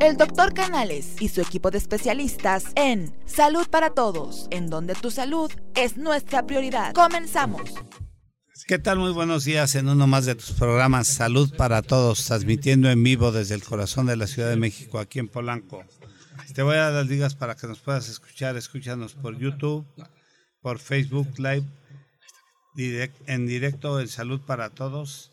el 0.00 0.16
doctor 0.16 0.52
Canales 0.52 1.16
y 1.20 1.28
su 1.28 1.40
equipo 1.40 1.70
de 1.70 1.78
especialistas 1.78 2.66
en 2.74 3.14
Salud 3.24 3.66
para 3.68 3.90
Todos, 3.90 4.46
en 4.50 4.68
donde 4.68 4.94
tu 4.94 5.10
salud 5.10 5.50
es 5.74 5.96
nuestra 5.96 6.46
prioridad. 6.46 6.92
Comenzamos. 6.92 7.74
¿Qué 8.66 8.78
tal? 8.78 8.98
Muy 8.98 9.12
buenos 9.12 9.44
días 9.44 9.74
en 9.74 9.88
uno 9.88 10.06
más 10.06 10.26
de 10.26 10.34
tus 10.34 10.52
programas 10.52 11.06
Salud 11.06 11.54
para 11.56 11.82
Todos, 11.82 12.24
transmitiendo 12.26 12.90
en 12.90 13.02
vivo 13.02 13.32
desde 13.32 13.54
el 13.54 13.62
corazón 13.62 14.06
de 14.06 14.16
la 14.16 14.26
Ciudad 14.26 14.50
de 14.50 14.56
México, 14.56 14.98
aquí 14.98 15.18
en 15.18 15.28
Polanco. 15.28 15.84
Te 16.54 16.62
voy 16.62 16.76
a 16.76 16.90
dar 16.90 16.92
las 16.92 17.06
ligas 17.06 17.34
para 17.34 17.54
que 17.54 17.66
nos 17.66 17.80
puedas 17.80 18.08
escuchar. 18.08 18.56
Escúchanos 18.56 19.14
por 19.14 19.38
YouTube, 19.38 19.86
por 20.60 20.78
Facebook 20.78 21.28
Live, 21.38 21.64
en 23.26 23.46
directo 23.46 24.00
en 24.00 24.08
Salud 24.08 24.40
para 24.40 24.70
Todos, 24.70 25.30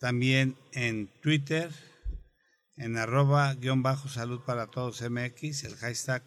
también 0.00 0.56
en 0.72 1.08
Twitter, 1.22 1.70
en 2.76 2.96
arroba 2.96 3.54
guion 3.54 3.82
bajo 3.82 4.08
Salud 4.08 4.40
para 4.44 4.66
Todos 4.66 5.02
MX, 5.02 5.64
el 5.64 5.76
hashtag 5.76 6.24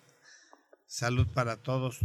Salud 0.85 1.27
para 1.33 1.57
Todos 1.57 1.99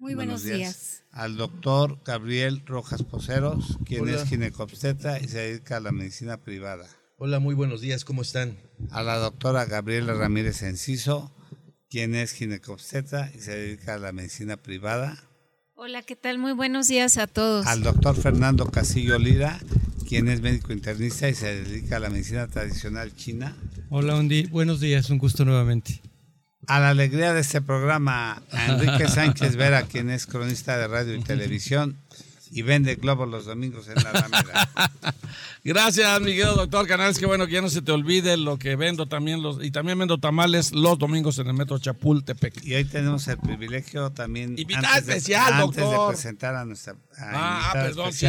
Muy 0.00 0.14
buenos, 0.14 0.44
días. 0.44 1.04
Al 1.12 1.36
doctor 1.36 2.00
Gabriel 2.06 2.62
Rojas 2.64 3.02
Poceros, 3.02 3.76
quien 3.84 4.08
es 4.08 4.24
ginecobstetra 4.24 5.20
y 5.20 5.28
se 5.28 5.38
dedica 5.40 5.76
a 5.76 5.80
la 5.80 5.92
medicina 5.92 6.38
privada. 6.38 6.88
Hola, 7.18 7.38
muy 7.38 7.54
buenos 7.54 7.82
días, 7.82 8.06
¿cómo 8.06 8.22
están? 8.22 8.56
A 8.90 9.02
la 9.02 9.18
doctora 9.18 9.66
Gabriela 9.66 10.14
Ramírez 10.14 10.62
Enciso, 10.62 11.30
quien 11.90 12.14
es 12.14 12.32
ginecobstetra 12.32 13.30
y 13.34 13.40
se 13.40 13.54
dedica 13.54 13.96
a 13.96 13.98
la 13.98 14.12
medicina 14.12 14.56
privada. 14.56 15.22
Hola, 15.74 16.00
¿qué 16.00 16.16
tal? 16.16 16.38
Muy 16.38 16.52
buenos 16.52 16.88
días 16.88 17.18
a 17.18 17.26
todos. 17.26 17.66
Al 17.66 17.82
doctor 17.82 18.16
Fernando 18.16 18.70
Casillo 18.70 19.18
Lira, 19.18 19.60
quien 20.08 20.28
es 20.28 20.40
médico 20.40 20.72
internista 20.72 21.28
y 21.28 21.34
se 21.34 21.62
dedica 21.62 21.96
a 21.96 22.00
la 22.00 22.08
medicina 22.08 22.46
tradicional 22.46 23.14
china. 23.14 23.54
Hola, 23.90 24.16
Undi. 24.16 24.44
buenos 24.44 24.80
días, 24.80 25.10
un 25.10 25.18
gusto 25.18 25.44
nuevamente. 25.44 26.00
A 26.70 26.78
la 26.78 26.90
alegría 26.90 27.34
de 27.34 27.40
este 27.40 27.60
programa, 27.60 28.44
a 28.52 28.66
Enrique 28.66 29.08
Sánchez 29.08 29.56
Vera, 29.56 29.82
quien 29.82 30.08
es 30.08 30.24
cronista 30.26 30.78
de 30.78 30.86
radio 30.86 31.16
y 31.16 31.20
televisión 31.20 31.96
y 32.52 32.62
vende 32.62 32.94
globos 32.94 33.28
los 33.28 33.44
domingos 33.44 33.88
en 33.88 33.96
la 33.96 34.10
Alameda. 34.10 34.70
Gracias, 35.64 36.20
mi 36.20 36.28
querido 36.28 36.54
doctor 36.54 36.86
Canales. 36.86 37.18
Qué 37.18 37.26
bueno 37.26 37.48
que 37.48 37.54
ya 37.54 37.60
no 37.60 37.70
se 37.70 37.82
te 37.82 37.90
olvide 37.90 38.36
lo 38.36 38.56
que 38.56 38.76
vendo 38.76 39.06
también. 39.06 39.42
Los, 39.42 39.64
y 39.64 39.72
también 39.72 39.98
vendo 39.98 40.18
tamales 40.18 40.70
los 40.70 40.96
domingos 40.96 41.40
en 41.40 41.48
el 41.48 41.54
metro 41.54 41.76
Chapultepec. 41.80 42.64
Y 42.64 42.74
hoy 42.74 42.84
tenemos 42.84 43.26
el 43.26 43.38
privilegio 43.38 44.10
también. 44.10 44.56
Invitada 44.56 44.98
especial, 44.98 45.58
doctor. 45.58 45.82
Antes 45.82 45.98
de 45.98 46.06
presentar 46.06 46.54
a 46.54 46.64
nuestra. 46.64 46.94
ah, 47.18 47.70
perdón, 47.72 48.12
sí. 48.12 48.28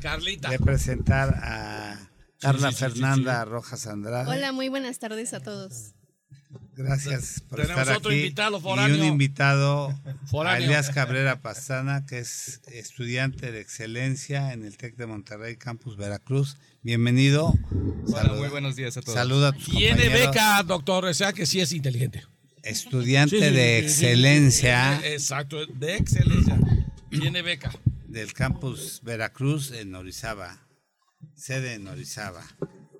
Carlita. 0.00 0.48
De 0.48 0.58
presentar 0.58 1.38
a 1.42 2.08
Carla 2.40 2.72
Fernanda 2.72 3.44
Rojas 3.44 3.86
Andrade. 3.86 4.30
Hola, 4.30 4.52
muy 4.52 4.70
buenas 4.70 4.98
tardes 4.98 5.34
a 5.34 5.40
todos. 5.40 5.92
Gracias 6.74 7.42
por 7.48 7.60
Tenemos 7.60 7.82
estar 7.82 7.96
otro 7.98 8.10
aquí. 8.10 8.20
invitado 8.20 8.60
foráneo. 8.60 8.96
Y 8.96 9.00
un 9.00 9.06
invitado, 9.06 9.94
Foráneo. 10.26 10.62
a 10.62 10.64
Elias 10.64 10.88
Cabrera 10.90 11.40
Pastana, 11.42 12.06
que 12.06 12.18
es 12.20 12.62
estudiante 12.72 13.52
de 13.52 13.60
excelencia 13.60 14.52
en 14.54 14.64
el 14.64 14.76
TEC 14.78 14.96
de 14.96 15.06
Monterrey, 15.06 15.56
Campus 15.56 15.96
Veracruz. 15.98 16.56
Bienvenido. 16.82 17.52
Hola, 18.06 18.32
muy 18.34 18.48
buenos 18.48 18.74
días 18.76 18.96
a 18.96 19.02
todos. 19.02 19.14
Saluda 19.14 19.48
a 19.48 19.52
tus 19.52 19.66
Tiene 19.66 20.08
beca, 20.08 20.62
doctor, 20.62 21.04
o 21.04 21.12
sea 21.14 21.32
que 21.34 21.44
sí 21.44 21.60
es 21.60 21.72
inteligente. 21.72 22.24
Estudiante 22.62 23.36
Sí, 23.38 23.44
sí, 23.44 23.50
de 23.54 23.78
sí. 23.80 23.84
excelencia 23.84 25.00
Exacto, 25.06 25.66
de 25.66 25.96
excelencia. 25.96 26.58
Tiene 27.10 27.42
beca. 27.42 27.70
del 28.08 28.32
Campus 28.32 29.00
Veracruz 29.02 29.72
en 29.72 29.94
Orizaba, 29.94 30.66
sede 31.34 31.74
en 31.74 31.86
Orizaba. 31.88 32.44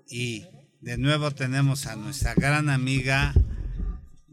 Y 0.09 0.45
de 0.83 0.99
nuevo 0.99 1.31
tenemos 1.31 1.87
a 1.87 1.97
nuestra 1.97 2.35
gran 2.35 2.69
amiga 2.69 3.33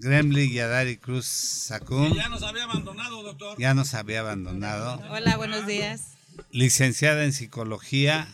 Gremly 0.02 0.52
Yadari 0.54 0.98
Cruz 0.98 1.26
Sacum. 1.26 2.14
Ya 2.16 2.30
nos 2.30 2.44
había 2.44 2.64
abandonado, 2.64 3.24
doctor. 3.24 3.58
Ya 3.60 3.74
nos 3.74 3.94
había 3.94 4.22
abandonado. 4.22 5.02
Hola, 5.10 5.38
buenos 5.38 5.66
días. 5.68 6.14
licenciada 6.52 7.26
en 7.26 7.34
psicología, 7.34 8.28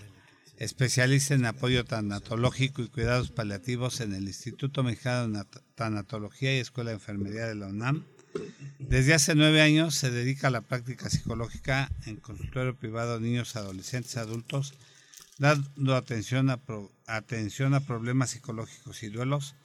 especialista 0.58 1.34
en 1.34 1.46
apoyo 1.46 1.84
tanatológico 1.84 2.84
y 2.84 2.88
cuidados 2.88 3.32
paliativos 3.32 4.00
en 4.02 4.14
el 4.14 4.24
Instituto 4.28 4.84
Mexicano 4.84 5.28
de 5.28 5.40
Nat- 5.40 5.62
Tanatología 5.76 6.56
y 6.56 6.60
Escuela 6.60 6.92
de 6.92 6.98
Enfermería 6.98 7.48
de 7.48 7.56
la 7.56 7.68
UNAM. 7.68 8.04
Desde 8.80 9.14
hace 9.16 9.34
nueve 9.34 9.62
años 9.62 9.96
se 9.96 10.12
dedica 10.12 10.48
a 10.50 10.52
la 10.52 10.62
práctica 10.62 11.10
psicológica 11.10 11.90
en 12.06 12.18
consultorio 12.18 12.76
privado 12.76 13.16
de 13.20 13.28
niños, 13.28 13.56
adolescentes, 13.56 14.18
adultos, 14.18 14.74
dando 15.40 15.96
atención 15.96 16.50
a, 16.52 16.58
pro- 16.58 16.92
atención 17.08 17.74
a 17.74 17.80
problemas 17.80 18.30
psicológicos 18.32 19.02
y 19.04 19.08
duelos. 19.10 19.56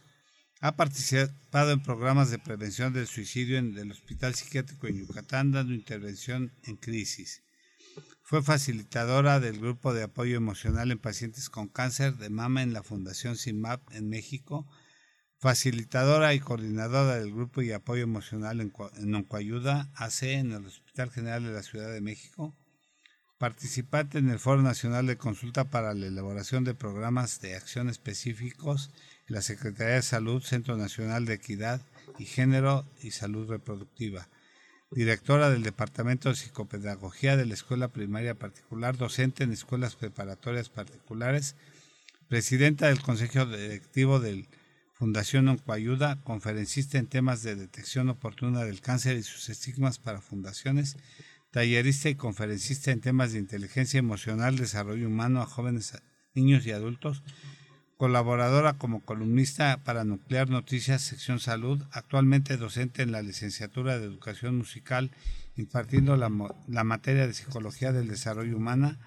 Ha 0.62 0.76
participado 0.76 1.72
en 1.72 1.82
programas 1.82 2.30
de 2.30 2.38
prevención 2.38 2.92
del 2.92 3.06
suicidio 3.06 3.56
en 3.56 3.78
el 3.78 3.90
Hospital 3.90 4.34
Psiquiátrico 4.34 4.88
en 4.88 4.98
Yucatán, 4.98 5.52
dando 5.52 5.72
intervención 5.72 6.52
en 6.64 6.76
crisis. 6.76 7.42
Fue 8.22 8.42
facilitadora 8.42 9.40
del 9.40 9.58
grupo 9.58 9.94
de 9.94 10.02
apoyo 10.02 10.36
emocional 10.36 10.90
en 10.90 10.98
pacientes 10.98 11.48
con 11.48 11.68
cáncer 11.68 12.18
de 12.18 12.28
mama 12.28 12.62
en 12.62 12.74
la 12.74 12.82
Fundación 12.82 13.38
CIMAP 13.38 13.80
en 13.92 14.10
México, 14.10 14.68
facilitadora 15.38 16.34
y 16.34 16.40
coordinadora 16.40 17.14
del 17.14 17.32
grupo 17.32 17.62
y 17.62 17.72
apoyo 17.72 18.02
emocional 18.02 18.60
en, 18.60 18.70
en 18.98 19.14
Oncoayuda 19.14 19.90
AC 19.94 20.24
en 20.24 20.52
el 20.52 20.66
Hospital 20.66 21.10
General 21.10 21.42
de 21.42 21.52
la 21.52 21.62
Ciudad 21.62 21.90
de 21.90 22.02
México, 22.02 22.54
participante 23.38 24.18
en 24.18 24.28
el 24.28 24.38
Foro 24.38 24.60
Nacional 24.60 25.06
de 25.06 25.16
Consulta 25.16 25.70
para 25.70 25.94
la 25.94 26.06
elaboración 26.06 26.64
de 26.64 26.74
programas 26.74 27.40
de 27.40 27.56
acción 27.56 27.88
específicos 27.88 28.92
la 29.30 29.42
Secretaría 29.42 29.94
de 29.94 30.02
Salud, 30.02 30.42
Centro 30.42 30.76
Nacional 30.76 31.24
de 31.24 31.34
Equidad 31.34 31.80
y 32.18 32.24
Género 32.24 32.84
y 33.00 33.12
Salud 33.12 33.48
Reproductiva. 33.48 34.28
Directora 34.90 35.50
del 35.50 35.62
Departamento 35.62 36.28
de 36.28 36.34
Psicopedagogía 36.34 37.36
de 37.36 37.46
la 37.46 37.54
Escuela 37.54 37.86
Primaria 37.86 38.34
Particular, 38.34 38.96
docente 38.96 39.44
en 39.44 39.52
escuelas 39.52 39.94
preparatorias 39.94 40.68
particulares, 40.68 41.54
presidenta 42.28 42.88
del 42.88 43.00
Consejo 43.00 43.46
Directivo 43.46 44.18
del 44.18 44.48
Fundación 44.94 45.48
Oncoayuda, 45.48 46.20
conferencista 46.24 46.98
en 46.98 47.06
temas 47.06 47.44
de 47.44 47.54
detección 47.54 48.08
oportuna 48.08 48.64
del 48.64 48.80
cáncer 48.80 49.16
y 49.16 49.22
sus 49.22 49.48
estigmas 49.48 50.00
para 50.00 50.20
fundaciones, 50.20 50.96
tallerista 51.52 52.08
y 52.08 52.16
conferencista 52.16 52.90
en 52.90 53.00
temas 53.00 53.32
de 53.32 53.38
inteligencia 53.38 53.98
emocional, 53.98 54.56
desarrollo 54.56 55.06
humano 55.06 55.40
a 55.40 55.46
jóvenes, 55.46 55.96
niños 56.34 56.66
y 56.66 56.72
adultos, 56.72 57.22
colaboradora 58.00 58.78
como 58.78 59.04
columnista 59.04 59.78
para 59.84 60.04
Nuclear 60.04 60.48
Noticias, 60.48 61.02
sección 61.02 61.38
salud, 61.38 61.82
actualmente 61.92 62.56
docente 62.56 63.02
en 63.02 63.12
la 63.12 63.20
licenciatura 63.20 63.98
de 63.98 64.06
Educación 64.06 64.56
Musical, 64.56 65.10
impartiendo 65.54 66.16
la, 66.16 66.30
materia 66.30 67.26
de 67.26 67.34
Psicología 67.34 67.92
del 67.92 68.08
Desarrollo 68.08 68.56
Humana, 68.56 68.98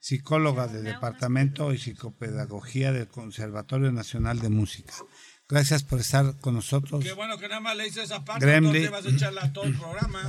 psicóloga 0.00 0.66
del 0.66 0.84
Departamento 0.84 1.72
y 1.72 1.78
Psicopedagogía 1.78 2.92
del 2.92 3.08
Conservatorio 3.08 3.90
Nacional 3.90 4.40
de 4.40 4.50
Música. 4.50 4.92
Gracias 5.48 5.82
por 5.82 6.00
estar 6.00 6.36
con 6.36 6.52
nosotros. 6.52 7.02
Qué 7.02 7.14
bueno 7.14 7.38
que 7.38 7.48
nada 7.48 7.60
más 7.62 7.74
le 7.74 7.88
hice 7.88 8.02
esa 8.02 8.22
parte, 8.22 8.44
te 8.44 8.88
vas 8.90 9.06
a 9.06 9.08
echarla 9.08 9.50
todo 9.54 9.64
el 9.64 9.78
programa. 9.78 10.20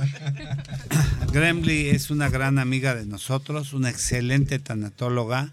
Gremly 1.30 1.90
es 1.90 2.08
una 2.08 2.30
gran 2.30 2.58
amiga 2.58 2.94
de 2.94 3.04
nosotros, 3.04 3.74
una 3.74 3.90
excelente 3.90 4.58
tanatóloga 4.60 5.52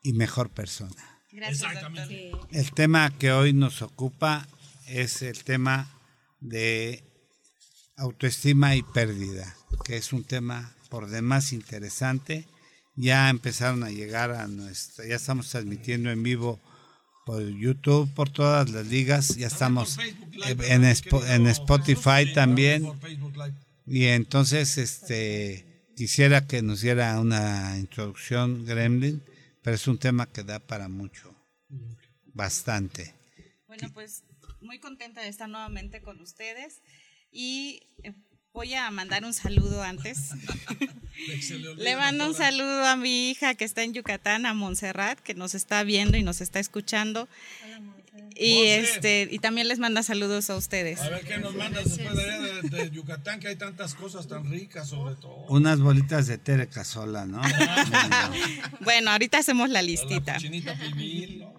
y 0.00 0.12
mejor 0.12 0.50
persona. 0.50 1.13
Gracias, 1.34 1.62
Exactamente. 1.62 2.30
doctor. 2.30 2.48
El 2.56 2.72
tema 2.72 3.10
que 3.18 3.32
hoy 3.32 3.52
nos 3.52 3.82
ocupa 3.82 4.46
es 4.86 5.22
el 5.22 5.42
tema 5.44 5.90
de 6.40 7.02
autoestima 7.96 8.76
y 8.76 8.82
pérdida, 8.82 9.54
que 9.84 9.96
es 9.96 10.12
un 10.12 10.24
tema 10.24 10.74
por 10.90 11.08
demás 11.08 11.52
interesante. 11.52 12.46
Ya 12.96 13.28
empezaron 13.28 13.82
a 13.82 13.90
llegar 13.90 14.30
a 14.30 14.46
nuestra, 14.46 15.06
ya 15.06 15.16
estamos 15.16 15.48
transmitiendo 15.50 16.10
en 16.10 16.22
vivo 16.22 16.60
por 17.26 17.42
YouTube, 17.42 18.12
por 18.14 18.30
todas 18.30 18.70
las 18.70 18.86
ligas, 18.86 19.36
ya 19.36 19.46
estamos 19.46 19.96
Por 19.96 20.04
Facebook 20.04 20.34
Live, 20.34 20.50
en, 20.50 20.56
¿verdad, 20.58 20.78
mi 20.80 20.86
Spo- 20.94 21.20
querido 21.20 21.34
en? 21.34 21.46
Spotify 21.48 22.32
también. 22.34 22.92
Y 23.86 24.04
entonces, 24.04 24.78
este, 24.78 25.64
quisiera 25.96 26.46
que 26.46 26.62
nos 26.62 26.82
diera 26.82 27.18
una 27.20 27.76
introducción, 27.78 28.64
Gremlin, 28.66 29.22
pero 29.64 29.74
es 29.74 29.88
un 29.88 29.98
tema 29.98 30.26
que 30.26 30.44
da 30.44 30.60
para 30.60 30.88
mucho, 30.88 31.34
bastante. 32.26 33.12
Bueno, 33.66 33.90
pues 33.92 34.22
muy 34.60 34.78
contenta 34.78 35.22
de 35.22 35.28
estar 35.28 35.48
nuevamente 35.48 36.02
con 36.02 36.20
ustedes 36.20 36.82
y 37.32 37.88
eh, 38.04 38.14
Voy 38.54 38.72
a 38.74 38.88
mandar 38.92 39.24
un 39.24 39.34
saludo 39.34 39.82
antes. 39.82 40.30
Le 41.76 41.96
mando 41.96 42.28
un 42.28 42.34
saludo 42.34 42.86
a 42.86 42.94
mi 42.94 43.28
hija 43.30 43.56
que 43.56 43.64
está 43.64 43.82
en 43.82 43.94
Yucatán, 43.94 44.46
a 44.46 44.54
Montserrat, 44.54 45.18
que 45.18 45.34
nos 45.34 45.56
está 45.56 45.82
viendo 45.82 46.16
y 46.16 46.22
nos 46.22 46.40
está 46.40 46.60
escuchando. 46.60 47.28
Y 48.36 48.64
este 48.66 49.28
y 49.30 49.38
también 49.38 49.68
les 49.68 49.78
manda 49.78 50.02
saludos 50.02 50.50
a 50.50 50.56
ustedes. 50.56 51.00
A 51.00 51.08
ver 51.08 51.24
qué 51.24 51.38
nos 51.38 51.54
mandas 51.54 51.84
después 51.84 52.16
de, 52.16 52.22
allá 52.32 52.38
de, 52.62 52.68
de 52.68 52.90
Yucatán, 52.90 53.38
que 53.40 53.48
hay 53.48 53.56
tantas 53.56 53.94
cosas 53.94 54.26
tan 54.26 54.50
ricas, 54.50 54.88
sobre 54.88 55.14
todo. 55.16 55.46
Unas 55.48 55.78
bolitas 55.80 56.26
de 56.26 56.38
tere 56.38 56.66
casola, 56.68 57.26
¿no? 57.26 57.40
Bueno, 58.80 59.10
ahorita 59.10 59.38
hacemos 59.38 59.68
la 59.68 59.74
La 59.74 59.82
listita. 59.82 60.36
pibil, 60.38 61.40
¿no? 61.40 61.54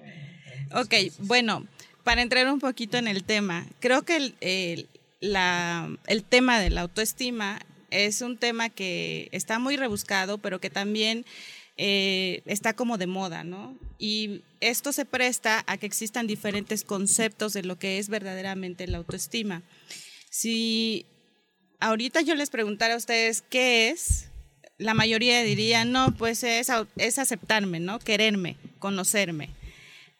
Ok, 0.80 0.94
bueno, 1.20 1.66
para 2.04 2.22
entrar 2.22 2.52
un 2.52 2.60
poquito 2.60 2.98
en 2.98 3.08
el 3.08 3.24
tema, 3.24 3.66
creo 3.80 4.04
que 4.04 4.18
el, 4.18 4.36
el- 4.42 4.90
la- 5.22 5.90
el 6.08 6.24
tema 6.24 6.60
de 6.60 6.70
la 6.70 6.82
autoestima 6.82 7.60
es 7.90 8.22
un 8.22 8.38
tema 8.38 8.70
que 8.70 9.30
está 9.32 9.60
muy 9.60 9.78
rebuscado, 9.78 10.38
pero 10.40 10.60
que 10.60 10.70
también 10.70 11.26
eh, 11.78 12.42
está 12.46 12.74
como 12.74 12.98
de 12.98 13.08
moda, 13.08 13.44
¿no? 13.44 13.76
Y 13.98 14.42
esto 14.70 14.92
se 14.92 15.06
presta 15.06 15.64
a 15.68 15.78
que 15.78 15.86
existan 15.86 16.28
diferentes 16.28 16.84
conceptos 16.84 17.54
de 17.54 17.64
lo 17.64 17.78
que 17.78 18.00
es 18.00 18.10
verdaderamente 18.10 18.88
la 18.88 18.98
autoestima. 18.98 19.64
Si 20.30 21.06
ahorita 21.80 22.22
yo 22.22 22.36
les 22.36 22.50
preguntara 22.50 22.96
a 22.96 22.98
ustedes 22.98 23.42
qué 23.42 23.90
es, 23.90 24.30
la 24.78 24.94
mayoría 24.94 25.42
diría, 25.44 25.86
no, 25.86 26.16
pues 26.18 26.44
es, 26.44 26.70
aceptarme, 26.70 27.80
¿no? 27.80 28.00
Quererme, 28.00 28.58
conocerme. 28.80 29.50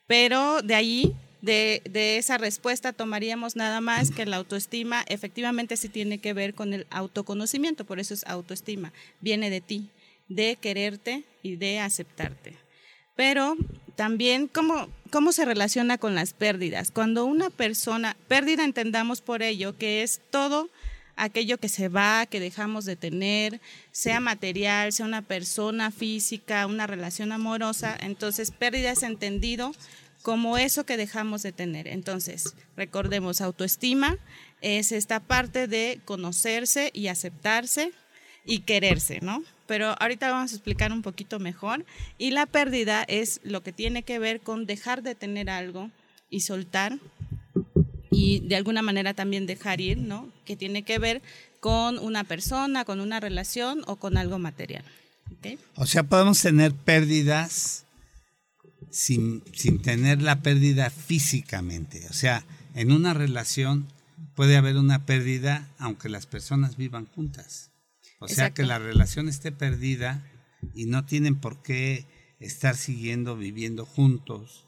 Pero 0.08 0.62
de 0.62 0.76
ahí, 0.76 1.14
de, 1.42 1.82
de 1.90 2.18
esa 2.18 2.38
respuesta, 2.38 2.94
tomaríamos 2.94 3.56
nada 3.56 3.82
más 3.82 4.12
que 4.12 4.26
la 4.26 4.38
autoestima 4.38 5.04
efectivamente 5.08 5.76
sí 5.76 5.90
tiene 5.90 6.20
que 6.20 6.34
ver 6.34 6.54
con 6.54 6.74
el 6.74 6.88
autoconocimiento, 6.90 7.86
por 7.86 8.00
eso 8.00 8.14
es 8.14 8.26
autoestima, 8.26 8.94
viene 9.20 9.50
de 9.50 9.62
ti, 9.62 9.90
de 10.30 10.56
quererte 10.56 11.24
y 11.42 11.56
de 11.56 11.80
aceptarte. 11.80 12.65
Pero 13.16 13.56
también, 13.96 14.48
¿cómo, 14.48 14.90
¿cómo 15.12 15.32
se 15.32 15.46
relaciona 15.46 15.98
con 15.98 16.16
las 16.16 16.34
pérdidas? 16.34 16.92
Cuando 16.92 17.26
una 17.26 17.50
persona, 17.50 18.18
pérdida 18.28 18.64
entendamos 18.64 19.22
por 19.22 19.42
ello 19.42 19.78
que 19.78 20.04
es 20.04 20.22
todo 20.30 20.70
aquello 21.16 21.58
que 21.58 21.70
se 21.70 21.88
va, 21.88 22.26
que 22.26 22.40
dejamos 22.40 22.86
de 22.86 22.96
tener, 22.96 23.62
sea 23.92 24.20
material, 24.20 24.92
sea 24.92 25.06
una 25.06 25.22
persona 25.22 25.92
física, 25.92 26.68
una 26.68 26.88
relación 26.88 27.32
amorosa, 27.32 27.98
entonces 28.00 28.52
pérdida 28.52 28.92
es 28.92 29.04
entendido 29.04 29.72
como 30.22 30.58
eso 30.58 30.86
que 30.86 30.98
dejamos 30.98 31.44
de 31.44 31.52
tener. 31.52 31.88
Entonces, 31.88 32.56
recordemos, 32.76 33.42
autoestima 33.42 34.18
es 34.62 34.92
esta 34.92 35.20
parte 35.20 35.68
de 35.68 36.00
conocerse 36.04 36.90
y 36.94 37.08
aceptarse 37.08 37.92
y 38.44 38.62
quererse, 38.62 39.20
¿no? 39.22 39.44
Pero 39.68 39.96
ahorita 40.00 40.30
vamos 40.30 40.52
a 40.52 40.56
explicar 40.56 40.92
un 40.92 41.02
poquito 41.02 41.40
mejor. 41.40 41.86
Y 42.18 42.32
la 42.32 42.46
pérdida 42.46 43.04
es 43.08 43.40
lo 43.44 43.64
que 43.64 43.72
tiene 43.72 44.04
que 44.04 44.20
ver 44.20 44.42
con 44.42 44.66
dejar 44.66 45.02
de 45.02 45.16
tener 45.16 45.50
algo 45.50 45.90
y 46.30 46.42
soltar 46.42 47.00
y 48.12 48.40
de 48.40 48.56
alguna 48.56 48.82
manera 48.82 49.14
también 49.14 49.46
dejar 49.46 49.82
ir, 49.82 49.98
¿no? 49.98 50.30
Que 50.46 50.56
tiene 50.56 50.84
que 50.84 51.00
ver 51.00 51.22
con 51.60 52.00
una 52.00 52.24
persona, 52.24 52.86
con 52.86 53.02
una 53.02 53.20
relación 53.20 53.82
o 53.88 53.98
con 53.98 54.18
algo 54.18 54.40
material. 54.40 54.86
¿ok? 55.32 55.60
O 55.76 55.86
sea, 55.86 56.04
podemos 56.04 56.42
tener 56.42 56.74
pérdidas 56.74 57.86
sin, 58.90 59.44
sin 59.54 59.82
tener 59.82 60.22
la 60.22 60.42
pérdida 60.42 60.90
físicamente. 60.90 62.08
O 62.10 62.14
sea, 62.14 62.46
en 62.74 62.92
una 62.92 63.14
relación 63.14 63.88
puede 64.36 64.56
haber 64.56 64.78
una 64.78 65.06
pérdida 65.06 65.68
aunque 65.78 66.08
las 66.08 66.26
personas 66.26 66.78
vivan 66.78 67.08
juntas. 67.08 67.72
O 68.20 68.28
sea, 68.28 68.54
que 68.54 68.64
la 68.64 68.80
relación 68.80 69.30
esté 69.30 69.52
perdida 69.52 70.26
y 70.74 70.86
no 70.86 71.06
tienen 71.06 71.40
por 71.40 71.62
qué 71.62 72.08
estar 72.40 72.76
siguiendo 72.76 73.38
viviendo 73.38 73.86
juntos. 73.86 74.68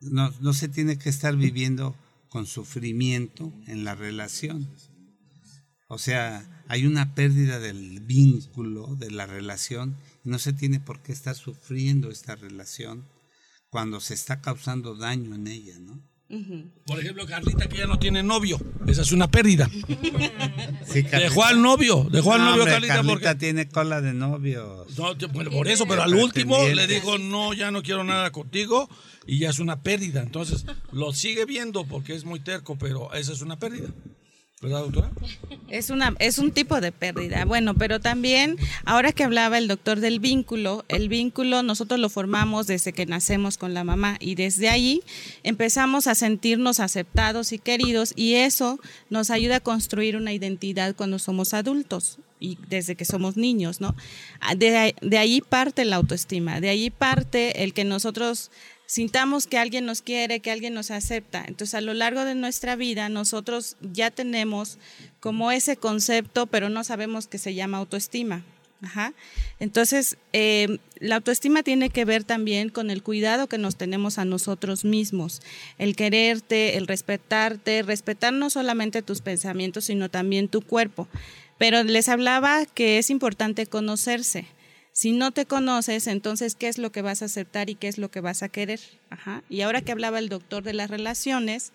No, 0.00 0.30
no 0.40 0.52
se 0.52 0.68
tiene 0.68 0.98
que 0.98 1.08
estar 1.08 1.36
viviendo 1.36 1.96
con 2.28 2.46
sufrimiento 2.46 3.52
en 3.66 3.84
la 3.84 3.94
relación. 3.94 4.68
O 5.88 5.98
sea, 5.98 6.64
hay 6.68 6.86
una 6.86 7.14
pérdida 7.14 7.58
del 7.58 8.00
vínculo, 8.00 8.94
de 8.94 9.10
la 9.10 9.26
relación, 9.26 9.96
y 10.24 10.30
no 10.30 10.38
se 10.38 10.52
tiene 10.52 10.78
por 10.78 11.02
qué 11.02 11.12
estar 11.12 11.34
sufriendo 11.34 12.10
esta 12.10 12.36
relación 12.36 13.08
cuando 13.70 14.00
se 14.00 14.14
está 14.14 14.40
causando 14.40 14.94
daño 14.94 15.34
en 15.34 15.48
ella, 15.48 15.78
¿no? 15.80 16.09
Por 16.86 17.00
ejemplo, 17.00 17.26
Carlita 17.26 17.68
que 17.68 17.78
ya 17.78 17.86
no 17.86 17.98
tiene 17.98 18.22
novio. 18.22 18.58
Esa 18.86 19.02
es 19.02 19.10
una 19.12 19.28
pérdida. 19.28 19.68
Sí. 20.86 21.02
Dejó 21.02 21.44
al 21.44 21.60
novio, 21.60 22.06
dejó 22.10 22.32
al 22.34 22.38
No, 22.40 22.44
novio 22.50 22.62
hombre, 22.62 22.72
Carlita, 22.74 22.94
Carlita 22.94 23.12
porque 23.12 23.34
tiene 23.36 23.68
cola 23.68 24.00
de 24.00 24.12
novios. 24.14 24.96
No, 24.98 25.16
te- 25.16 25.26
bueno, 25.26 25.50
por 25.50 25.66
eso, 25.68 25.86
pero 25.86 26.02
al 26.02 26.14
último 26.14 26.56
le 26.68 26.86
dijo, 26.86 27.18
no, 27.18 27.52
ya 27.52 27.70
no 27.70 27.82
quiero 27.82 28.04
nada 28.04 28.30
contigo 28.30 28.88
y 29.26 29.38
ya 29.40 29.50
es 29.50 29.58
una 29.58 29.82
pérdida. 29.82 30.22
Entonces, 30.22 30.66
lo 30.92 31.12
sigue 31.12 31.44
viendo 31.46 31.84
porque 31.84 32.14
es 32.14 32.24
muy 32.24 32.40
terco, 32.40 32.76
pero 32.78 33.12
esa 33.12 33.32
es 33.32 33.40
una 33.42 33.58
pérdida. 33.58 33.88
¿Verdad, 34.62 34.80
doctora? 34.80 35.10
Es, 35.70 35.88
una, 35.88 36.14
es 36.18 36.38
un 36.38 36.52
tipo 36.52 36.82
de 36.82 36.92
pérdida. 36.92 37.46
Bueno, 37.46 37.74
pero 37.74 37.98
también, 37.98 38.58
ahora 38.84 39.12
que 39.12 39.24
hablaba 39.24 39.56
el 39.56 39.68
doctor 39.68 40.00
del 40.00 40.20
vínculo, 40.20 40.84
el 40.88 41.08
vínculo 41.08 41.62
nosotros 41.62 41.98
lo 41.98 42.10
formamos 42.10 42.66
desde 42.66 42.92
que 42.92 43.06
nacemos 43.06 43.56
con 43.56 43.72
la 43.72 43.84
mamá 43.84 44.18
y 44.20 44.34
desde 44.34 44.68
ahí 44.68 45.02
empezamos 45.44 46.06
a 46.06 46.14
sentirnos 46.14 46.78
aceptados 46.78 47.52
y 47.52 47.58
queridos 47.58 48.12
y 48.16 48.34
eso 48.34 48.78
nos 49.08 49.30
ayuda 49.30 49.56
a 49.56 49.60
construir 49.60 50.14
una 50.14 50.34
identidad 50.34 50.94
cuando 50.94 51.18
somos 51.18 51.54
adultos 51.54 52.18
y 52.38 52.58
desde 52.68 52.96
que 52.96 53.06
somos 53.06 53.38
niños, 53.38 53.80
¿no? 53.80 53.94
Ah, 54.40 54.54
De, 54.54 54.94
de 55.00 55.18
ahí 55.18 55.40
parte 55.40 55.86
la 55.86 55.96
autoestima, 55.96 56.60
de 56.60 56.68
ahí 56.68 56.90
parte 56.90 57.62
el 57.64 57.72
que 57.72 57.84
nosotros 57.84 58.50
sintamos 58.90 59.46
que 59.46 59.56
alguien 59.56 59.86
nos 59.86 60.02
quiere, 60.02 60.40
que 60.40 60.50
alguien 60.50 60.74
nos 60.74 60.90
acepta. 60.90 61.44
Entonces, 61.46 61.74
a 61.74 61.80
lo 61.80 61.94
largo 61.94 62.24
de 62.24 62.34
nuestra 62.34 62.74
vida, 62.74 63.08
nosotros 63.08 63.76
ya 63.80 64.10
tenemos 64.10 64.78
como 65.20 65.52
ese 65.52 65.76
concepto, 65.76 66.48
pero 66.48 66.70
no 66.70 66.82
sabemos 66.82 67.28
que 67.28 67.38
se 67.38 67.54
llama 67.54 67.78
autoestima. 67.78 68.42
Ajá. 68.82 69.12
Entonces, 69.60 70.16
eh, 70.32 70.78
la 70.98 71.16
autoestima 71.16 71.62
tiene 71.62 71.90
que 71.90 72.04
ver 72.04 72.24
también 72.24 72.68
con 72.68 72.90
el 72.90 73.04
cuidado 73.04 73.46
que 73.46 73.58
nos 73.58 73.76
tenemos 73.76 74.18
a 74.18 74.24
nosotros 74.24 74.84
mismos, 74.84 75.40
el 75.78 75.94
quererte, 75.94 76.76
el 76.76 76.88
respetarte, 76.88 77.82
respetar 77.82 78.32
no 78.32 78.50
solamente 78.50 79.02
tus 79.02 79.20
pensamientos, 79.20 79.84
sino 79.84 80.08
también 80.08 80.48
tu 80.48 80.62
cuerpo. 80.62 81.06
Pero 81.58 81.84
les 81.84 82.08
hablaba 82.08 82.66
que 82.66 82.98
es 82.98 83.08
importante 83.10 83.66
conocerse. 83.66 84.46
Si 84.92 85.12
no 85.12 85.30
te 85.30 85.46
conoces, 85.46 86.06
entonces, 86.06 86.54
¿qué 86.54 86.68
es 86.68 86.78
lo 86.78 86.92
que 86.92 87.02
vas 87.02 87.22
a 87.22 87.26
aceptar 87.26 87.70
y 87.70 87.74
qué 87.74 87.88
es 87.88 87.98
lo 87.98 88.10
que 88.10 88.20
vas 88.20 88.42
a 88.42 88.48
querer? 88.48 88.80
Ajá. 89.08 89.42
Y 89.48 89.60
ahora 89.60 89.82
que 89.82 89.92
hablaba 89.92 90.18
el 90.18 90.28
doctor 90.28 90.62
de 90.62 90.74
las 90.74 90.90
relaciones, 90.90 91.72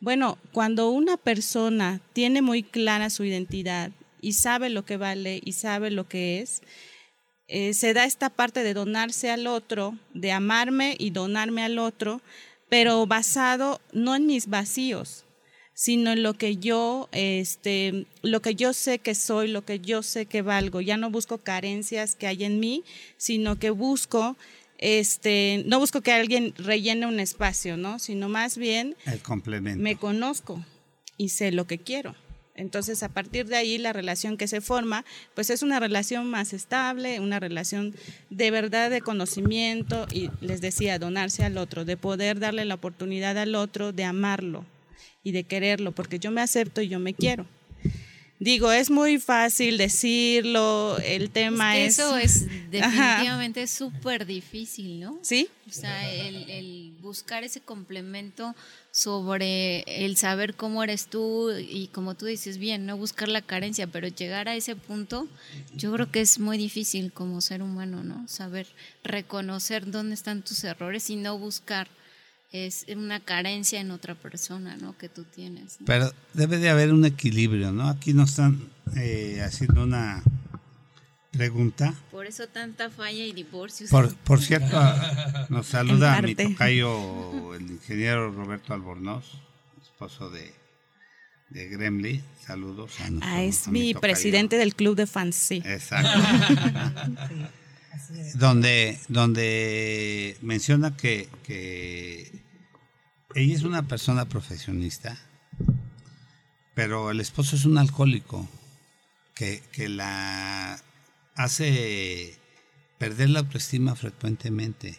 bueno, 0.00 0.38
cuando 0.52 0.90
una 0.90 1.16
persona 1.16 2.00
tiene 2.12 2.42
muy 2.42 2.62
clara 2.62 3.10
su 3.10 3.24
identidad 3.24 3.90
y 4.20 4.34
sabe 4.34 4.70
lo 4.70 4.84
que 4.84 4.96
vale 4.96 5.40
y 5.44 5.52
sabe 5.52 5.90
lo 5.90 6.08
que 6.08 6.40
es, 6.40 6.62
eh, 7.48 7.74
se 7.74 7.92
da 7.94 8.04
esta 8.04 8.30
parte 8.30 8.62
de 8.62 8.74
donarse 8.74 9.30
al 9.30 9.46
otro, 9.46 9.98
de 10.14 10.32
amarme 10.32 10.94
y 10.98 11.10
donarme 11.10 11.64
al 11.64 11.78
otro, 11.78 12.22
pero 12.68 13.06
basado 13.06 13.80
no 13.92 14.14
en 14.14 14.26
mis 14.26 14.48
vacíos, 14.48 15.24
sino 15.80 16.12
en 16.12 16.22
lo 16.22 16.34
que 16.34 16.58
yo, 16.58 17.08
este, 17.10 18.04
lo 18.20 18.42
que 18.42 18.54
yo 18.54 18.74
sé 18.74 18.98
que 18.98 19.14
soy, 19.14 19.48
lo 19.48 19.64
que 19.64 19.80
yo 19.80 20.02
sé 20.02 20.26
que 20.26 20.42
valgo. 20.42 20.82
Ya 20.82 20.98
no 20.98 21.08
busco 21.08 21.38
carencias 21.38 22.16
que 22.16 22.26
hay 22.26 22.44
en 22.44 22.60
mí, 22.60 22.84
sino 23.16 23.58
que 23.58 23.70
busco, 23.70 24.36
este, 24.76 25.62
no 25.64 25.78
busco 25.78 26.02
que 26.02 26.12
alguien 26.12 26.52
rellene 26.58 27.06
un 27.06 27.18
espacio, 27.18 27.78
¿no? 27.78 27.98
Sino 27.98 28.28
más 28.28 28.58
bien 28.58 28.94
El 29.06 29.20
complemento. 29.20 29.82
me 29.82 29.96
conozco 29.96 30.62
y 31.16 31.30
sé 31.30 31.50
lo 31.50 31.66
que 31.66 31.78
quiero. 31.78 32.14
Entonces, 32.56 33.02
a 33.02 33.08
partir 33.08 33.46
de 33.46 33.56
ahí, 33.56 33.78
la 33.78 33.94
relación 33.94 34.36
que 34.36 34.48
se 34.48 34.60
forma, 34.60 35.06
pues 35.34 35.48
es 35.48 35.62
una 35.62 35.80
relación 35.80 36.28
más 36.28 36.52
estable, 36.52 37.20
una 37.20 37.40
relación 37.40 37.94
de 38.28 38.50
verdad 38.50 38.90
de 38.90 39.00
conocimiento 39.00 40.06
y 40.12 40.28
les 40.42 40.60
decía, 40.60 40.98
donarse 40.98 41.42
al 41.42 41.56
otro, 41.56 41.86
de 41.86 41.96
poder 41.96 42.38
darle 42.38 42.66
la 42.66 42.74
oportunidad 42.74 43.38
al 43.38 43.54
otro 43.54 43.92
de 43.92 44.04
amarlo 44.04 44.66
y 45.22 45.32
de 45.32 45.44
quererlo, 45.44 45.92
porque 45.92 46.18
yo 46.18 46.30
me 46.30 46.40
acepto 46.40 46.80
y 46.80 46.88
yo 46.88 46.98
me 46.98 47.14
quiero. 47.14 47.46
Digo, 48.38 48.72
es 48.72 48.88
muy 48.90 49.18
fácil 49.18 49.76
decirlo, 49.76 50.96
el 51.04 51.28
tema 51.28 51.76
Es 51.76 51.96
que 51.96 52.02
eso 52.02 52.16
es 52.16 52.46
definitivamente 52.70 53.66
súper 53.66 54.24
difícil, 54.24 54.98
¿no? 54.98 55.18
¿Sí? 55.20 55.48
O 55.68 55.72
sea, 55.72 56.10
el, 56.10 56.48
el 56.48 56.94
buscar 57.02 57.44
ese 57.44 57.60
complemento 57.60 58.54
sobre 58.92 59.80
el 59.86 60.16
saber 60.16 60.54
cómo 60.54 60.82
eres 60.82 61.08
tú 61.08 61.50
y 61.52 61.88
como 61.88 62.14
tú 62.14 62.24
dices 62.24 62.56
bien, 62.56 62.86
no 62.86 62.96
buscar 62.96 63.28
la 63.28 63.42
carencia, 63.42 63.86
pero 63.86 64.08
llegar 64.08 64.48
a 64.48 64.56
ese 64.56 64.74
punto, 64.74 65.28
yo 65.76 65.92
creo 65.92 66.10
que 66.10 66.22
es 66.22 66.38
muy 66.38 66.56
difícil 66.56 67.12
como 67.12 67.42
ser 67.42 67.60
humano, 67.62 68.02
¿no? 68.02 68.26
Saber 68.26 68.66
reconocer 69.04 69.90
dónde 69.90 70.14
están 70.14 70.40
tus 70.42 70.64
errores 70.64 71.10
y 71.10 71.16
no 71.16 71.36
buscar 71.36 71.88
es 72.52 72.86
una 72.94 73.20
carencia 73.20 73.80
en 73.80 73.90
otra 73.90 74.14
persona, 74.14 74.76
¿no? 74.76 74.96
Que 74.98 75.08
tú 75.08 75.24
tienes. 75.24 75.78
Pero 75.86 76.12
debe 76.34 76.58
de 76.58 76.68
haber 76.68 76.92
un 76.92 77.04
equilibrio, 77.04 77.72
¿no? 77.72 77.88
Aquí 77.88 78.12
nos 78.12 78.30
están 78.30 78.68
eh, 78.96 79.40
haciendo 79.44 79.84
una 79.84 80.22
pregunta. 81.30 81.94
Por 82.10 82.26
eso 82.26 82.48
tanta 82.48 82.90
falla 82.90 83.24
y 83.24 83.32
divorcios. 83.32 83.90
Por, 83.90 84.14
por 84.16 84.40
cierto, 84.40 84.80
nos 85.48 85.66
saluda 85.66 86.16
a 86.16 86.22
mi 86.22 86.34
tocayo, 86.34 87.54
el 87.54 87.70
ingeniero 87.70 88.32
Roberto 88.32 88.74
Albornoz, 88.74 89.24
esposo 89.80 90.30
de, 90.30 90.52
de 91.50 91.68
Gremly. 91.68 92.22
Saludos 92.44 92.98
a 92.98 93.10
nosotros. 93.10 93.32
Ah, 93.32 93.42
es 93.42 93.68
mi, 93.68 93.94
presidente 93.94 94.56
del 94.56 94.74
club 94.74 94.96
de 94.96 95.06
fans, 95.06 95.36
sí. 95.36 95.62
Exacto. 95.64 96.10
donde, 98.34 98.98
donde 99.08 100.36
menciona 100.42 100.96
que, 100.96 101.28
que 101.42 102.42
ella 103.34 103.54
es 103.54 103.62
una 103.62 103.82
persona 103.82 104.28
profesionista, 104.28 105.18
pero 106.74 107.10
el 107.10 107.20
esposo 107.20 107.56
es 107.56 107.64
un 107.64 107.78
alcohólico 107.78 108.48
que, 109.34 109.62
que 109.72 109.88
la 109.88 110.82
hace 111.34 112.38
perder 112.98 113.30
la 113.30 113.40
autoestima 113.40 113.94
frecuentemente, 113.96 114.98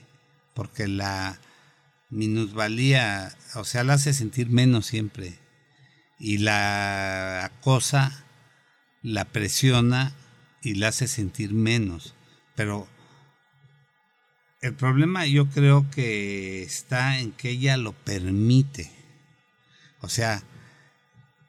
porque 0.53 0.87
la 0.87 1.39
minusvalía, 2.09 3.35
o 3.55 3.63
sea, 3.63 3.83
la 3.83 3.93
hace 3.93 4.13
sentir 4.13 4.49
menos 4.49 4.85
siempre, 4.85 5.39
y 6.19 6.39
la 6.39 7.45
acosa, 7.45 8.25
la 9.01 9.25
presiona 9.25 10.13
y 10.61 10.75
la 10.75 10.89
hace 10.89 11.07
sentir 11.07 11.53
menos. 11.53 12.13
Pero 12.55 12.87
el 14.61 14.73
problema 14.75 15.25
yo 15.25 15.49
creo 15.49 15.89
que 15.89 16.63
está 16.63 17.19
en 17.19 17.31
que 17.31 17.49
ella 17.49 17.77
lo 17.77 17.93
permite. 17.93 18.91
O 20.01 20.09
sea, 20.09 20.43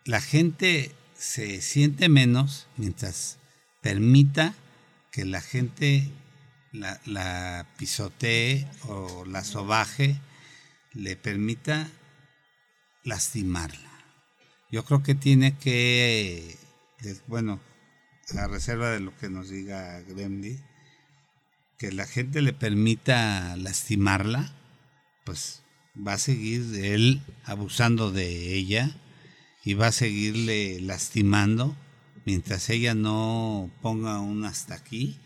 la 0.04 0.20
gente 0.20 0.94
se 1.14 1.60
siente 1.60 2.08
menos 2.08 2.68
mientras 2.76 3.38
permita 3.80 4.54
que 5.10 5.24
la 5.24 5.40
gente 5.40 6.10
la, 6.72 7.66
pisotee 7.76 8.66
o 8.88 9.24
la 9.26 9.44
sobaje, 9.44 10.18
le 10.92 11.16
permita 11.16 11.88
lastimarla. 13.04 13.90
Yo 14.70 14.84
creo 14.84 15.02
que 15.02 15.14
tiene 15.14 15.56
que, 15.58 16.56
bueno, 17.26 17.60
a 18.36 18.46
reserva 18.46 18.90
de 18.90 19.00
lo 19.00 19.16
que 19.18 19.28
nos 19.28 19.50
diga 19.50 20.00
Gremlin, 20.00 20.64
que 21.82 21.90
la 21.90 22.06
gente 22.06 22.42
le 22.42 22.52
permita 22.52 23.56
lastimarla, 23.56 24.52
pues 25.24 25.62
va 25.96 26.12
a 26.12 26.18
seguir 26.18 26.62
él 26.80 27.20
abusando 27.42 28.12
de 28.12 28.54
ella 28.54 28.92
y 29.64 29.74
va 29.74 29.88
a 29.88 29.92
seguirle 29.92 30.80
lastimando 30.80 31.74
mientras 32.24 32.70
ella 32.70 32.94
no 32.94 33.68
ponga 33.82 34.20
un 34.20 34.44
hasta 34.44 34.74
aquí 34.74 35.18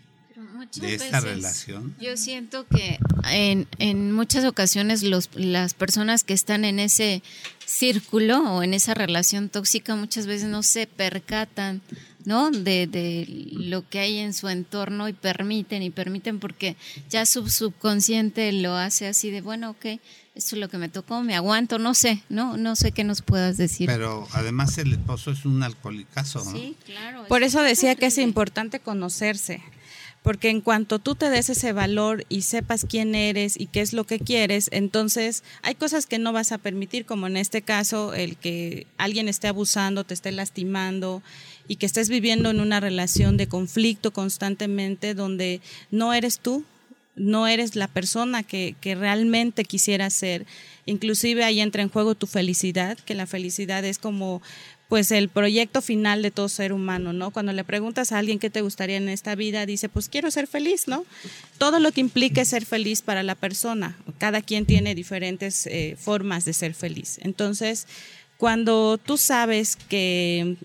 de 0.77 0.95
esta 0.95 1.21
relación. 1.21 1.95
Yo 2.01 2.17
siento 2.17 2.67
que 2.69 3.01
en, 3.31 3.69
en 3.79 4.13
muchas 4.13 4.47
ocasiones 4.47 5.03
los, 5.03 5.29
las 5.35 5.75
personas 5.75 6.25
que 6.25 6.33
están 6.33 6.65
en 6.65 6.79
ese 6.79 7.23
círculo 7.67 8.39
o 8.55 8.63
en 8.63 8.73
esa 8.73 8.95
relación 8.95 9.51
tóxica 9.51 9.95
muchas 9.95 10.27
veces 10.27 10.49
no 10.49 10.63
se 10.63 10.87
percatan 10.87 11.83
¿no? 12.27 12.51
De, 12.51 12.87
de, 12.87 13.25
lo 13.53 13.89
que 13.89 14.01
hay 14.01 14.19
en 14.19 14.35
su 14.35 14.49
entorno 14.49 15.09
y 15.09 15.15
permiten 15.15 15.83
y 15.83 15.91
permiten 15.91 16.39
porque 16.39 16.77
ya 17.09 17.25
su 17.25 17.49
subconsciente 17.49 18.53
lo 18.53 18.75
hace 18.75 19.07
así 19.07 19.31
de, 19.31 19.41
bueno, 19.41 19.71
ok, 19.71 20.01
esto 20.35 20.57
es 20.57 20.61
lo 20.61 20.69
que 20.69 20.77
me 20.77 20.91
tocó, 20.91 21.23
me 21.23 21.35
aguanto, 21.35 21.79
no 21.79 21.95
sé, 21.95 22.23
no, 22.29 22.59
no 22.59 22.77
sé 22.77 22.93
qué 22.93 23.05
nos 23.05 23.23
puedas 23.23 23.57
decir. 23.57 23.87
Pero 23.87 24.29
además 24.33 24.77
el 24.77 24.93
esposo 24.93 25.31
es 25.31 25.47
un 25.47 25.63
alcohólicazo, 25.63 26.45
¿no? 26.45 26.51
Sí, 26.51 26.77
claro. 26.85 27.25
Por 27.27 27.43
eso 27.43 27.63
decía 27.63 27.95
que 27.95 28.07
es 28.07 28.19
importante 28.19 28.81
conocerse, 28.81 29.63
porque 30.23 30.51
en 30.51 30.61
cuanto 30.61 30.99
tú 30.99 31.15
te 31.15 31.31
des 31.31 31.49
ese 31.49 31.73
valor 31.73 32.27
y 32.29 32.43
sepas 32.43 32.85
quién 32.87 33.15
eres 33.15 33.59
y 33.59 33.67
qué 33.67 33.81
es 33.81 33.93
lo 33.93 34.05
que 34.05 34.19
quieres, 34.19 34.69
entonces 34.73 35.45
hay 35.63 35.77
cosas 35.77 36.07
que 36.07 36.19
no 36.19 36.33
vas 36.33 36.51
a 36.51 36.59
permitir, 36.59 37.07
como 37.07 37.29
en 37.29 37.37
este 37.37 37.63
caso 37.63 38.13
el 38.13 38.37
que 38.37 38.89
alguien 38.99 39.29
esté 39.29 39.47
abusando, 39.47 40.03
te 40.03 40.15
esté 40.15 40.33
lastimando 40.33 41.23
y 41.69 41.77
que 41.77 41.87
estés 41.87 42.09
viviendo 42.09 42.51
en 42.51 42.61
una 42.61 42.81
relación 42.81 43.37
de 43.37 43.49
conflicto 43.49 44.13
constantemente 44.13 45.15
donde 45.15 45.61
no 45.91 46.15
eres 46.15 46.41
tú, 46.41 46.65
no 47.17 47.47
eres 47.47 47.77
la 47.77 47.89
persona 47.89 48.43
que, 48.43 48.77
que 48.81 48.95
realmente 48.95 49.65
quisieras 49.65 50.13
ser. 50.13 50.47
Inclusive 50.85 51.45
ahí 51.45 51.61
entra 51.61 51.83
en 51.83 51.89
juego 51.89 52.15
tu 52.15 52.27
felicidad, 52.27 52.99
que 52.99 53.15
la 53.15 53.27
felicidad 53.27 53.85
es 53.85 53.99
como 53.99 54.43
pues 54.89 55.11
el 55.11 55.29
proyecto 55.29 55.83
final 55.83 56.23
de 56.23 56.31
todo 56.31 56.49
ser 56.49 56.73
humano, 56.73 57.13
¿no? 57.13 57.33
Cuando 57.33 57.53
le 57.53 57.65
preguntas 57.65 58.13
a 58.13 58.19
alguien 58.19 58.39
qué 58.39 58.51
te 58.51 58.61
gustaría 58.61 58.97
en 58.97 59.09
esta 59.09 59.35
vida, 59.35 59.67
dice, 59.67 59.89
pues 59.89 60.09
quiero 60.09 60.31
ser 60.31 60.47
feliz, 60.47 60.87
¿no? 60.87 61.05
Todo 61.59 61.81
lo 61.81 61.91
que 61.91 62.01
implique 62.01 62.45
ser 62.45 62.65
feliz 62.65 63.03
para 63.03 63.25
la 63.25 63.35
persona. 63.35 63.97
Cada 64.19 64.43
quien 64.43 64.65
tiene 64.65 64.95
diferentes 64.95 65.67
eh, 65.67 65.97
formas 65.99 66.45
de 66.45 66.53
ser 66.53 66.75
feliz. 66.75 67.19
Entonces, 67.23 67.89
cuando 68.37 68.99
tú 68.99 69.17
sabes 69.17 69.75
que, 69.75 70.57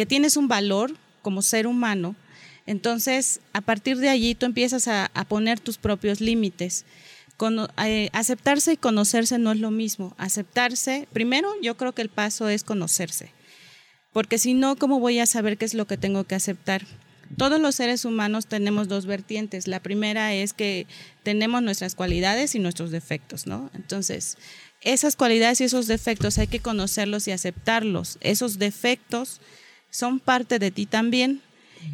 que 0.00 0.06
tienes 0.06 0.38
un 0.38 0.48
valor 0.48 0.96
como 1.20 1.42
ser 1.42 1.66
humano, 1.66 2.16
entonces, 2.64 3.40
a 3.52 3.60
partir 3.60 3.98
de 3.98 4.08
allí 4.08 4.34
tú 4.34 4.46
empiezas 4.46 4.88
a, 4.88 5.10
poner 5.28 5.60
tus 5.60 5.76
propios 5.76 6.22
límites. 6.22 6.86
Eh, 7.84 8.08
aceptarse 8.14 8.72
y 8.72 8.76
conocerse 8.78 9.36
no 9.36 9.52
es 9.52 9.58
lo 9.58 9.70
mismo. 9.70 10.14
Aceptarse, 10.16 11.06
primero 11.12 11.52
yo 11.60 11.76
creo 11.76 11.92
que 11.92 12.00
el 12.00 12.08
paso 12.08 12.48
es 12.48 12.64
conocerse, 12.64 13.34
porque 14.14 14.38
si 14.38 14.54
no, 14.54 14.76
¿cómo 14.76 15.00
voy 15.00 15.18
a 15.18 15.26
saber 15.26 15.58
qué 15.58 15.66
es 15.66 15.74
lo 15.74 15.86
que 15.86 15.98
tengo 15.98 16.24
que 16.24 16.34
aceptar? 16.34 16.86
Todos 17.36 17.60
los 17.60 17.74
seres 17.74 18.06
humanos 18.06 18.46
tenemos 18.46 18.88
dos 18.88 19.04
vertientes. 19.04 19.68
La 19.68 19.80
primera 19.80 20.32
es 20.32 20.54
que 20.54 20.86
tenemos 21.24 21.62
nuestras 21.62 21.94
cualidades 21.94 22.54
y 22.54 22.58
nuestros 22.58 22.90
defectos, 22.90 23.46
¿no? 23.46 23.70
Entonces, 23.74 24.38
esas 24.80 25.14
cualidades 25.14 25.60
y 25.60 25.64
esos 25.64 25.88
defectos 25.88 26.38
hay 26.38 26.46
que 26.46 26.60
conocerlos 26.60 27.28
y 27.28 27.32
aceptarlos. 27.32 28.16
Esos 28.22 28.58
defectos 28.58 29.42
son 29.90 30.20
parte 30.20 30.58
de 30.58 30.70
ti 30.70 30.86
también, 30.86 31.42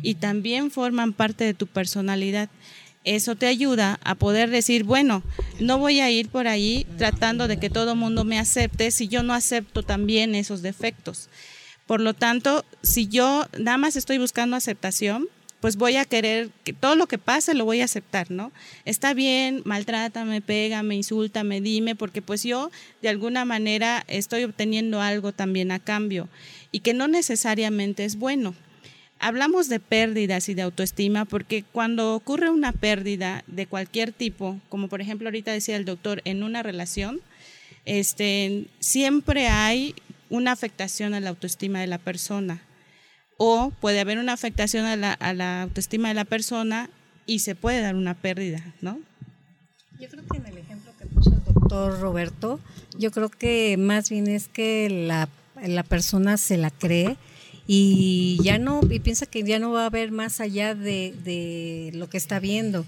y 0.03 0.17
también 0.17 0.71
forman 0.71 1.13
parte 1.13 1.45
de 1.45 1.55
tu 1.55 1.67
personalidad. 1.67 2.49
Eso 3.05 3.37
te 3.37 3.47
ayuda 3.47 4.01
a 4.03 4.17
poder 4.17 4.51
decir, 4.51 4.83
bueno, 4.83 5.23
no 5.61 5.79
voy 5.79 6.01
a 6.01 6.11
ir 6.11 6.29
por 6.29 6.49
ahí 6.49 6.87
tratando 6.99 7.47
de 7.47 7.59
que 7.59 7.71
todo 7.71 7.93
el 7.93 7.99
mundo 7.99 8.25
me 8.25 8.39
acepte 8.39 8.91
si 8.91 9.07
yo 9.07 9.23
no 9.23 9.33
acepto 9.33 9.85
también 9.85 10.35
esos 10.35 10.61
defectos. 10.61 11.29
Por 11.87 12.01
lo 12.01 12.15
tanto, 12.15 12.65
si 12.83 13.07
yo 13.07 13.47
nada 13.59 13.79
más 13.79 13.95
estoy 13.95 14.19
buscando 14.19 14.57
aceptación, 14.57 15.29
pues 15.61 15.77
voy 15.77 15.97
a 15.97 16.05
querer 16.05 16.51
que 16.65 16.73
todo 16.73 16.97
lo 16.97 17.07
que 17.07 17.19
pase 17.19 17.55
lo 17.55 17.65
voy 17.65 17.81
a 17.81 17.87
aceptar, 17.87 18.31
¿no? 18.31 18.53
Está 18.85 19.15
bien, 19.15 19.63
maltrátame, 19.65 20.41
pégame, 20.41 20.97
insúltame, 20.97 21.61
dime, 21.61 21.95
porque 21.95 22.23
pues 22.23 22.43
yo 22.43 22.71
de 23.03 23.09
alguna 23.09 23.45
manera 23.45 24.05
estoy 24.09 24.45
obteniendo 24.45 25.01
algo 25.01 25.33
también 25.33 25.71
a 25.71 25.79
cambio 25.79 26.29
y 26.77 26.81
que 26.81 26.93
no 26.93 27.09
necesariamente 27.09 28.05
es 28.05 28.17
bueno. 28.17 28.55
Hablamos 29.19 29.71
de 29.71 29.81
pérdidas 29.81 30.51
y 30.51 30.55
de 30.55 30.61
autoestima 30.61 31.25
porque 31.25 31.65
cuando 31.73 32.15
ocurre 32.15 32.51
una 32.51 32.73
pérdida 32.73 33.45
de 33.47 33.67
cualquier 33.67 34.13
tipo, 34.13 34.61
como 34.69 34.89
por 34.89 35.01
ejemplo 35.01 35.29
ahorita 35.29 35.53
decía 35.53 35.77
el 35.77 35.87
doctor, 35.87 36.21
en 36.27 36.43
una 36.43 36.63
relación, 36.63 37.23
este, 37.87 38.67
siempre 38.79 39.49
hay 39.49 39.95
una 40.29 40.53
afectación 40.53 41.15
a 41.15 41.21
la 41.21 41.31
autoestima 41.31 41.81
de 41.81 41.87
la 41.87 41.97
persona 41.97 42.61
o 43.39 43.73
puede 43.81 44.01
haber 44.01 44.19
una 44.19 44.35
afectación 44.35 44.85
a 44.85 44.97
la, 44.97 45.15
a 45.15 45.33
la 45.33 45.63
autoestima 45.63 46.09
de 46.09 46.15
la 46.15 46.27
persona 46.27 46.91
y 47.25 47.39
se 47.39 47.55
puede 47.55 47.81
dar 47.81 47.95
una 47.95 48.13
pérdida, 48.13 48.75
¿no? 48.83 49.01
Yo 49.99 50.11
creo 50.11 50.27
que 50.27 50.37
en 50.37 50.45
el 50.45 50.59
ejemplo 50.59 50.93
que 50.99 51.07
puso 51.07 51.33
el 51.33 51.43
doctor 51.43 51.99
Roberto, 52.01 52.61
yo 52.99 53.11
creo 53.13 53.31
que 53.31 53.79
más 53.79 54.11
bien 54.11 54.27
es 54.27 54.49
que 54.49 54.91
la, 54.91 55.31
la 55.65 55.83
persona 55.83 56.37
se 56.37 56.57
la 56.57 56.71
cree 56.71 57.17
y 57.67 58.39
ya 58.43 58.59
no, 58.59 58.81
y 58.89 59.01
piensa 59.01 59.27
que 59.27 59.43
ya 59.43 59.59
no 59.59 59.73
va 59.73 59.83
a 59.83 59.87
haber 59.87 60.13
más 60.13 60.41
allá 60.41 60.75
de, 60.75 61.91
lo 61.95 62.09
que 62.09 62.17
está 62.17 62.39
viendo. 62.39 62.85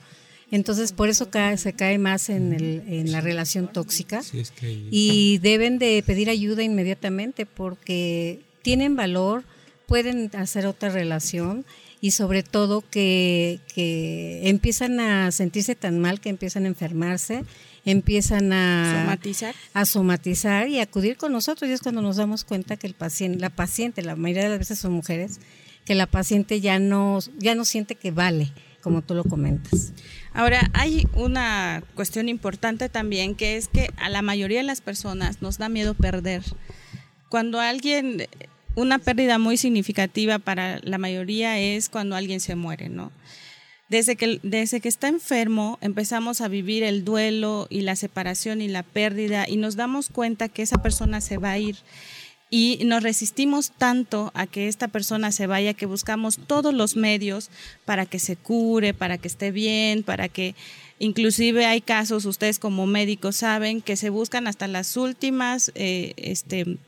Entonces, 0.50 0.92
por 0.92 1.08
eso 1.08 1.28
se 1.56 1.72
cae 1.75 1.98
más 1.98 2.30
en, 2.30 2.54
el, 2.54 2.82
en 2.88 3.12
la 3.12 3.20
relación 3.20 3.70
tóxica 3.70 4.22
y 4.62 5.38
deben 5.38 5.78
de 5.78 6.02
pedir 6.06 6.30
ayuda 6.30 6.62
inmediatamente 6.62 7.44
porque 7.44 8.40
tienen 8.62 8.96
valor, 8.96 9.44
pueden 9.87 10.30
hacer 10.34 10.66
otra 10.66 10.88
relación 10.88 11.66
y 12.00 12.12
sobre 12.12 12.42
todo 12.42 12.82
que, 12.88 13.60
que 13.75 14.48
empiezan 14.48 15.00
a 15.00 15.32
sentirse 15.32 15.75
tan 15.75 15.98
mal 15.98 16.20
que 16.20 16.28
empiezan 16.28 16.64
a 16.64 16.68
enfermarse 16.68 17.44
empiezan 17.85 18.52
a 18.52 19.00
somatizar. 19.00 19.54
a 19.75 19.85
somatizar 19.85 20.68
y 20.68 20.80
acudir 20.80 21.16
con 21.16 21.32
nosotros 21.32 21.70
y 21.70 21.73
es 21.73 21.80
cuando 21.80 22.02
nos 22.02 22.16
damos 22.16 22.44
cuenta 22.44 22.76
que 22.76 22.87
el 22.87 22.94
paciente, 22.94 23.38
la 23.38 23.50
paciente, 23.50 24.02
la 24.02 24.16
mayoría 24.16 24.44
de 24.44 24.50
las 24.50 24.58
veces 24.58 24.78
son 24.78 24.92
mujeres, 24.92 25.40
que 25.85 25.94
la 25.94 26.06
paciente 26.06 26.61
ya 26.61 26.78
no, 26.78 27.18
ya 27.38 27.54
no 27.54 27.64
siente 27.64 27.94
que 27.94 28.11
vale, 28.11 28.52
como 28.82 29.02
tú 29.02 29.14
lo 29.14 29.25
comentas. 29.25 29.92
Ahora, 30.35 30.70
hay 30.75 31.06
una 31.14 31.82
cuestión 31.94 32.28
importante 32.28 32.88
también 32.88 33.35
que 33.35 33.56
es 33.56 33.68
que 33.68 33.90
a 33.97 34.08
la 34.08 34.23
mayoría 34.23 34.58
de 34.58 34.64
las 34.64 34.80
personas 34.80 35.42
nos 35.42 35.58
da 35.58 35.68
miedo 35.68 35.94
perder. 35.94 36.42
Cuando 37.28 37.61
alguien, 37.61 38.26
una 38.75 38.99
pérdida 38.99 39.38
muy 39.38 39.56
significativa 39.56 40.38
para 40.38 40.78
la 40.82 40.99
mayoría 40.99 41.58
es 41.58 41.88
cuando 41.88 42.16
alguien 42.16 42.40
se 42.40 42.54
muere, 42.54 42.88
¿no? 42.88 43.11
Desde 43.88 44.16
que, 44.16 44.38
desde 44.42 44.80
que 44.80 44.88
está 44.88 45.09
enfermo 45.09 45.78
empezamos 45.80 46.42
a 46.42 46.49
vivir 46.49 46.83
el 46.83 47.04
duelo 47.04 47.66
y 47.71 47.80
la 47.80 47.97
separación 47.97 48.61
y 48.61 48.68
la 48.68 48.83
pérdida 48.83 49.47
y 49.49 49.57
nos 49.57 49.76
damos 49.76 50.11
cuenta 50.11 50.50
que 50.50 50.62
esa 50.62 50.83
persona 50.83 51.21
se 51.21 51.38
va 51.38 51.52
a 51.52 51.59
ir. 51.59 51.76
Y 52.50 52.80
nos 52.85 53.02
resistimos 53.02 53.73
tanto 53.73 54.30
a 54.35 54.47
que 54.47 54.68
esta 54.68 54.88
persona 54.88 55.33
se 55.33 55.47
vaya 55.47 55.75
que 55.75 55.85
buscamos 55.85 56.38
todos 56.47 56.73
los 56.73 56.97
medios 56.97 57.50
para 57.85 58.07
que 58.07 58.18
se 58.18 58.37
cure, 58.37 58.95
para 58.95 59.18
que 59.18 59.28
esté 59.28 59.50
bien, 59.50 60.02
para 60.02 60.28
que 60.28 60.54
inclusive 60.99 61.66
hay 61.66 61.83
casos, 61.83 62.25
ustedes 62.25 62.59
como 62.59 62.87
médicos 62.87 63.37
saben, 63.37 63.83
que 63.83 63.97
se 63.97 64.09
buscan 64.09 64.47
hasta 64.47 64.66
las 64.66 64.97
últimas 64.97 65.73
eh, 65.75 66.14
este, 66.16 66.78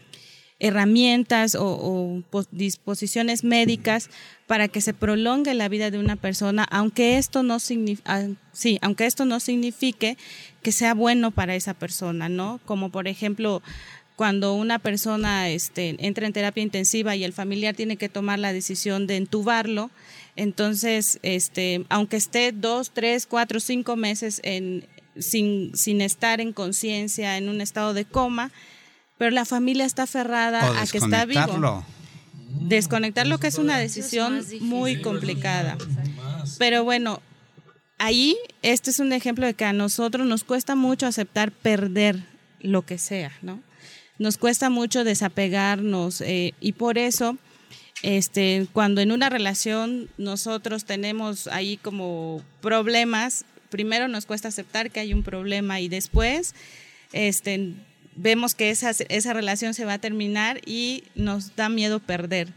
herramientas 0.61 1.57
o, 1.59 2.23
disposiciones 2.53 3.43
médicas 3.45 4.11
para 4.47 4.69
que 4.69 4.81
se 4.81 4.95
prolongue 4.95 5.55
la 5.55 5.69
vida 5.69 5.91
de 5.91 5.99
una 5.99 6.17
persona, 6.17 6.65
aunque 6.71 7.19
esto 7.19 7.43
no 7.43 7.57
ah, 8.05 8.27
sí, 8.53 8.79
aunque 8.83 9.07
esto 9.07 9.25
no 9.25 9.41
signifique 9.41 10.17
que 10.63 10.73
sea 10.73 10.95
bueno 10.95 11.31
para 11.31 11.55
esa 11.55 11.75
persona, 11.75 12.29
¿no? 12.29 12.61
Como 12.67 12.91
por 12.91 13.09
ejemplo, 13.09 13.63
cuando 14.17 14.53
una 14.53 14.79
persona 14.79 15.49
este, 15.49 15.97
entra 15.99 16.27
en 16.27 16.35
terapia 16.35 16.63
intensiva 16.63 17.17
y 17.17 17.25
el 17.25 17.33
familiar 17.33 17.75
tiene 17.75 17.97
que 17.97 18.11
tomar 18.11 18.39
la 18.39 18.53
decisión 18.53 19.07
de 19.07 19.17
entubarlo, 19.17 19.91
entonces, 20.37 21.19
este, 21.23 21.85
aunque 21.89 22.17
esté 22.17 22.53
dos, 22.53 22.91
tres, 22.93 23.27
cuatro, 23.27 23.61
cinco 23.61 23.97
meses 23.97 24.41
en, 24.45 24.87
sin, 25.19 25.75
sin 25.75 26.01
estar 26.01 26.41
en 26.41 26.53
conciencia, 26.53 27.39
en 27.39 27.49
un 27.49 27.61
estado 27.61 27.95
de 27.95 28.05
coma, 28.05 28.53
pero 29.21 29.33
la 29.33 29.45
familia 29.45 29.85
está 29.85 30.05
aferrada 30.05 30.81
a 30.81 30.87
que 30.87 30.97
está 30.97 31.27
vivo. 31.27 31.85
Desconectarlo, 32.63 33.37
que 33.37 33.49
es 33.49 33.59
una 33.59 33.79
decisión 33.79 34.43
muy 34.61 35.03
complicada. 35.03 35.77
Pero 36.59 36.85
bueno, 36.85 37.21
ahí 37.99 38.39
este 38.63 38.89
es 38.89 38.99
un 38.99 39.13
ejemplo 39.13 39.45
de 39.45 39.53
que 39.53 39.67
a 39.67 39.75
nosotros 39.75 40.27
nos 40.27 40.43
cuesta 40.43 40.75
mucho 40.75 41.07
aceptar 41.07 41.53
perder 41.53 42.25
lo 42.61 42.81
que 42.87 42.97
sea, 42.97 43.31
¿no? 43.43 43.61
Nos 44.19 44.39
cuesta 44.39 44.71
mucho 44.71 45.05
desapegarnos 45.05 46.23
eh, 46.23 46.55
y 46.59 46.73
por 46.73 46.97
eso, 46.97 47.37
este, 48.03 48.69
cuando 48.73 49.03
en 49.03 49.13
una 49.13 49.29
relación 49.29 50.09
nosotros 50.17 50.87
tenemos 50.87 51.47
ahí 51.47 51.77
como 51.77 52.41
problemas, 52.63 53.45
primero 53.69 54.09
nos 54.09 54.25
cuesta 54.25 54.49
aceptar 54.49 54.91
que 54.91 55.01
hay 55.01 55.13
un 55.13 55.25
problema 55.25 55.79
y 55.79 55.89
después, 55.91 56.55
este, 57.13 57.75
vemos 58.17 58.55
que 58.55 58.71
esa, 58.71 58.91
esa 59.09 59.33
relación 59.33 59.75
se 59.75 59.85
va 59.85 59.95
a 59.95 59.99
terminar 59.99 60.61
y 60.67 61.05
nos 61.15 61.57
da 61.57 61.69
miedo 61.69 62.01
perder. 62.01 62.49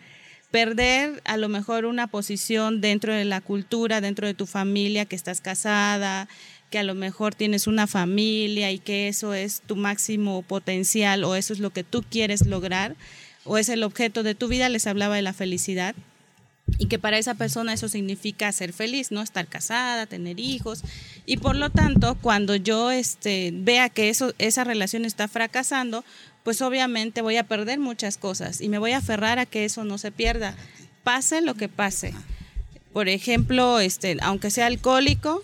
Perder 0.52 1.22
a 1.26 1.38
lo 1.38 1.50
mejor 1.50 1.86
una 1.86 2.08
posición 2.08 2.80
dentro 2.80 3.14
de 3.14 3.26
la 3.26 3.42
cultura, 3.42 4.02
dentro 4.02 4.28
de 4.28 4.34
tu 4.34 4.46
familia, 4.46 5.06
que 5.06 5.16
estás 5.16 5.42
casada, 5.42 6.28
que 6.70 6.80
a 6.80 6.84
lo 6.84 6.96
mejor 6.96 7.34
tienes 7.34 7.68
una 7.68 7.88
familia 7.88 8.72
y 8.72 8.80
que 8.80 9.08
eso 9.08 9.34
es 9.34 9.62
tu 9.62 9.76
máximo 9.76 10.42
potencial 10.44 11.24
o 11.24 11.36
eso 11.36 11.54
es 11.54 11.60
lo 11.60 11.72
que 11.72 11.84
tú 11.84 12.04
quieres 12.08 12.46
lograr 12.46 12.96
o 13.46 13.58
es 13.58 13.70
el 13.70 13.84
objeto 13.84 14.24
de 14.24 14.36
tu 14.36 14.48
vida, 14.48 14.70
les 14.70 14.88
hablaba 14.88 15.16
de 15.16 15.22
la 15.22 15.34
felicidad 15.34 15.96
y 16.78 16.88
que 16.88 17.00
para 17.00 17.18
esa 17.18 17.36
persona 17.36 17.74
eso 17.74 17.88
significa 17.88 18.52
ser 18.52 18.74
feliz, 18.74 19.12
¿no? 19.12 19.22
Estar 19.22 19.48
casada, 19.48 20.06
tener 20.06 20.40
hijos. 20.40 20.84
Y 21.26 21.38
por 21.38 21.56
lo 21.56 21.70
tanto, 21.70 22.16
cuando 22.16 22.56
yo 22.56 22.92
este, 22.92 23.52
vea 23.54 23.90
que 23.90 24.10
eso, 24.10 24.34
esa 24.38 24.64
relación 24.64 25.06
está 25.06 25.28
fracasando, 25.28 26.04
pues 26.44 26.62
obviamente 26.62 27.22
voy 27.22 27.38
a 27.38 27.46
perder 27.46 27.80
muchas 27.80 28.18
cosas 28.18 28.62
y 28.62 28.70
me 28.70 28.78
voy 28.78 28.92
a 28.92 28.98
aferrar 28.98 29.40
a 29.40 29.46
que 29.46 29.66
eso 29.66 29.84
no 29.84 29.98
se 29.98 30.12
pierda, 30.12 30.56
pase 31.04 31.42
lo 31.42 31.56
que 31.56 31.70
pase. 31.70 32.14
Por 32.92 33.08
ejemplo, 33.08 33.80
este, 33.80 34.18
aunque 34.22 34.52
sea 34.52 34.68
alcohólico, 34.68 35.44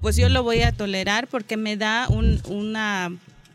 pues 0.00 0.16
yo 0.16 0.28
lo 0.28 0.42
voy 0.42 0.62
a 0.62 0.72
tolerar 0.72 1.28
porque 1.28 1.56
me 1.56 1.76
da 1.76 2.08
una 2.08 3.12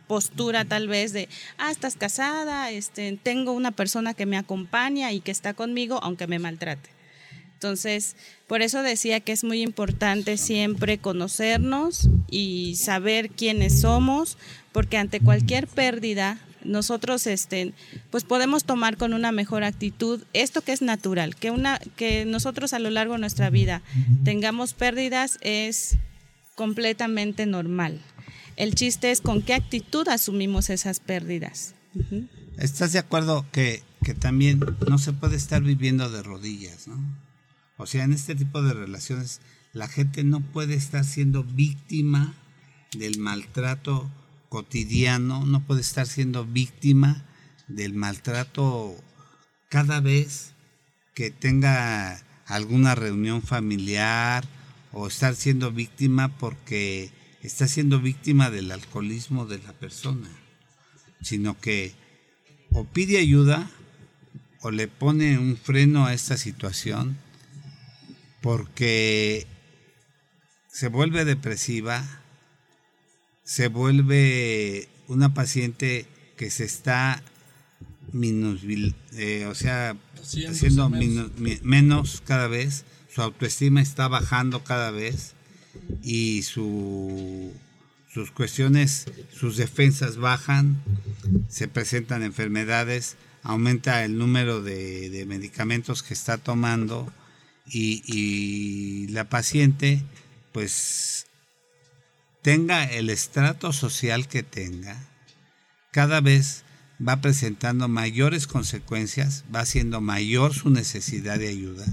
postura 0.07 0.65
tal 0.65 0.87
vez 0.87 1.13
de, 1.13 1.29
ah, 1.57 1.69
estás 1.69 1.95
casada, 1.95 2.71
este, 2.71 3.19
tengo 3.21 3.51
una 3.51 3.71
persona 3.71 4.15
que 4.15 4.25
me 4.25 4.37
acompaña 4.37 5.11
y 5.11 5.21
que 5.21 5.31
está 5.31 5.53
conmigo 5.53 5.99
aunque 6.01 6.25
me 6.25 6.39
maltrate. 6.39 6.98
Entonces, 7.59 8.15
por 8.47 8.61
eso 8.61 8.83
decía 8.83 9.19
que 9.19 9.33
es 9.33 9.43
muy 9.43 9.61
importante 9.61 10.37
siempre 10.37 10.97
conocernos 10.97 12.09
y 12.31 12.75
saber 12.77 13.31
quiénes 13.31 13.81
somos, 13.81 14.37
porque 14.71 14.95
ante 14.95 15.19
cualquier 15.19 15.67
pérdida 15.67 16.39
nosotros 16.63 17.27
este, 17.27 17.73
pues 18.11 18.23
podemos 18.23 18.63
tomar 18.63 18.95
con 18.95 19.13
una 19.13 19.33
mejor 19.33 19.65
actitud 19.65 20.23
esto 20.31 20.61
que 20.61 20.71
es 20.71 20.81
natural, 20.81 21.35
que 21.35 21.51
una 21.51 21.79
que 21.97 22.23
nosotros 22.23 22.71
a 22.71 22.79
lo 22.79 22.89
largo 22.91 23.15
de 23.15 23.19
nuestra 23.19 23.49
vida 23.49 23.81
tengamos 24.23 24.73
pérdidas 24.73 25.37
es 25.41 25.97
completamente 26.55 27.45
normal. 27.45 27.99
El 28.55 28.73
chiste 28.73 29.11
es 29.11 29.19
con 29.19 29.41
qué 29.41 29.53
actitud 29.53 30.07
asumimos 30.07 30.69
esas 30.69 31.01
pérdidas. 31.01 31.75
¿Estás 32.57 32.93
de 32.93 32.99
acuerdo 32.99 33.45
que, 33.51 33.83
que 34.05 34.13
también 34.13 34.61
no 34.87 34.97
se 34.97 35.11
puede 35.11 35.35
estar 35.35 35.61
viviendo 35.61 36.09
de 36.09 36.23
rodillas, 36.23 36.87
¿no? 36.87 36.95
O 37.79 37.85
sea, 37.85 38.03
en 38.03 38.11
este 38.11 38.35
tipo 38.35 38.61
de 38.61 38.73
relaciones 38.73 39.39
la 39.71 39.87
gente 39.87 40.25
no 40.25 40.41
puede 40.41 40.73
estar 40.73 41.05
siendo 41.05 41.45
víctima 41.45 42.33
del 42.91 43.19
maltrato 43.19 44.11
cotidiano, 44.49 45.45
no 45.45 45.65
puede 45.65 45.79
estar 45.79 46.05
siendo 46.05 46.45
víctima 46.45 47.23
del 47.69 47.93
maltrato 47.93 49.01
cada 49.69 50.01
vez 50.01 50.51
que 51.13 51.31
tenga 51.31 52.21
alguna 52.47 52.95
reunión 52.95 53.41
familiar 53.41 54.43
o 54.91 55.07
estar 55.07 55.33
siendo 55.35 55.71
víctima 55.71 56.37
porque 56.37 57.11
está 57.41 57.65
siendo 57.69 58.01
víctima 58.01 58.49
del 58.49 58.71
alcoholismo 58.71 59.45
de 59.45 59.59
la 59.59 59.71
persona, 59.71 60.29
sino 61.21 61.57
que 61.57 61.93
o 62.73 62.83
pide 62.83 63.19
ayuda 63.19 63.71
o 64.59 64.69
le 64.69 64.89
pone 64.89 65.39
un 65.39 65.55
freno 65.55 66.07
a 66.07 66.13
esta 66.13 66.35
situación 66.35 67.17
porque 68.41 69.47
se 70.67 70.87
vuelve 70.87 71.25
depresiva, 71.25 72.03
se 73.43 73.67
vuelve 73.67 74.87
una 75.07 75.33
paciente 75.33 76.05
que 76.37 76.49
se 76.49 76.63
está 76.63 77.21
eh, 79.13 79.45
o 79.47 79.55
sea, 79.55 79.95
haciendo 80.47 80.89
menos. 80.89 82.21
cada 82.25 82.47
vez, 82.47 82.85
su 83.13 83.21
autoestima 83.21 83.81
está 83.81 84.07
bajando 84.07 84.63
cada 84.63 84.91
vez 84.91 85.33
y 86.03 86.43
su, 86.43 87.51
sus 88.11 88.31
cuestiones, 88.31 89.05
sus 89.33 89.57
defensas 89.57 90.17
bajan, 90.17 90.81
se 91.49 91.67
presentan 91.67 92.23
enfermedades, 92.23 93.17
aumenta 93.43 94.05
el 94.05 94.17
número 94.17 94.61
de 94.61 95.25
medicamentos 95.27 96.03
que 96.03 96.13
está 96.13 96.37
tomando 96.37 97.11
y, 97.71 99.07
la 99.09 99.29
paciente 99.29 100.03
pues 100.51 101.27
tenga 102.41 102.83
el 102.85 103.09
estrato 103.09 103.73
social 103.73 104.27
que 104.27 104.43
tenga, 104.43 104.97
cada 105.91 106.21
vez 106.21 106.63
va 107.05 107.21
presentando 107.21 107.87
mayores 107.87 108.47
consecuencias, 108.47 109.45
va 109.53 109.65
siendo 109.65 110.01
mayor 110.01 110.53
su 110.53 110.69
necesidad 110.69 111.39
de 111.39 111.49
ayuda, 111.49 111.85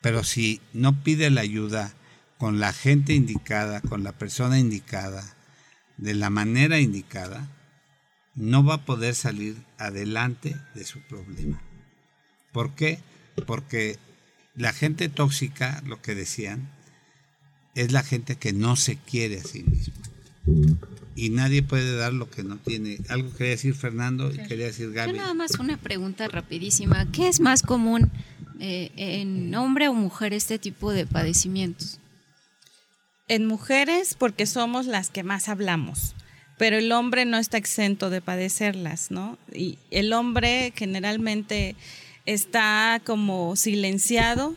pero 0.00 0.24
si 0.24 0.60
no 0.72 1.02
pide 1.02 1.30
la 1.30 1.40
ayuda 1.42 1.94
con 2.38 2.60
la 2.60 2.72
gente 2.72 3.14
indicada, 3.14 3.80
con 3.80 4.04
la 4.04 4.12
persona 4.12 4.58
indicada, 4.58 5.36
de 5.96 6.14
la 6.14 6.30
manera 6.30 6.78
indicada, 6.80 7.48
no 8.34 8.64
va 8.64 8.74
a 8.74 8.84
poder 8.84 9.14
salir 9.14 9.56
adelante 9.78 10.56
de 10.74 10.84
su 10.84 11.00
problema. 11.00 11.62
¿Por 12.52 12.74
qué? 12.74 12.98
Porque 13.46 13.98
la 14.56 14.72
gente 14.72 15.08
tóxica, 15.08 15.82
lo 15.86 16.00
que 16.00 16.14
decían, 16.14 16.68
es 17.74 17.92
la 17.92 18.02
gente 18.02 18.36
que 18.36 18.52
no 18.52 18.76
se 18.76 18.96
quiere 18.96 19.40
a 19.40 19.44
sí 19.44 19.64
misma. 19.64 19.94
Y 21.16 21.30
nadie 21.30 21.62
puede 21.62 21.96
dar 21.96 22.12
lo 22.12 22.30
que 22.30 22.42
no 22.42 22.56
tiene. 22.56 22.98
Algo 23.08 23.32
quería 23.32 23.52
decir 23.52 23.74
Fernando 23.74 24.32
y 24.32 24.38
quería 24.46 24.66
decir 24.66 24.92
Gaby. 24.92 25.12
Yo 25.12 25.16
nada 25.16 25.34
más 25.34 25.58
una 25.58 25.76
pregunta 25.76 26.28
rapidísima. 26.28 27.10
¿Qué 27.12 27.28
es 27.28 27.40
más 27.40 27.62
común 27.62 28.10
eh, 28.60 28.90
en 28.96 29.54
hombre 29.54 29.88
o 29.88 29.94
mujer 29.94 30.32
este 30.32 30.58
tipo 30.58 30.92
de 30.92 31.06
padecimientos? 31.06 31.98
En 33.26 33.46
mujeres 33.46 34.14
porque 34.18 34.46
somos 34.46 34.86
las 34.86 35.08
que 35.10 35.22
más 35.22 35.48
hablamos, 35.48 36.14
pero 36.58 36.76
el 36.76 36.92
hombre 36.92 37.24
no 37.24 37.38
está 37.38 37.56
exento 37.56 38.10
de 38.10 38.20
padecerlas, 38.20 39.10
¿no? 39.10 39.38
Y 39.52 39.78
el 39.90 40.12
hombre 40.12 40.72
generalmente 40.76 41.74
está 42.26 43.00
como 43.04 43.56
silenciado 43.56 44.54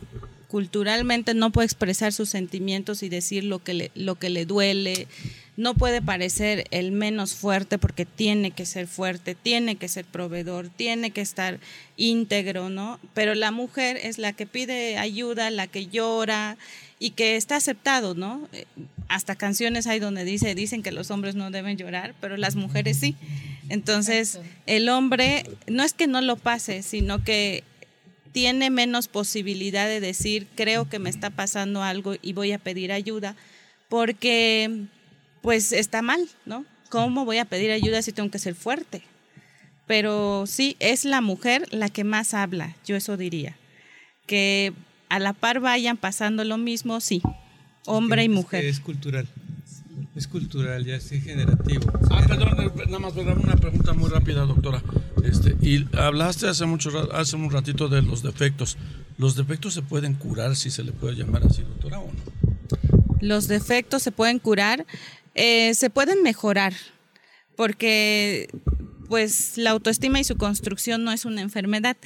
culturalmente 0.48 1.34
no 1.34 1.52
puede 1.52 1.66
expresar 1.66 2.12
sus 2.12 2.30
sentimientos 2.30 3.02
y 3.02 3.08
decir 3.08 3.44
lo 3.44 3.62
que 3.62 3.74
le, 3.74 3.90
lo 3.94 4.16
que 4.16 4.30
le 4.30 4.46
duele, 4.46 5.06
no 5.58 5.74
puede 5.74 6.00
parecer 6.00 6.66
el 6.70 6.92
menos 6.92 7.34
fuerte 7.34 7.78
porque 7.78 8.06
tiene 8.06 8.52
que 8.52 8.64
ser 8.64 8.86
fuerte, 8.86 9.34
tiene 9.34 9.74
que 9.74 9.88
ser 9.88 10.04
proveedor, 10.04 10.68
tiene 10.68 11.10
que 11.10 11.20
estar 11.20 11.58
íntegro, 11.96 12.70
¿no? 12.70 13.00
Pero 13.12 13.34
la 13.34 13.50
mujer 13.50 13.96
es 14.00 14.18
la 14.18 14.32
que 14.32 14.46
pide 14.46 14.98
ayuda, 14.98 15.50
la 15.50 15.66
que 15.66 15.88
llora 15.88 16.56
y 17.00 17.10
que 17.10 17.34
está 17.34 17.56
aceptado, 17.56 18.14
¿no? 18.14 18.48
Eh, 18.52 18.66
hasta 19.08 19.34
canciones 19.34 19.88
hay 19.88 19.98
donde 19.98 20.24
dice, 20.24 20.54
dicen 20.54 20.84
que 20.84 20.92
los 20.92 21.10
hombres 21.10 21.34
no 21.34 21.50
deben 21.50 21.76
llorar, 21.76 22.14
pero 22.20 22.36
las 22.36 22.54
mujeres 22.54 22.98
sí. 22.98 23.16
Entonces, 23.68 24.38
el 24.66 24.88
hombre 24.88 25.42
no 25.66 25.82
es 25.82 25.92
que 25.92 26.06
no 26.06 26.20
lo 26.20 26.36
pase, 26.36 26.84
sino 26.84 27.24
que 27.24 27.64
tiene 28.30 28.70
menos 28.70 29.08
posibilidad 29.08 29.88
de 29.88 29.98
decir, 29.98 30.46
creo 30.54 30.88
que 30.88 31.00
me 31.00 31.10
está 31.10 31.30
pasando 31.30 31.82
algo 31.82 32.14
y 32.22 32.32
voy 32.32 32.52
a 32.52 32.60
pedir 32.60 32.92
ayuda, 32.92 33.34
porque 33.88 34.86
pues 35.42 35.72
está 35.72 36.02
mal, 36.02 36.28
¿no? 36.46 36.64
¿Cómo 36.90 37.24
voy 37.24 37.38
a 37.38 37.44
pedir 37.44 37.70
ayuda 37.70 38.02
si 38.02 38.12
tengo 38.12 38.30
que 38.30 38.38
ser 38.38 38.54
fuerte? 38.54 39.02
Pero 39.86 40.44
sí, 40.46 40.76
es 40.80 41.04
la 41.04 41.20
mujer 41.20 41.66
la 41.70 41.88
que 41.88 42.04
más 42.04 42.34
habla, 42.34 42.76
yo 42.84 42.96
eso 42.96 43.16
diría. 43.16 43.56
Que 44.26 44.72
a 45.08 45.18
la 45.18 45.32
par 45.32 45.60
vayan 45.60 45.96
pasando 45.96 46.44
lo 46.44 46.58
mismo, 46.58 47.00
sí, 47.00 47.22
hombre 47.86 48.24
y 48.24 48.28
mujer. 48.28 48.64
Es, 48.64 48.80
cultural. 48.80 49.26
Es 50.14 50.28
cultural, 50.28 50.84
ya 50.84 50.96
es 50.96 51.08
generativo. 51.08 51.90
Ah, 52.10 52.22
perdón, 52.26 52.60
eh, 52.60 52.70
nada 52.86 52.98
más 52.98 53.14
una 53.14 53.56
pregunta 53.56 53.92
muy 53.94 54.10
rápida, 54.10 54.44
doctora. 54.44 54.82
Este, 55.24 55.56
y 55.60 55.86
hablaste 55.96 56.48
hace 56.48 56.66
mucho 56.66 56.90
hace 57.12 57.36
un 57.36 57.50
ratito 57.50 57.88
de 57.88 58.02
los 58.02 58.22
defectos. 58.22 58.76
¿Los 59.16 59.36
defectos 59.36 59.74
se 59.74 59.82
pueden 59.82 60.14
curar 60.14 60.54
si 60.54 60.70
se 60.70 60.84
le 60.84 60.92
puede 60.92 61.16
llamar 61.16 61.44
así, 61.44 61.62
doctora, 61.62 61.98
o 61.98 62.06
no? 62.06 62.38
Los 63.20 63.48
defectos 63.48 64.02
se 64.02 64.12
pueden 64.12 64.38
curar, 64.38 64.86
eh, 65.38 65.72
se 65.74 65.88
pueden 65.88 66.22
mejorar, 66.24 66.74
porque 67.54 68.48
pues 69.08 69.56
la 69.56 69.70
autoestima 69.70 70.20
y 70.20 70.24
su 70.24 70.36
construcción 70.36 71.04
no 71.04 71.12
es 71.12 71.24
una 71.24 71.40
enfermedad, 71.40 71.96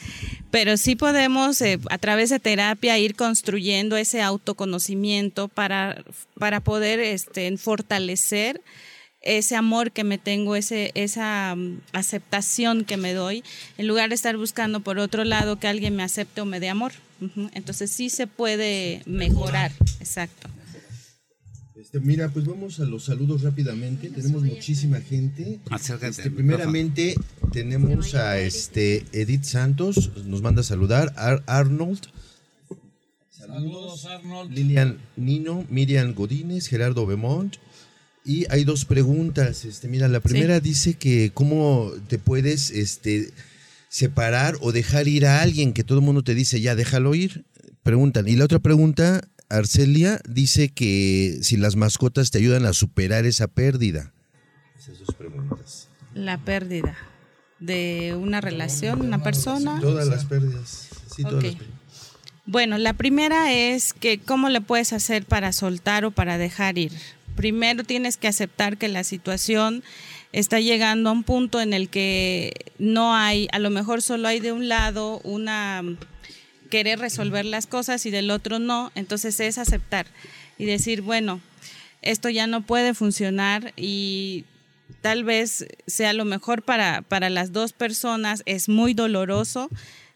pero 0.50 0.76
sí 0.76 0.96
podemos 0.96 1.60
eh, 1.62 1.78
a 1.90 1.98
través 1.98 2.28
de 2.30 2.38
terapia 2.38 2.98
ir 2.98 3.16
construyendo 3.16 3.96
ese 3.96 4.20
autoconocimiento 4.20 5.48
para, 5.48 6.04
para 6.38 6.60
poder 6.60 7.00
este, 7.00 7.56
fortalecer 7.56 8.60
ese 9.22 9.56
amor 9.56 9.92
que 9.92 10.04
me 10.04 10.18
tengo, 10.18 10.54
ese, 10.54 10.92
esa 10.94 11.54
mm, 11.56 11.80
aceptación 11.92 12.84
que 12.84 12.98
me 12.98 13.14
doy, 13.14 13.42
en 13.78 13.88
lugar 13.88 14.10
de 14.10 14.14
estar 14.14 14.36
buscando 14.36 14.80
por 14.80 14.98
otro 14.98 15.24
lado 15.24 15.58
que 15.58 15.68
alguien 15.68 15.96
me 15.96 16.02
acepte 16.02 16.42
o 16.42 16.44
me 16.44 16.60
dé 16.60 16.68
amor. 16.68 16.92
Entonces 17.54 17.90
sí 17.90 18.10
se 18.10 18.26
puede 18.26 19.02
mejorar, 19.06 19.72
exacto. 20.00 20.48
Este, 21.92 22.06
mira, 22.06 22.30
pues 22.30 22.46
vamos 22.46 22.80
a 22.80 22.84
los 22.84 23.04
saludos 23.04 23.42
rápidamente. 23.42 24.08
Tenemos 24.08 24.42
muchísima 24.42 24.98
gente. 25.02 25.60
Este, 26.00 26.30
primeramente 26.30 27.14
tenemos 27.52 28.14
a 28.14 28.38
este 28.38 29.04
Edith 29.12 29.44
Santos, 29.44 30.10
nos 30.24 30.40
manda 30.40 30.62
a 30.62 30.64
saludar. 30.64 31.12
Arnold. 31.46 32.00
Saludos, 33.28 34.06
Arnold. 34.06 34.52
Lilian 34.52 35.00
Nino, 35.16 35.66
Miriam 35.68 36.14
Godínez, 36.14 36.66
Gerardo 36.66 37.04
Bemont. 37.04 37.56
Y 38.24 38.46
hay 38.50 38.64
dos 38.64 38.86
preguntas. 38.86 39.66
Este, 39.66 39.86
mira, 39.86 40.08
la 40.08 40.20
primera 40.20 40.60
dice 40.60 40.94
que 40.94 41.30
cómo 41.34 41.92
te 42.08 42.16
puedes 42.16 42.70
este, 42.70 43.34
separar 43.90 44.56
o 44.62 44.72
dejar 44.72 45.08
ir 45.08 45.26
a 45.26 45.42
alguien 45.42 45.74
que 45.74 45.84
todo 45.84 45.98
el 45.98 46.04
mundo 46.06 46.24
te 46.24 46.34
dice 46.34 46.58
ya 46.62 46.74
déjalo 46.74 47.14
ir. 47.14 47.44
Preguntan. 47.82 48.28
Y 48.28 48.36
la 48.36 48.46
otra 48.46 48.60
pregunta 48.60 49.28
Arcelia 49.52 50.20
dice 50.28 50.70
que 50.70 51.38
si 51.42 51.56
las 51.56 51.76
mascotas 51.76 52.30
te 52.30 52.38
ayudan 52.38 52.64
a 52.66 52.72
superar 52.72 53.26
esa 53.26 53.48
pérdida. 53.48 54.12
Esas 54.78 54.98
dos 54.98 55.14
preguntas. 55.14 55.88
La 56.14 56.38
pérdida 56.38 56.96
de 57.60 58.16
una 58.18 58.40
relación, 58.40 59.02
una 59.02 59.22
persona. 59.22 59.78
Todas 59.80 60.08
las 60.08 60.24
pérdidas. 60.24 60.88
Sí, 61.14 61.22
todas 61.22 61.44
las 61.44 61.54
pérdidas. 61.54 61.82
Bueno, 62.44 62.78
la 62.78 62.94
primera 62.94 63.52
es 63.52 63.92
que 63.92 64.18
cómo 64.18 64.48
le 64.48 64.60
puedes 64.60 64.92
hacer 64.92 65.24
para 65.24 65.52
soltar 65.52 66.04
o 66.04 66.10
para 66.10 66.38
dejar 66.38 66.76
ir. 66.78 66.92
Primero 67.36 67.84
tienes 67.84 68.16
que 68.16 68.28
aceptar 68.28 68.78
que 68.78 68.88
la 68.88 69.04
situación 69.04 69.84
está 70.32 70.60
llegando 70.60 71.10
a 71.10 71.12
un 71.12 71.24
punto 71.24 71.60
en 71.60 71.72
el 71.72 71.88
que 71.88 72.52
no 72.78 73.14
hay, 73.14 73.48
a 73.52 73.58
lo 73.58 73.70
mejor 73.70 74.02
solo 74.02 74.28
hay 74.28 74.40
de 74.40 74.52
un 74.52 74.68
lado 74.68 75.20
una 75.24 75.82
querer 76.72 77.00
resolver 77.00 77.44
las 77.44 77.66
cosas 77.66 78.06
y 78.06 78.10
del 78.10 78.30
otro 78.30 78.58
no, 78.58 78.92
entonces 78.94 79.38
es 79.40 79.58
aceptar 79.58 80.06
y 80.56 80.64
decir, 80.64 81.02
bueno, 81.02 81.42
esto 82.00 82.30
ya 82.30 82.46
no 82.46 82.62
puede 82.62 82.94
funcionar 82.94 83.74
y 83.76 84.46
tal 85.02 85.22
vez 85.22 85.66
sea 85.86 86.14
lo 86.14 86.24
mejor 86.24 86.62
para, 86.62 87.02
para 87.02 87.28
las 87.28 87.52
dos 87.52 87.74
personas, 87.74 88.42
es 88.46 88.70
muy 88.70 88.94
doloroso, 88.94 89.68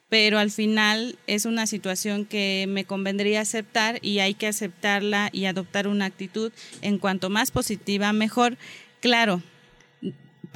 pero 0.09 0.38
al 0.38 0.51
final 0.51 1.19
es 1.27 1.45
una 1.45 1.66
situación 1.66 2.25
que 2.25 2.64
me 2.66 2.87
convendría 2.87 3.42
aceptar 3.42 3.99
y 4.01 4.21
hay 4.21 4.33
que 4.33 4.47
aceptarla 4.47 5.29
y 5.33 5.45
adoptar 5.45 5.87
una 5.87 6.07
actitud 6.07 6.53
en 6.81 6.97
cuanto 6.97 7.29
más 7.29 7.51
positiva, 7.51 8.14
mejor. 8.14 8.57
Claro, 9.01 9.42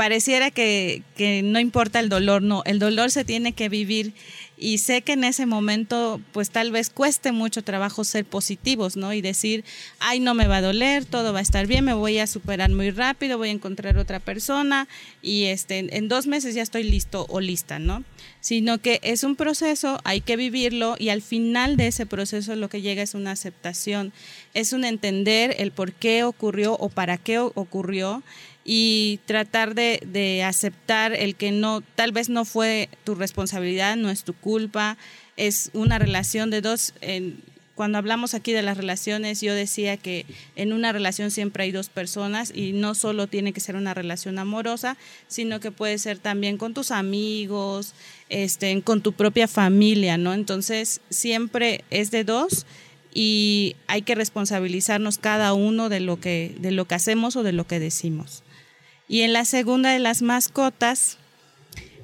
pareciera 0.00 0.50
que, 0.50 1.02
que, 1.14 1.42
no 1.42 1.60
importa 1.60 2.00
el 2.00 2.08
dolor, 2.08 2.40
no, 2.40 2.62
el 2.64 2.78
dolor 2.78 3.10
se 3.10 3.22
tiene 3.22 3.52
que 3.52 3.68
vivir 3.68 4.14
y 4.56 4.78
sé 4.78 5.02
que 5.02 5.12
en 5.12 5.24
ese 5.24 5.44
momento 5.44 6.22
pues 6.32 6.48
tal 6.48 6.70
vez 6.70 6.88
cueste 6.88 7.32
mucho 7.32 7.62
trabajo 7.62 8.02
ser 8.04 8.24
positivos, 8.24 8.96
¿no? 8.96 9.12
Y 9.12 9.20
decir, 9.20 9.62
ay, 9.98 10.20
no 10.20 10.32
me 10.32 10.46
va 10.46 10.56
a 10.56 10.62
doler, 10.62 11.04
todo 11.04 11.34
va 11.34 11.40
a 11.40 11.42
estar 11.42 11.66
bien, 11.66 11.84
me 11.84 11.92
voy 11.92 12.18
a 12.18 12.26
superar 12.26 12.70
muy 12.70 12.90
rápido, 12.90 13.36
voy 13.36 13.48
a 13.48 13.52
encontrar 13.52 13.98
otra 13.98 14.20
persona 14.20 14.88
y 15.20 15.44
este, 15.44 15.96
en 15.96 16.08
dos 16.08 16.26
meses 16.26 16.54
ya 16.54 16.62
estoy 16.62 16.84
listo 16.84 17.26
o 17.28 17.40
lista, 17.40 17.78
¿no? 17.78 18.02
Sino 18.40 18.78
que 18.78 19.00
es 19.02 19.22
un 19.22 19.36
proceso, 19.36 19.98
hay 20.04 20.22
que 20.22 20.36
vivirlo 20.36 20.96
y 20.98 21.10
al 21.10 21.20
final 21.20 21.76
de 21.76 21.88
ese 21.88 22.06
proceso 22.06 22.56
lo 22.56 22.70
que 22.70 22.80
llega 22.80 23.02
es 23.02 23.14
una 23.14 23.32
aceptación, 23.32 24.14
es 24.54 24.72
un 24.72 24.84
entender 24.84 25.56
el 25.58 25.72
por 25.72 25.92
qué 25.92 26.24
ocurrió 26.24 26.74
o 26.74 26.88
para 26.88 27.18
qué 27.18 27.38
ocurrió 27.38 28.22
y 28.64 29.20
tratar 29.26 29.74
de, 29.74 30.42
aceptar 30.44 31.12
el 31.12 31.34
que 31.34 31.52
no, 31.52 31.82
tal 31.94 32.12
vez 32.12 32.28
no 32.28 32.44
fue 32.44 32.88
tu 33.04 33.14
responsabilidad, 33.14 33.96
no 33.96 34.10
es 34.10 34.24
tu 34.24 34.34
culpa, 34.34 34.96
es 35.36 35.70
una 35.72 35.98
relación 35.98 36.50
de 36.50 36.60
dos. 36.60 36.92
cuando 37.74 37.96
hablamos 37.96 38.34
aquí 38.34 38.52
de 38.52 38.60
las 38.60 38.76
relaciones, 38.76 39.40
yo 39.40 39.54
decía 39.54 39.96
que 39.96 40.26
en 40.54 40.74
una 40.74 40.92
relación 40.92 41.30
siempre 41.30 41.64
hay 41.64 41.72
dos 41.72 41.88
personas 41.88 42.52
y 42.54 42.72
no 42.72 42.94
solo 42.94 43.26
tiene 43.26 43.54
que 43.54 43.60
ser 43.60 43.76
una 43.76 43.94
relación 43.94 44.38
amorosa, 44.38 44.98
sino 45.28 45.60
que 45.60 45.70
puede 45.70 45.96
ser 45.96 46.18
también 46.18 46.58
con 46.58 46.74
tus 46.74 46.90
amigos, 46.90 47.94
este, 48.28 48.82
con 48.82 49.00
tu 49.00 49.14
propia 49.14 49.48
familia, 49.48 50.18
¿no? 50.18 50.34
Entonces, 50.34 51.00
siempre 51.08 51.84
es 51.88 52.10
de 52.10 52.24
dos 52.24 52.66
y 53.14 53.76
hay 53.86 54.02
que 54.02 54.14
responsabilizarnos 54.14 55.16
cada 55.16 55.54
uno 55.54 55.88
de 55.88 56.00
lo 56.00 56.20
que, 56.20 56.54
de 56.60 56.70
lo 56.70 56.84
que 56.84 56.94
hacemos 56.94 57.36
o 57.36 57.42
de 57.42 57.52
lo 57.52 57.66
que 57.66 57.80
decimos. 57.80 58.42
Y 59.10 59.22
en 59.22 59.32
la 59.32 59.44
segunda 59.44 59.90
de 59.90 59.98
las 59.98 60.22
mascotas, 60.22 61.18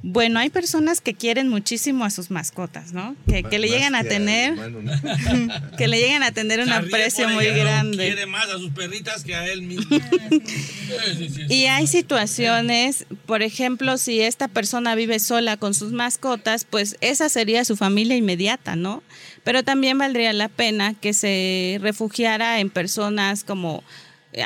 bueno, 0.02 0.40
hay 0.40 0.50
personas 0.50 1.00
que 1.00 1.14
quieren 1.14 1.46
muchísimo 1.46 2.04
a 2.04 2.10
sus 2.10 2.32
mascotas, 2.32 2.92
¿no? 2.92 3.14
Que, 3.28 3.60
le 3.60 3.68
llegan 3.68 3.94
a 3.94 4.02
tener, 4.02 4.54
que 5.78 5.86
le 5.86 6.00
llegan 6.00 6.24
a 6.24 6.32
tener 6.32 6.58
un 6.58 6.72
aprecio 6.72 7.28
muy 7.28 7.46
grande. 7.46 8.06
Quiere 8.06 8.26
más 8.26 8.48
a 8.48 8.58
sus 8.58 8.72
perritas 8.72 9.22
que 9.22 9.36
a 9.36 9.46
él 9.46 9.62
mismo. 9.62 9.86
y 11.48 11.66
hay 11.66 11.86
situaciones, 11.86 13.06
por 13.24 13.42
ejemplo, 13.42 13.98
si 13.98 14.20
esta 14.20 14.48
persona 14.48 14.96
vive 14.96 15.20
sola 15.20 15.56
con 15.56 15.74
sus 15.74 15.92
mascotas, 15.92 16.64
pues 16.64 16.96
esa 17.02 17.28
sería 17.28 17.64
su 17.64 17.76
familia 17.76 18.16
inmediata, 18.16 18.74
¿no? 18.74 19.04
Pero 19.44 19.62
también 19.62 19.96
valdría 19.96 20.32
la 20.32 20.48
pena 20.48 20.94
que 20.94 21.14
se 21.14 21.78
refugiara 21.80 22.58
en 22.58 22.68
personas 22.68 23.44
como 23.44 23.84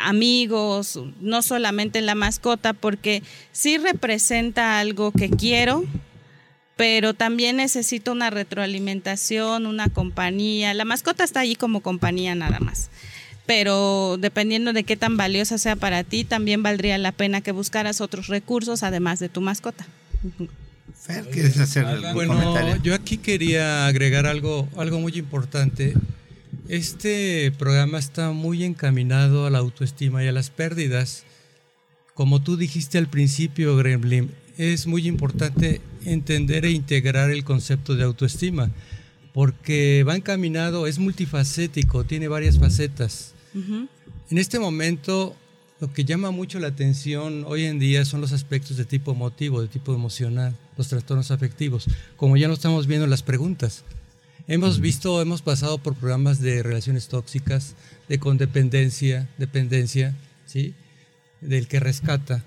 amigos, 0.03 0.99
no 1.21 1.43
solamente 1.43 2.01
la 2.01 2.15
mascota, 2.15 2.73
porque 2.73 3.23
sí 3.53 3.79
representa 3.79 4.79
algo 4.79 5.13
que 5.13 5.31
quiero, 5.31 5.85
pero 6.77 7.13
también 7.15 7.57
necesito 7.57 8.13
una 8.13 8.31
retroalimentación, 8.31 9.67
una 9.67 9.89
compañía. 9.89 10.73
La 10.75 10.85
mascota 10.85 11.25
está 11.25 11.41
ahí 11.41 11.55
como 11.55 11.81
compañía 11.81 12.35
nada 12.35 12.59
más. 12.61 12.91
Pero 13.47 14.17
dependiendo 14.19 14.73
de 14.73 14.85
qué 14.85 14.97
tan 14.97 15.17
valiosa 15.17 15.59
sea 15.59 15.77
para 15.77 16.05
ti, 16.05 16.25
también 16.25 16.63
valdría 16.63 16.97
la 16.99 17.13
pena 17.13 17.41
que 17.41 17.53
buscaras 17.53 18.01
otros 18.01 18.29
recursos 18.29 18.83
además 18.83 19.19
de 19.19 19.29
tu 19.29 19.41
mascota. 19.41 19.87
Fer, 20.95 21.29
¿quieres 21.31 21.59
hacer 21.59 21.85
algún 21.85 22.15
bueno, 22.15 22.77
Yo 22.83 22.95
aquí 22.95 23.19
quería 23.19 23.87
agregar 23.87 24.27
algo, 24.27 24.69
algo 24.77 25.01
muy 25.01 25.13
importante. 25.17 25.95
Este 26.69 27.53
programa 27.59 27.99
está 27.99 28.33
muy 28.33 28.65
encaminado 28.65 29.47
a 29.47 29.51
la 29.51 29.59
autoestima 29.59 30.23
y 30.25 30.29
a 30.29 30.33
las 30.33 30.51
pérdidas. 30.51 31.25
Como 32.15 32.43
tú 32.43 32.57
dijiste 32.57 32.99
al 32.99 33.09
principio, 33.09 33.77
Gremlin, 33.77 34.31
es 34.57 34.87
muy 34.87 35.09
importante 35.09 35.81
entender 36.05 36.65
e 36.65 36.71
integrar 36.71 37.31
el 37.31 37.45
concepto 37.45 37.97
de 37.97 38.05
autoestima, 38.05 38.71
porque 39.33 40.05
va 40.07 40.17
encaminado, 40.17 40.87
es 40.87 40.99
multifacético, 40.99 42.05
tiene 42.05 42.29
varias 42.29 42.59
facetas. 42.59 43.33
En 43.55 44.39
este 44.39 44.59
momento, 44.59 45.35
lo 45.81 45.93
que 45.93 46.05
llama 46.05 46.31
mucho 46.31 46.61
la 46.61 46.69
atención 46.69 47.45
hoy 47.47 47.65
en 47.65 47.79
día 47.79 48.05
son 48.05 48.21
los 48.21 48.33
aspectos 48.33 48.77
de 48.77 48.85
tipo 48.85 49.13
emotivo, 49.13 49.63
de 49.63 49.69
tipo 49.69 49.95
emocional, 49.95 50.55
los 50.77 50.89
trastornos 50.89 51.31
afectivos, 51.31 51.87
como 52.17 52.37
ya 52.37 52.49
lo 52.49 52.55
estamos 52.55 52.87
viendo 52.87 53.05
en 53.05 53.11
las 53.11 53.23
preguntas. 53.23 53.83
Hemos 54.51 54.81
visto, 54.81 55.23
hemos 55.23 55.43
pasado 55.43 55.79
por 55.79 55.95
programas 55.95 56.41
de 56.41 56.65
relaciones 56.65 57.07
tóxicas, 57.07 57.77
de 58.09 58.19
condependencia, 58.19 59.29
dependencia, 59.39 60.17
¿sí? 60.45 60.75
del 61.41 61.69
que 61.69 61.79
rescata. 61.79 62.43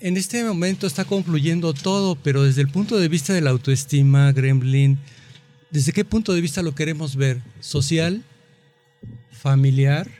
En 0.00 0.16
este 0.16 0.42
momento 0.42 0.88
está 0.88 1.04
confluyendo 1.04 1.72
todo, 1.72 2.16
pero 2.16 2.42
desde 2.42 2.62
el 2.62 2.68
punto 2.68 2.98
de 2.98 3.06
vista 3.06 3.32
de 3.32 3.40
la 3.40 3.50
autoestima, 3.50 4.32
Gremlin, 4.32 4.98
¿desde 5.70 5.92
qué 5.92 6.04
punto 6.04 6.34
de 6.34 6.40
vista 6.40 6.62
lo 6.62 6.74
queremos 6.74 7.14
ver? 7.14 7.42
¿Social? 7.60 8.24
¿Familiar? 9.30 10.10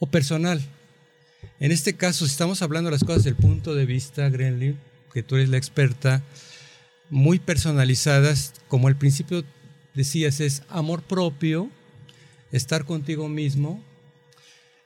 ¿O 0.00 0.06
personal? 0.06 0.60
En 1.60 1.70
este 1.70 1.94
caso, 1.94 2.26
si 2.26 2.32
estamos 2.32 2.60
hablando 2.60 2.90
de 2.90 2.96
las 2.96 3.04
cosas 3.04 3.22
desde 3.22 3.36
el 3.36 3.40
punto 3.40 3.76
de 3.76 3.86
vista, 3.86 4.28
Gremlin, 4.28 4.76
que 5.14 5.22
tú 5.22 5.36
eres 5.36 5.48
la 5.48 5.58
experta, 5.58 6.24
muy 7.12 7.38
personalizadas, 7.38 8.54
como 8.68 8.88
al 8.88 8.96
principio 8.96 9.44
decías, 9.94 10.40
es 10.40 10.62
amor 10.70 11.02
propio, 11.02 11.68
estar 12.52 12.86
contigo 12.86 13.28
mismo, 13.28 13.84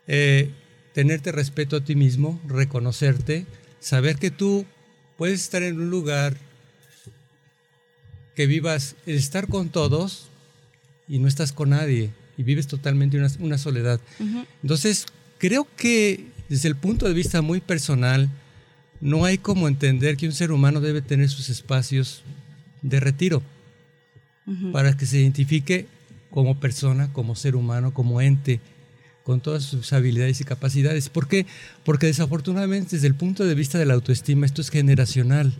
eh, 0.08 0.50
tenerte 0.92 1.30
respeto 1.30 1.76
a 1.76 1.84
ti 1.84 1.94
mismo, 1.94 2.40
reconocerte, 2.48 3.46
saber 3.78 4.16
que 4.16 4.32
tú 4.32 4.66
puedes 5.16 5.40
estar 5.40 5.62
en 5.62 5.80
un 5.80 5.88
lugar 5.88 6.36
que 8.34 8.48
vivas, 8.48 8.96
estar 9.06 9.46
con 9.46 9.68
todos 9.68 10.26
y 11.06 11.20
no 11.20 11.28
estás 11.28 11.52
con 11.52 11.70
nadie 11.70 12.10
y 12.36 12.42
vives 12.42 12.66
totalmente 12.66 13.22
una, 13.38 13.56
soledad. 13.56 14.00
Entonces, 14.64 15.06
creo 15.38 15.68
que 15.76 16.26
desde 16.48 16.68
el 16.68 16.74
punto 16.74 17.06
de 17.06 17.14
vista 17.14 17.40
muy 17.40 17.60
personal, 17.60 18.28
no 19.00 19.24
hay 19.24 19.38
como 19.38 19.68
entender 19.68 20.16
que 20.16 20.26
un 20.26 20.32
ser 20.32 20.52
humano 20.52 20.80
debe 20.80 21.02
tener 21.02 21.28
sus 21.28 21.48
espacios 21.48 22.22
de 22.82 23.00
retiro 23.00 23.42
para 24.72 24.96
que 24.96 25.06
se 25.06 25.18
identifique 25.18 25.86
como 26.30 26.60
persona, 26.60 27.12
como 27.12 27.34
ser 27.34 27.56
humano, 27.56 27.92
como 27.92 28.20
ente 28.20 28.60
con 29.24 29.40
todas 29.40 29.64
sus 29.64 29.92
habilidades 29.92 30.40
y 30.40 30.44
capacidades. 30.44 31.08
¿Por 31.08 31.26
qué? 31.26 31.46
Porque 31.84 32.06
desafortunadamente 32.06 32.94
desde 32.94 33.08
el 33.08 33.16
punto 33.16 33.44
de 33.44 33.56
vista 33.56 33.76
de 33.76 33.86
la 33.86 33.94
autoestima 33.94 34.46
esto 34.46 34.62
es 34.62 34.70
generacional. 34.70 35.52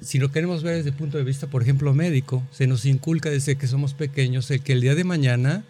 Si 0.00 0.18
lo 0.18 0.30
queremos 0.30 0.62
ver 0.62 0.76
desde 0.76 0.90
el 0.90 0.96
punto 0.96 1.18
de 1.18 1.24
vista, 1.24 1.48
por 1.48 1.62
ejemplo, 1.62 1.92
médico, 1.94 2.46
se 2.52 2.66
nos 2.66 2.84
inculca 2.84 3.30
desde 3.30 3.56
que 3.56 3.66
somos 3.66 3.94
pequeños 3.94 4.50
el 4.50 4.60
que 4.60 4.72
el 4.72 4.80
día 4.80 4.94
de 4.94 5.04
mañana 5.04 5.64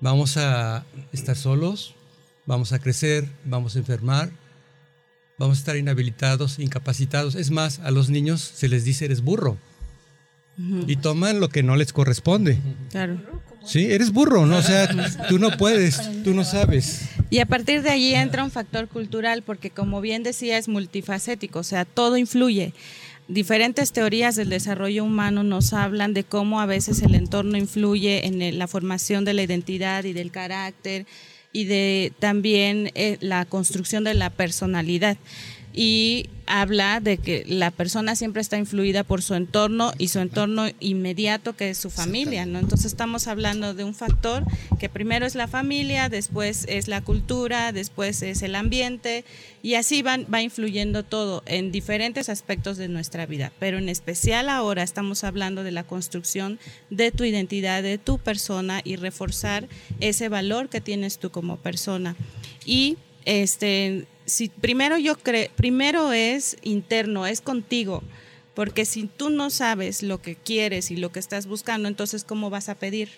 vamos 0.00 0.36
a 0.36 0.84
estar 1.12 1.36
solos, 1.36 1.94
vamos 2.46 2.72
a 2.72 2.78
crecer, 2.78 3.26
vamos 3.44 3.76
a 3.76 3.80
enfermar, 3.80 4.30
vamos 5.40 5.56
a 5.56 5.60
estar 5.60 5.76
inhabilitados, 5.78 6.58
incapacitados. 6.58 7.34
Es 7.34 7.50
más, 7.50 7.78
a 7.78 7.90
los 7.90 8.10
niños 8.10 8.42
se 8.42 8.68
les 8.68 8.84
dice 8.84 9.06
eres 9.06 9.22
burro. 9.22 9.56
Y 10.86 10.96
toman 10.96 11.40
lo 11.40 11.48
que 11.48 11.62
no 11.62 11.74
les 11.74 11.94
corresponde. 11.94 12.58
Claro. 12.90 13.18
Sí, 13.64 13.86
eres 13.90 14.12
burro, 14.12 14.44
¿no? 14.44 14.58
O 14.58 14.62
sea, 14.62 14.90
tú 15.30 15.38
no 15.38 15.56
puedes, 15.56 15.98
tú 16.22 16.34
no 16.34 16.44
sabes. 16.44 17.08
Y 17.30 17.38
a 17.38 17.46
partir 17.46 17.80
de 17.80 17.88
allí 17.88 18.14
entra 18.14 18.44
un 18.44 18.50
factor 18.50 18.86
cultural, 18.86 19.42
porque 19.42 19.70
como 19.70 20.02
bien 20.02 20.22
decía, 20.22 20.58
es 20.58 20.68
multifacético, 20.68 21.60
o 21.60 21.64
sea, 21.64 21.86
todo 21.86 22.18
influye. 22.18 22.74
Diferentes 23.26 23.92
teorías 23.92 24.36
del 24.36 24.50
desarrollo 24.50 25.04
humano 25.04 25.42
nos 25.42 25.72
hablan 25.72 26.12
de 26.12 26.24
cómo 26.24 26.60
a 26.60 26.66
veces 26.66 27.00
el 27.00 27.14
entorno 27.14 27.56
influye 27.56 28.26
en 28.26 28.58
la 28.58 28.66
formación 28.66 29.24
de 29.24 29.32
la 29.32 29.42
identidad 29.42 30.04
y 30.04 30.12
del 30.12 30.30
carácter 30.30 31.06
y 31.52 31.64
de 31.64 32.12
también 32.18 32.90
eh, 32.94 33.16
la 33.20 33.44
construcción 33.44 34.04
de 34.04 34.14
la 34.14 34.30
personalidad 34.30 35.16
y 35.72 36.28
habla 36.46 36.98
de 36.98 37.18
que 37.18 37.44
la 37.46 37.70
persona 37.70 38.16
siempre 38.16 38.42
está 38.42 38.58
influida 38.58 39.04
por 39.04 39.22
su 39.22 39.34
entorno 39.34 39.92
y 39.98 40.08
su 40.08 40.18
entorno 40.18 40.66
inmediato 40.80 41.54
que 41.54 41.70
es 41.70 41.78
su 41.78 41.90
familia, 41.90 42.44
¿no? 42.44 42.58
Entonces 42.58 42.86
estamos 42.86 43.28
hablando 43.28 43.72
de 43.72 43.84
un 43.84 43.94
factor 43.94 44.44
que 44.80 44.88
primero 44.88 45.26
es 45.26 45.36
la 45.36 45.46
familia, 45.46 46.08
después 46.08 46.66
es 46.68 46.88
la 46.88 47.02
cultura, 47.02 47.70
después 47.70 48.22
es 48.22 48.42
el 48.42 48.56
ambiente 48.56 49.24
y 49.62 49.74
así 49.74 50.02
va, 50.02 50.18
va 50.32 50.42
influyendo 50.42 51.04
todo 51.04 51.44
en 51.46 51.70
diferentes 51.70 52.28
aspectos 52.28 52.76
de 52.76 52.88
nuestra 52.88 53.26
vida, 53.26 53.52
pero 53.60 53.78
en 53.78 53.88
especial 53.88 54.48
ahora 54.48 54.82
estamos 54.82 55.22
hablando 55.22 55.62
de 55.62 55.70
la 55.70 55.84
construcción 55.84 56.58
de 56.90 57.12
tu 57.12 57.22
identidad, 57.22 57.84
de 57.84 57.98
tu 57.98 58.18
persona 58.18 58.80
y 58.82 58.96
reforzar 58.96 59.68
ese 60.00 60.28
valor 60.28 60.68
que 60.68 60.80
tienes 60.80 61.18
tú 61.18 61.30
como 61.30 61.58
persona. 61.58 62.16
Y 62.64 62.96
este 63.24 64.06
si 64.30 64.48
primero 64.48 64.96
yo 64.98 65.16
creo, 65.16 65.50
primero 65.56 66.12
es 66.12 66.56
interno, 66.62 67.26
es 67.26 67.40
contigo, 67.40 68.02
porque 68.54 68.84
si 68.84 69.06
tú 69.06 69.30
no 69.30 69.50
sabes 69.50 70.02
lo 70.02 70.22
que 70.22 70.36
quieres 70.36 70.90
y 70.90 70.96
lo 70.96 71.12
que 71.12 71.18
estás 71.18 71.46
buscando, 71.46 71.88
entonces 71.88 72.24
¿cómo 72.24 72.50
vas 72.50 72.68
a 72.68 72.76
pedir? 72.76 73.10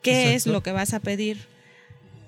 ¿Qué 0.00 0.34
es 0.34 0.46
lo 0.46 0.62
que 0.62 0.72
vas 0.72 0.94
a 0.94 1.00
pedir? 1.00 1.38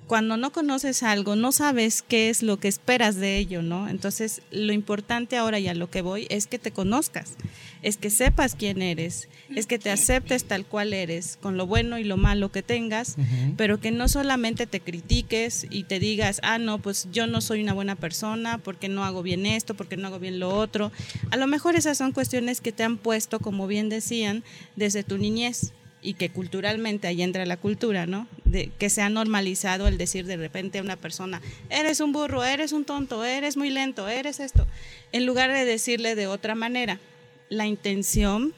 Cuando 0.07 0.37
no 0.37 0.53
conoces 0.53 1.03
algo, 1.03 1.35
no 1.35 1.51
sabes 1.51 2.03
qué 2.03 2.29
es 2.29 2.43
lo 2.43 2.59
que 2.59 2.69
esperas 2.69 3.17
de 3.17 3.39
ello, 3.39 3.63
¿no? 3.63 3.89
Entonces, 3.89 4.43
lo 4.51 4.73
importante 4.73 5.37
ahora 5.37 5.59
y 5.59 5.69
a 5.69 5.75
lo 5.75 5.91
que 5.91 6.03
voy 6.03 6.27
es 6.29 6.47
que 6.47 6.59
te 6.59 6.73
conozcas, 6.73 7.37
es 7.83 7.97
que 7.97 8.11
sepas 8.11 8.55
quién 8.55 8.83
eres, 8.83 9.29
es 9.55 9.67
que 9.67 9.79
te 9.79 9.91
aceptes 9.91 10.45
tal 10.45 10.67
cual 10.67 10.93
eres, 10.93 11.39
con 11.41 11.57
lo 11.57 11.67
bueno 11.67 11.99
y 11.99 12.05
lo 12.05 12.17
malo 12.17 12.53
que 12.53 12.63
tengas, 12.63 13.17
pero 13.57 13.81
que 13.81 13.91
no 13.91 14.09
solamente 14.09 14.67
te 14.67 14.81
critiques 14.81 15.67
y 15.71 15.85
te 15.85 15.99
digas, 15.99 16.41
ah, 16.43 16.59
no, 16.59 16.79
pues 16.79 17.09
yo 17.11 17.27
no 17.27 17.41
soy 17.41 17.63
una 17.63 17.73
buena 17.73 17.97
persona 17.97 18.59
porque 18.59 18.89
no 18.89 19.05
hago 19.05 19.23
bien 19.23 19.47
esto, 19.47 19.75
porque 19.75 19.97
no 19.97 20.09
hago 20.09 20.19
bien 20.19 20.39
lo 20.39 20.55
otro. 20.55 20.93
A 21.31 21.37
lo 21.37 21.47
mejor 21.47 21.77
esas 21.77 21.97
son 21.97 22.13
cuestiones 22.13 22.61
que 22.61 22.73
te 22.73 22.83
han 22.83 22.99
puesto, 22.99 23.39
como 23.39 23.67
bien 23.67 23.89
decían, 23.89 24.45
desde 24.77 25.03
tu 25.03 25.17
niñez 25.19 25.73
y 26.05 26.15
que 26.15 26.29
culturalmente 26.29 27.09
ahí 27.09 27.23
entra 27.23 27.47
la 27.47 27.57
cultura, 27.57 28.07
¿no? 28.07 28.29
De, 28.45 28.71
que 28.79 28.91
se 28.91 29.01
ha 29.01 29.09
normalizado 29.09 29.89
el 29.89 29.97
decir 29.97 30.27
de 30.27 30.37
repente 30.37 30.79
a 30.79 30.83
una 30.83 30.97
persona, 30.97 31.41
eres 31.71 31.99
un 32.01 32.13
burro, 32.13 32.45
eres 32.45 32.73
un 32.73 32.85
tonto, 32.85 33.25
eres 33.25 33.57
muy 33.57 33.71
lento, 33.71 34.07
eres 34.07 34.39
esto, 34.39 34.67
en 35.13 35.25
lugar 35.25 35.51
de 35.51 35.65
decirle 35.65 36.15
de 36.15 36.27
otra 36.27 36.55
manera. 36.55 37.01
La 37.49 37.67
intención 37.67 38.55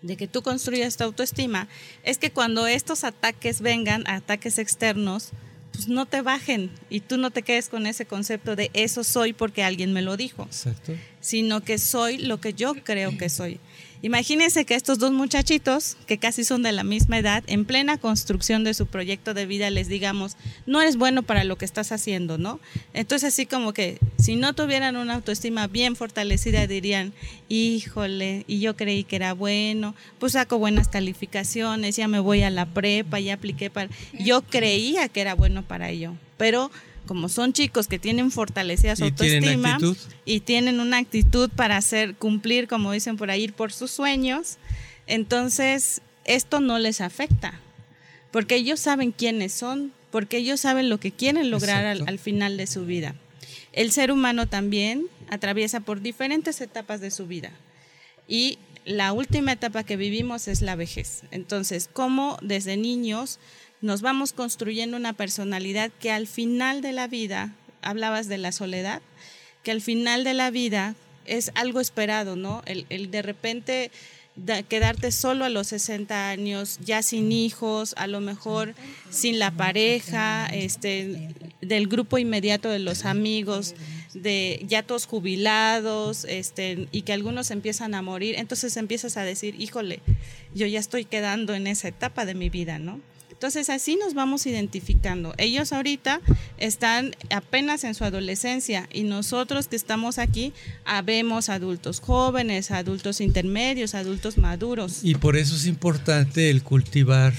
de 0.00 0.16
que 0.16 0.26
tú 0.26 0.42
construyas 0.42 0.96
tu 0.96 1.04
autoestima 1.04 1.68
es 2.02 2.16
que 2.16 2.30
cuando 2.30 2.66
estos 2.66 3.04
ataques 3.04 3.60
vengan, 3.60 4.08
ataques 4.08 4.58
externos, 4.58 5.30
pues 5.72 5.86
no 5.86 6.06
te 6.06 6.22
bajen 6.22 6.70
y 6.88 7.00
tú 7.00 7.18
no 7.18 7.30
te 7.30 7.42
quedes 7.42 7.68
con 7.68 7.86
ese 7.86 8.06
concepto 8.06 8.56
de 8.56 8.70
eso 8.72 9.04
soy 9.04 9.34
porque 9.34 9.62
alguien 9.62 9.92
me 9.92 10.00
lo 10.00 10.16
dijo, 10.16 10.44
Exacto. 10.44 10.94
sino 11.20 11.60
que 11.60 11.76
soy 11.78 12.16
lo 12.18 12.40
que 12.40 12.54
yo 12.54 12.74
creo 12.84 13.18
que 13.18 13.28
soy. 13.28 13.60
Imagínense 14.00 14.64
que 14.64 14.76
estos 14.76 15.00
dos 15.00 15.12
muchachitos, 15.12 15.96
que 16.06 16.18
casi 16.18 16.44
son 16.44 16.62
de 16.62 16.70
la 16.70 16.84
misma 16.84 17.18
edad, 17.18 17.42
en 17.48 17.64
plena 17.64 17.98
construcción 17.98 18.62
de 18.62 18.74
su 18.74 18.86
proyecto 18.86 19.34
de 19.34 19.44
vida, 19.44 19.70
les 19.70 19.88
digamos, 19.88 20.36
no 20.66 20.80
eres 20.80 20.96
bueno 20.96 21.24
para 21.24 21.42
lo 21.42 21.56
que 21.56 21.64
estás 21.64 21.90
haciendo, 21.90 22.38
¿no? 22.38 22.60
Entonces 22.94 23.34
así 23.34 23.44
como 23.46 23.72
que 23.72 23.98
si 24.16 24.36
no 24.36 24.54
tuvieran 24.54 24.96
una 24.96 25.14
autoestima 25.14 25.66
bien 25.66 25.96
fortalecida, 25.96 26.66
dirían, 26.68 27.12
híjole, 27.48 28.44
y 28.46 28.60
yo 28.60 28.76
creí 28.76 29.02
que 29.02 29.16
era 29.16 29.34
bueno, 29.34 29.96
pues 30.20 30.34
saco 30.34 30.58
buenas 30.58 30.86
calificaciones, 30.86 31.96
ya 31.96 32.06
me 32.06 32.20
voy 32.20 32.42
a 32.42 32.50
la 32.50 32.66
prepa, 32.66 33.18
ya 33.18 33.34
apliqué 33.34 33.68
para... 33.68 33.90
Yo 34.18 34.42
creía 34.42 35.08
que 35.08 35.20
era 35.20 35.34
bueno 35.34 35.64
para 35.64 35.90
ello, 35.90 36.14
pero 36.36 36.70
como 37.08 37.28
son 37.28 37.54
chicos 37.54 37.88
que 37.88 37.98
tienen 37.98 38.30
fortalecida 38.30 38.94
su 38.94 39.04
autoestima 39.04 39.78
y 40.26 40.40
tienen 40.40 40.78
una 40.78 40.98
actitud 40.98 41.50
para 41.50 41.78
hacer 41.78 42.14
cumplir, 42.14 42.68
como 42.68 42.92
dicen 42.92 43.16
por 43.16 43.30
ahí, 43.30 43.48
por 43.48 43.72
sus 43.72 43.90
sueños, 43.90 44.58
entonces 45.06 46.02
esto 46.24 46.60
no 46.60 46.78
les 46.78 47.00
afecta, 47.00 47.58
porque 48.30 48.56
ellos 48.56 48.78
saben 48.78 49.10
quiénes 49.10 49.54
son, 49.54 49.92
porque 50.10 50.36
ellos 50.36 50.60
saben 50.60 50.90
lo 50.90 51.00
que 51.00 51.10
quieren 51.10 51.50
lograr 51.50 51.86
al, 51.86 52.18
final 52.18 52.58
de 52.58 52.66
su 52.66 52.84
vida. 52.84 53.14
El 53.72 53.90
ser 53.90 54.12
humano 54.12 54.46
también 54.46 55.06
atraviesa 55.30 55.80
por 55.80 56.02
diferentes 56.02 56.60
etapas 56.60 57.00
de 57.00 57.10
su 57.10 57.26
vida 57.26 57.50
y 58.28 58.58
la 58.84 59.12
última 59.12 59.52
etapa 59.52 59.84
que 59.84 59.96
vivimos 59.96 60.48
es 60.48 60.62
la 60.62 60.76
vejez. 60.76 61.22
Entonces, 61.30 61.88
como 61.92 62.38
desde 62.42 62.76
niños 62.76 63.38
nos 63.80 64.02
vamos 64.02 64.32
construyendo 64.32 64.96
una 64.96 65.12
personalidad 65.12 65.90
que 66.00 66.10
al 66.10 66.26
final 66.26 66.80
de 66.80 66.92
la 66.92 67.06
vida, 67.06 67.52
hablabas 67.82 68.28
de 68.28 68.38
la 68.38 68.52
soledad, 68.52 69.02
que 69.62 69.70
al 69.70 69.80
final 69.80 70.24
de 70.24 70.34
la 70.34 70.50
vida 70.50 70.94
es 71.26 71.52
algo 71.54 71.80
esperado, 71.80 72.36
¿no? 72.36 72.62
El, 72.66 73.10
de 73.10 73.22
repente 73.22 73.90
quedarte 74.68 75.10
solo 75.10 75.44
a 75.44 75.48
los 75.48 75.68
60 75.68 76.30
años, 76.30 76.78
ya 76.84 77.02
sin 77.02 77.32
hijos, 77.32 77.94
a 77.96 78.06
lo 78.06 78.20
mejor 78.20 78.74
sin 79.10 79.38
la 79.38 79.50
pareja, 79.50 80.46
este, 80.46 81.34
del 81.60 81.88
grupo 81.88 82.18
inmediato 82.18 82.70
de 82.70 82.78
los 82.78 83.04
amigos, 83.04 83.74
de 84.14 84.64
ya 84.66 84.84
todos 84.84 85.06
jubilados, 85.06 86.24
este, 86.24 86.88
y 86.92 87.02
que 87.02 87.12
algunos 87.12 87.50
empiezan 87.50 87.94
a 87.94 88.02
morir, 88.02 88.36
entonces 88.38 88.76
empiezas 88.76 89.16
a 89.16 89.22
decir, 89.22 89.60
híjole, 89.60 90.00
yo 90.54 90.66
ya 90.66 90.78
estoy 90.78 91.04
quedando 91.04 91.54
en 91.54 91.66
esa 91.66 91.88
etapa 91.88 92.24
de 92.24 92.34
mi 92.34 92.48
vida, 92.48 92.78
¿no? 92.78 93.00
Entonces 93.38 93.70
así 93.70 93.94
nos 93.94 94.14
vamos 94.14 94.46
identificando. 94.46 95.32
Ellos 95.38 95.72
ahorita 95.72 96.20
están 96.56 97.14
apenas 97.30 97.84
en 97.84 97.94
su 97.94 98.02
adolescencia 98.02 98.88
y 98.92 99.04
nosotros 99.04 99.68
que 99.68 99.76
estamos 99.76 100.18
aquí 100.18 100.52
habemos 100.84 101.48
adultos 101.48 102.00
jóvenes, 102.00 102.72
adultos 102.72 103.20
intermedios, 103.20 103.94
adultos 103.94 104.38
maduros. 104.38 105.04
Y 105.04 105.14
por 105.14 105.36
eso 105.36 105.54
es 105.54 105.66
importante 105.66 106.50
el 106.50 106.64
cultivar 106.64 107.32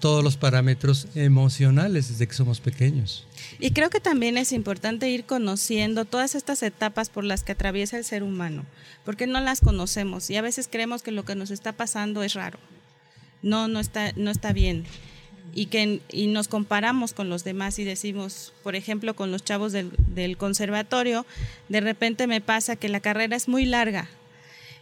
todos 0.00 0.24
los 0.24 0.38
parámetros 0.38 1.06
emocionales 1.14 2.08
desde 2.08 2.26
que 2.26 2.32
somos 2.32 2.60
pequeños. 2.60 3.26
Y 3.60 3.72
creo 3.72 3.90
que 3.90 4.00
también 4.00 4.38
es 4.38 4.50
importante 4.50 5.10
ir 5.10 5.24
conociendo 5.26 6.06
todas 6.06 6.34
estas 6.34 6.62
etapas 6.62 7.10
por 7.10 7.24
las 7.24 7.44
que 7.44 7.52
atraviesa 7.52 7.98
el 7.98 8.04
ser 8.04 8.22
humano, 8.22 8.64
porque 9.04 9.26
no 9.26 9.42
las 9.42 9.60
conocemos 9.60 10.30
y 10.30 10.36
a 10.36 10.42
veces 10.42 10.68
creemos 10.72 11.02
que 11.02 11.12
lo 11.12 11.26
que 11.26 11.34
nos 11.34 11.50
está 11.50 11.72
pasando 11.72 12.22
es 12.22 12.32
raro 12.32 12.58
no, 13.42 13.68
no 13.68 13.80
está, 13.80 14.12
no 14.16 14.30
está 14.30 14.52
bien. 14.52 14.84
Y, 15.54 15.66
que, 15.66 16.00
y 16.10 16.28
nos 16.28 16.48
comparamos 16.48 17.12
con 17.12 17.28
los 17.28 17.44
demás 17.44 17.78
y 17.78 17.84
decimos, 17.84 18.54
por 18.62 18.74
ejemplo, 18.74 19.14
con 19.14 19.30
los 19.30 19.44
chavos 19.44 19.72
del, 19.72 19.90
del 20.14 20.38
conservatorio, 20.38 21.26
de 21.68 21.80
repente 21.80 22.26
me 22.26 22.40
pasa 22.40 22.76
que 22.76 22.88
la 22.88 23.00
carrera 23.00 23.36
es 23.36 23.48
muy 23.48 23.66
larga, 23.66 24.08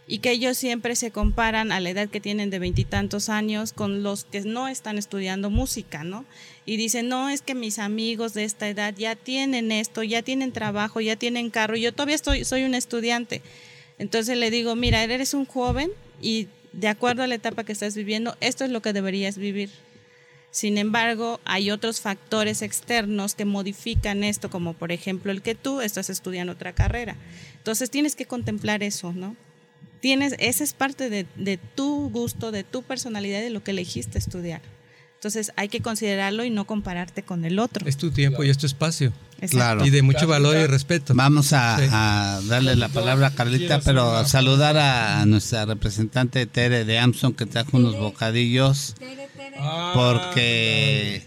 y 0.07 0.17
que 0.17 0.31
ellos 0.31 0.57
siempre 0.57 0.97
se 0.97 1.11
comparan 1.11 1.71
a 1.71 1.79
la 1.79 1.89
edad 1.89 2.09
que 2.09 2.19
tienen 2.19 2.49
de 2.49 2.59
veintitantos 2.59 3.29
años 3.29 3.71
con 3.71 4.03
los 4.03 4.25
que 4.25 4.41
no 4.41 4.67
están 4.67 4.97
estudiando 4.97 5.49
música, 5.49 6.03
¿no? 6.03 6.25
Y 6.65 6.75
dicen, 6.75 7.07
no, 7.07 7.29
es 7.29 7.41
que 7.41 7.55
mis 7.55 7.79
amigos 7.79 8.33
de 8.33 8.43
esta 8.43 8.67
edad 8.67 8.93
ya 8.97 9.15
tienen 9.15 9.71
esto, 9.71 10.03
ya 10.03 10.21
tienen 10.21 10.51
trabajo, 10.51 10.99
ya 10.99 11.15
tienen 11.15 11.49
carro, 11.49 11.77
y 11.77 11.81
yo 11.81 11.93
todavía 11.93 12.15
estoy, 12.15 12.43
soy 12.43 12.63
un 12.63 12.75
estudiante. 12.75 13.41
Entonces 13.99 14.37
le 14.37 14.51
digo, 14.51 14.75
mira, 14.75 15.01
eres 15.03 15.33
un 15.33 15.45
joven 15.45 15.91
y 16.21 16.47
de 16.73 16.87
acuerdo 16.87 17.23
a 17.23 17.27
la 17.27 17.35
etapa 17.35 17.63
que 17.63 17.71
estás 17.71 17.95
viviendo, 17.95 18.35
esto 18.39 18.63
es 18.63 18.71
lo 18.71 18.81
que 18.81 18.93
deberías 18.93 19.37
vivir. 19.37 19.69
Sin 20.51 20.77
embargo, 20.77 21.39
hay 21.45 21.71
otros 21.71 22.01
factores 22.01 22.61
externos 22.61 23.35
que 23.35 23.45
modifican 23.45 24.23
esto, 24.23 24.49
como 24.49 24.73
por 24.73 24.91
ejemplo 24.91 25.31
el 25.31 25.41
que 25.41 25.55
tú 25.55 25.79
estás 25.81 26.09
estudiando 26.09 26.53
otra 26.53 26.73
carrera. 26.73 27.15
Entonces 27.57 27.89
tienes 27.89 28.15
que 28.15 28.25
contemplar 28.25 28.83
eso, 28.83 29.13
¿no? 29.13 29.35
Tienes, 30.01 30.35
esa 30.39 30.63
es 30.63 30.73
parte 30.73 31.09
de, 31.09 31.25
de 31.35 31.57
tu 31.57 32.09
gusto, 32.09 32.51
de 32.51 32.63
tu 32.63 32.83
personalidad, 32.83 33.39
de 33.39 33.49
lo 33.49 33.63
que 33.63 33.71
elegiste 33.71 34.17
estudiar. 34.17 34.61
Entonces 35.21 35.51
hay 35.55 35.69
que 35.69 35.81
considerarlo 35.81 36.43
y 36.43 36.49
no 36.49 36.65
compararte 36.65 37.21
con 37.21 37.45
el 37.45 37.59
otro. 37.59 37.87
Es 37.87 37.95
tu 37.95 38.09
tiempo 38.09 38.43
y 38.43 38.49
es 38.49 38.57
tu 38.57 38.65
espacio. 38.65 39.13
Claro. 39.51 39.85
Y 39.85 39.91
de 39.91 40.01
mucho 40.01 40.25
valor 40.25 40.57
y 40.57 40.65
respeto. 40.65 41.13
Vamos 41.13 41.53
a, 41.53 41.75
a 42.37 42.41
darle 42.41 42.75
la 42.75 42.89
palabra 42.89 43.27
a 43.27 43.31
Carlita, 43.35 43.81
pero 43.81 44.15
a 44.17 44.25
saludar 44.25 44.77
a 44.79 45.23
nuestra 45.27 45.65
representante 45.65 46.47
Tere 46.47 46.85
de 46.85 46.97
Amson 46.97 47.33
que 47.33 47.45
trajo 47.45 47.77
unos 47.77 47.99
bocadillos 47.99 48.95
porque 49.93 51.21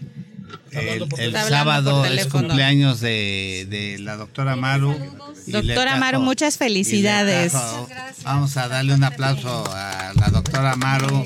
el, 0.71 1.33
sábado 1.47 2.03
es 2.03 2.27
cumpleaños 2.27 2.99
de, 2.99 3.65
de 3.69 3.97
la 3.99 4.17
doctora 4.17 4.57
Maru. 4.57 4.93
y 5.47 5.51
Doctora 5.51 5.83
trajo- 5.91 5.99
Maru, 5.99 6.19
muchas 6.19 6.57
felicidades. 6.57 7.53
trajo- 7.53 7.87
vamos 8.25 8.57
a 8.57 8.67
darle 8.67 8.93
un 8.93 9.05
aplauso 9.05 9.63
a 9.73 10.11
la 10.19 10.27
doctora 10.31 10.75
Maru 10.75 11.23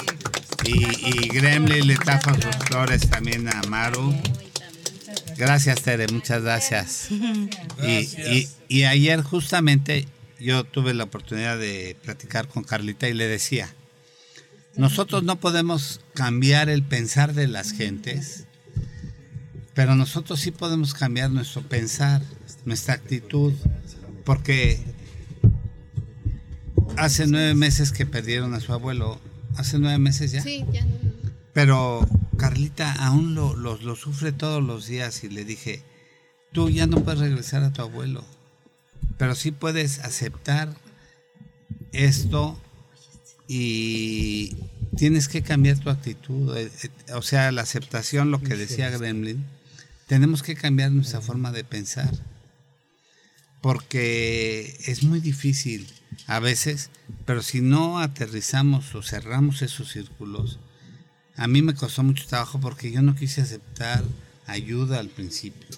y, 0.66 1.28
Gremlin 1.30 1.88
le 1.88 1.96
trajo 1.96 2.34
sus 2.36 2.56
flores 2.68 3.10
también 3.10 3.48
a 3.48 3.62
Maru. 3.70 4.14
Gracias, 5.38 5.82
Tere, 5.82 6.08
muchas 6.08 6.42
gracias. 6.44 7.10
Y 8.68 8.84
ayer 8.84 9.22
justamente 9.24 10.08
yo 10.40 10.64
tuve 10.64 10.94
la 10.94 11.06
oportunidad 11.06 11.58
de 11.58 11.98
platicar 12.04 12.48
con 12.48 12.64
Carlita 12.64 13.10
y 13.10 13.14
le 13.14 13.28
decía, 13.28 13.74
nosotros 14.76 15.24
no 15.24 15.40
podemos 15.40 16.02
cambiar 16.14 16.70
el 16.70 16.84
pensar 16.84 17.34
de 17.34 17.48
las 17.48 17.72
gentes, 17.72 18.46
pero 19.74 19.96
nosotros 19.96 20.40
sí 20.40 20.52
podemos 20.52 20.94
cambiar 20.94 21.32
nuestro 21.32 21.62
pensar, 21.62 22.22
nuestra 22.66 22.94
actitud, 22.94 23.54
porque 24.24 24.80
hace 26.98 27.28
nueve 27.28 27.56
meses 27.56 27.92
que 27.92 28.06
perdieron 28.06 28.54
a 28.54 28.60
su 28.60 28.74
abuelo, 28.74 29.20
hace 29.58 29.80
nueve 29.80 29.98
meses 30.00 30.32
ya. 30.32 30.42
Sí, 30.42 30.66
ya. 30.72 30.86
Pero 31.54 32.08
Carlita 32.38 32.92
aún 32.94 33.36
lo, 33.36 33.56
lo, 33.56 33.78
lo 33.78 33.96
sufre 33.96 34.32
todos 34.32 34.64
los 34.64 34.88
días 34.88 35.24
y 35.24 35.30
le 35.30 35.44
dije, 35.46 35.82
tú 36.52 36.70
ya 36.70 36.88
no 36.88 37.04
puedes 37.04 37.20
regresar 37.20 37.64
a 37.64 37.74
tu 37.74 37.82
abuelo, 37.82 38.24
pero 39.18 39.36
sí 39.36 39.52
puedes 39.52 40.00
aceptar 40.00 40.74
esto 41.92 42.60
y 43.48 44.56
tienes 44.96 45.28
que 45.28 45.42
cambiar 45.42 45.80
tu 45.80 45.90
actitud. 45.90 46.56
Eh, 46.56 46.70
eh, 46.84 47.14
O 47.14 47.22
sea, 47.22 47.52
la 47.52 47.64
aceptación, 47.64 48.32
lo 48.32 48.42
que 48.42 48.56
decía 48.56 48.90
Gremlin, 48.90 49.44
tenemos 50.08 50.44
que 50.44 50.56
cambiar 50.56 50.92
nuestra 50.92 51.22
forma 51.22 51.52
de 51.52 51.64
pensar. 51.64 52.12
Porque 53.62 54.78
es 54.86 55.04
muy 55.04 55.20
difícil 55.20 55.88
a 56.28 56.40
veces, 56.40 56.90
pero 57.26 57.42
si 57.42 57.62
no 57.62 58.00
aterrizamos 58.00 58.94
o 58.96 59.02
cerramos 59.02 59.62
esos 59.62 59.92
círculos, 59.92 60.60
a 61.36 61.48
mí 61.48 61.62
me 61.62 61.74
costó 61.74 62.04
mucho 62.04 62.28
trabajo 62.28 62.60
porque 62.60 62.92
yo 62.92 63.02
no 63.02 63.16
quise 63.16 63.42
aceptar 63.42 64.04
ayuda 64.46 65.00
al 65.00 65.10
principio. 65.10 65.70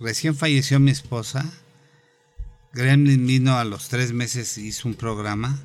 Recién 0.00 0.34
falleció 0.34 0.80
mi 0.80 0.90
esposa. 0.90 1.44
Gremlin 2.72 3.26
vino 3.26 3.56
a 3.58 3.64
los 3.64 3.88
tres 3.88 4.12
meses, 4.12 4.58
hizo 4.58 4.88
un 4.88 4.94
programa. 4.94 5.58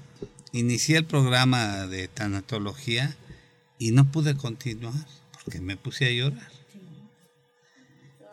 Inicié 0.52 0.97
el 0.97 1.06
programa 1.06 1.88
de 1.88 2.08
tanatología 2.08 3.15
y 3.80 3.91
no 3.91 4.12
pude 4.12 4.36
continuar 4.36 5.08
porque 5.32 5.62
me 5.62 5.78
puse 5.78 6.06
a 6.06 6.12
llorar. 6.12 6.52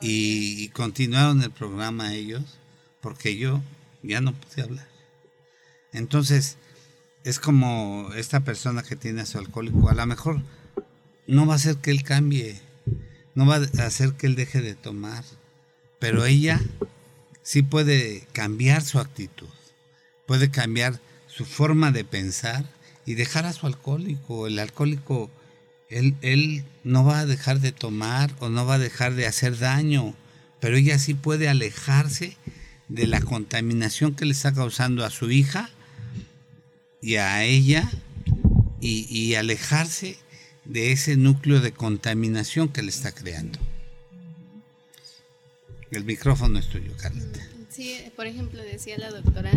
Y, 0.01 0.64
y 0.64 0.69
continuaron 0.69 1.43
el 1.43 1.51
programa 1.51 2.14
ellos 2.14 2.59
porque 3.01 3.37
yo 3.37 3.62
ya 4.03 4.21
no 4.21 4.33
pude 4.35 4.62
hablar. 4.62 4.89
Entonces, 5.92 6.57
es 7.24 7.38
como 7.38 8.11
esta 8.16 8.40
persona 8.40 8.83
que 8.83 8.96
tiene 8.96 9.22
a 9.22 9.26
su 9.26 9.38
alcohólico, 9.38 9.88
a 9.90 9.94
lo 9.94 10.07
mejor 10.07 10.40
no 11.26 11.46
va 11.46 11.55
a 11.55 11.57
hacer 11.57 11.76
que 11.76 11.90
él 11.90 12.03
cambie, 12.03 12.61
no 13.35 13.46
va 13.46 13.57
a 13.57 13.87
hacer 13.87 14.14
que 14.14 14.26
él 14.26 14.37
deje 14.37 14.62
de 14.62 14.74
tomar, 14.74 15.24
pero 15.98 16.24
ella 16.24 16.61
sí 17.42 17.62
puede 17.62 18.26
cambiar 18.33 18.83
su 18.83 18.98
actitud, 18.98 19.48
puede 20.26 20.50
cambiar 20.50 21.00
su 21.26 21.44
forma 21.44 21.90
de 21.90 22.05
pensar 22.05 22.64
y 23.05 23.14
dejar 23.14 23.46
a 23.46 23.53
su 23.53 23.66
alcohólico. 23.66 24.46
El 24.46 24.59
alcohólico, 24.59 25.31
él, 25.88 26.16
él 26.22 26.64
no 26.85 27.05
va 27.05 27.20
a 27.20 27.26
dejar 27.26 27.61
de 27.61 27.72
tomar 27.72 28.35
o 28.40 28.48
no 28.48 28.66
va 28.66 28.74
a 28.74 28.79
dejar 28.79 29.14
de 29.14 29.26
hacer 29.26 29.59
daño, 29.59 30.14
pero 30.61 30.76
ella 30.76 30.98
sí 30.98 31.14
puede 31.14 31.48
alejarse 31.48 32.37
de 32.88 33.07
la 33.07 33.20
contaminación 33.20 34.14
que 34.14 34.24
le 34.24 34.33
está 34.33 34.53
causando 34.53 35.05
a 35.05 35.11
su 35.11 35.31
hija 35.31 35.70
y 37.03 37.17
a 37.17 37.45
ella 37.45 37.91
y, 38.81 39.07
y 39.09 39.35
alejarse 39.35 40.17
de 40.65 40.93
ese 40.93 41.17
núcleo 41.17 41.61
de 41.61 41.73
contaminación 41.73 42.69
que 42.69 42.83
le 42.83 42.91
está 42.91 43.13
creando. 43.13 43.59
El 45.91 46.05
micrófono 46.05 46.59
es 46.59 46.69
tuyo, 46.69 46.93
Carlita. 46.97 47.41
Sí, 47.69 47.97
por 48.17 48.27
ejemplo, 48.27 48.63
decía 48.63 48.99
la 48.99 49.11
doctora 49.11 49.51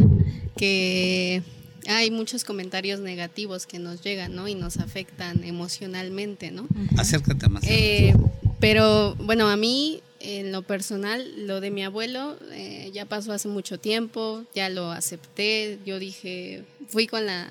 que 0.56 1.44
hay 1.88 2.12
muchos 2.12 2.44
comentarios 2.44 3.00
negativos 3.00 3.66
que 3.66 3.80
nos 3.80 4.02
llegan, 4.02 4.36
¿no? 4.36 4.48
Y 4.48 4.56
nos 4.56 4.78
afectan 4.78 5.44
emocionalmente, 5.44 6.52
¿no? 6.52 6.68
Acércate 6.98 7.50
más. 7.50 7.64
Eh, 7.68 8.14
pero 8.60 9.16
bueno, 9.16 9.50
a 9.50 9.58
mí, 9.58 10.02
en 10.24 10.52
lo 10.52 10.62
personal, 10.62 11.46
lo 11.48 11.60
de 11.62 11.70
mi 11.70 11.84
abuelo 11.84 12.38
eh, 12.52 12.90
ya 12.94 13.06
pasó 13.06 13.34
hace 13.34 13.50
mucho 13.50 13.78
tiempo, 13.80 14.46
ya 14.56 14.70
lo 14.70 14.90
acepté. 14.92 15.80
Yo 15.86 16.00
dije, 16.00 16.64
fui 16.88 17.08
con 17.08 17.26
la, 17.26 17.50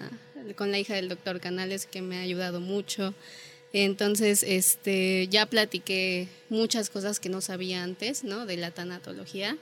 con 0.56 0.70
la 0.70 0.78
hija 0.78 0.94
del 0.94 1.08
doctor 1.08 1.38
Canales 1.38 1.86
que 1.86 2.00
me 2.02 2.16
ha 2.16 2.22
ayudado 2.22 2.60
mucho. 2.60 3.14
Entonces, 3.74 4.42
este, 4.42 5.28
ya 5.28 5.46
platiqué 5.46 6.28
muchas 6.48 6.90
cosas 6.90 7.20
que 7.20 7.28
no 7.28 7.40
sabía 7.40 7.82
antes, 7.82 8.24
¿no? 8.24 8.46
De 8.46 8.56
la 8.56 8.70
tanatología. 8.70 9.56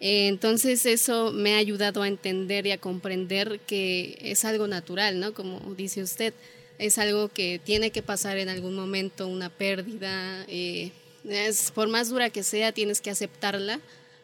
Eh, 0.00 0.26
Entonces 0.26 0.84
eso 0.86 1.32
me 1.32 1.54
ha 1.54 1.58
ayudado 1.58 2.02
a 2.02 2.08
entender 2.08 2.66
y 2.66 2.72
a 2.72 2.78
comprender 2.78 3.60
que 3.60 4.18
es 4.20 4.44
algo 4.44 4.66
natural, 4.66 5.20
¿no? 5.20 5.32
Como 5.32 5.74
dice 5.76 6.02
usted, 6.02 6.34
es 6.78 6.98
algo 6.98 7.28
que 7.28 7.60
tiene 7.62 7.90
que 7.90 8.02
pasar 8.02 8.38
en 8.38 8.48
algún 8.48 8.74
momento, 8.74 9.28
una 9.28 9.48
pérdida. 9.50 10.44
eh, 10.48 10.90
es, 11.28 11.70
por 11.70 11.88
más 11.88 12.08
dura 12.08 12.30
que 12.30 12.42
sea, 12.42 12.72
tienes 12.72 13.00
que 13.00 13.10
aceptarla, 13.10 13.80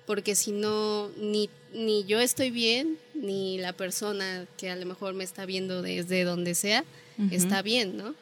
porque 0.06 0.34
si 0.34 0.52
no, 0.52 1.08
ni, 1.18 1.50
ni 1.74 2.04
yo 2.04 2.18
estoy 2.20 2.50
bien, 2.50 2.98
ni 3.14 3.58
la 3.58 3.72
persona 3.72 4.46
que 4.56 4.70
a 4.70 4.76
lo 4.76 4.86
mejor 4.86 5.14
me 5.14 5.24
está 5.24 5.44
viendo 5.46 5.82
desde 5.82 6.24
donde 6.24 6.54
sea, 6.54 6.84
está 7.30 7.62
bien, 7.62 7.96
¿no? 7.96 8.14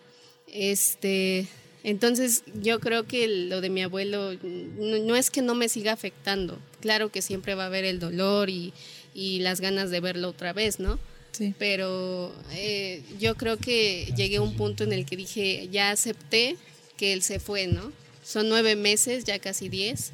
Este, 0.53 1.47
Entonces 1.85 2.43
yo 2.63 2.81
creo 2.81 3.07
que 3.07 3.29
lo 3.29 3.61
de 3.61 3.71
mi 3.71 3.83
abuelo 3.83 4.33
no, 4.43 5.15
es 5.15 5.31
que 5.31 5.43
no 5.43 5.55
me 5.55 5.69
siga 5.69 5.93
afectando, 5.93 6.59
claro 6.81 7.13
que 7.13 7.23
siempre 7.23 7.55
va 7.55 7.65
a 7.65 7.67
haber 7.67 7.85
el 7.85 8.01
dolor 8.01 8.51
y, 8.51 8.73
y 9.15 9.39
las 9.41 9.61
ganas 9.61 9.91
de 9.91 10.01
verlo 10.01 10.31
otra 10.31 10.53
vez, 10.53 10.81
¿no? 10.81 10.99
Sí. 11.31 11.55
Pero 11.59 12.35
eh, 12.53 13.03
yo 13.21 13.37
creo 13.37 13.59
que 13.59 14.13
llegué 14.17 14.37
a 14.37 14.43
un 14.43 14.57
punto 14.57 14.83
en 14.83 14.93
el 14.93 15.05
que 15.07 15.17
dije, 15.17 15.69
ya 15.71 15.91
acepté 15.91 16.57
que 16.97 17.13
él 17.13 17.23
se 17.23 17.39
fue, 17.39 17.67
¿no? 17.67 17.93
Son 18.27 18.49
nueve 18.49 18.75
meses, 18.75 19.23
ya 19.23 19.39
casi 19.39 19.69
diez, 19.69 20.11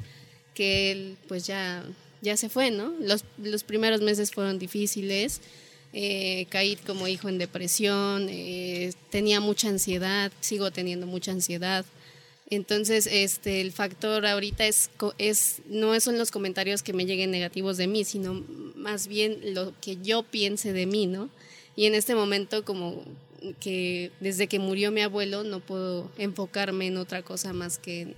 que 0.53 0.91
él 0.91 1.17
pues 1.27 1.47
ya, 1.47 1.83
ya 2.21 2.37
se 2.37 2.47
fue, 2.47 2.69
¿no? 2.69 2.93
Los, 3.01 3.25
los 3.39 3.63
primeros 3.63 4.01
meses 4.01 4.29
fueron 4.29 4.59
difíciles, 4.59 5.41
eh, 5.93 6.45
caí 6.49 6.75
como 6.75 7.07
hijo 7.07 7.27
en 7.27 7.39
depresión, 7.39 8.27
eh, 8.29 8.93
tenía 9.09 9.39
mucha 9.39 9.69
ansiedad, 9.69 10.31
sigo 10.41 10.69
teniendo 10.69 11.07
mucha 11.07 11.31
ansiedad. 11.31 11.85
Entonces, 12.51 13.07
este, 13.07 13.61
el 13.61 13.71
factor 13.71 14.27
ahorita 14.27 14.67
es, 14.67 14.91
es, 15.17 15.63
no 15.67 15.99
son 15.99 16.19
los 16.19 16.29
comentarios 16.29 16.83
que 16.83 16.93
me 16.93 17.07
lleguen 17.07 17.31
negativos 17.31 17.77
de 17.77 17.87
mí, 17.87 18.03
sino 18.03 18.45
más 18.75 19.07
bien 19.07 19.55
lo 19.55 19.73
que 19.81 19.97
yo 20.03 20.21
piense 20.21 20.71
de 20.71 20.85
mí, 20.85 21.07
¿no? 21.07 21.31
Y 21.75 21.87
en 21.87 21.95
este 21.95 22.13
momento, 22.13 22.63
como 22.63 23.03
que 23.59 24.11
desde 24.19 24.47
que 24.47 24.59
murió 24.59 24.91
mi 24.91 25.01
abuelo 25.01 25.43
no 25.43 25.59
puedo 25.59 26.11
enfocarme 26.17 26.87
en 26.87 26.97
otra 26.97 27.23
cosa 27.23 27.53
más 27.53 27.77
que, 27.77 28.15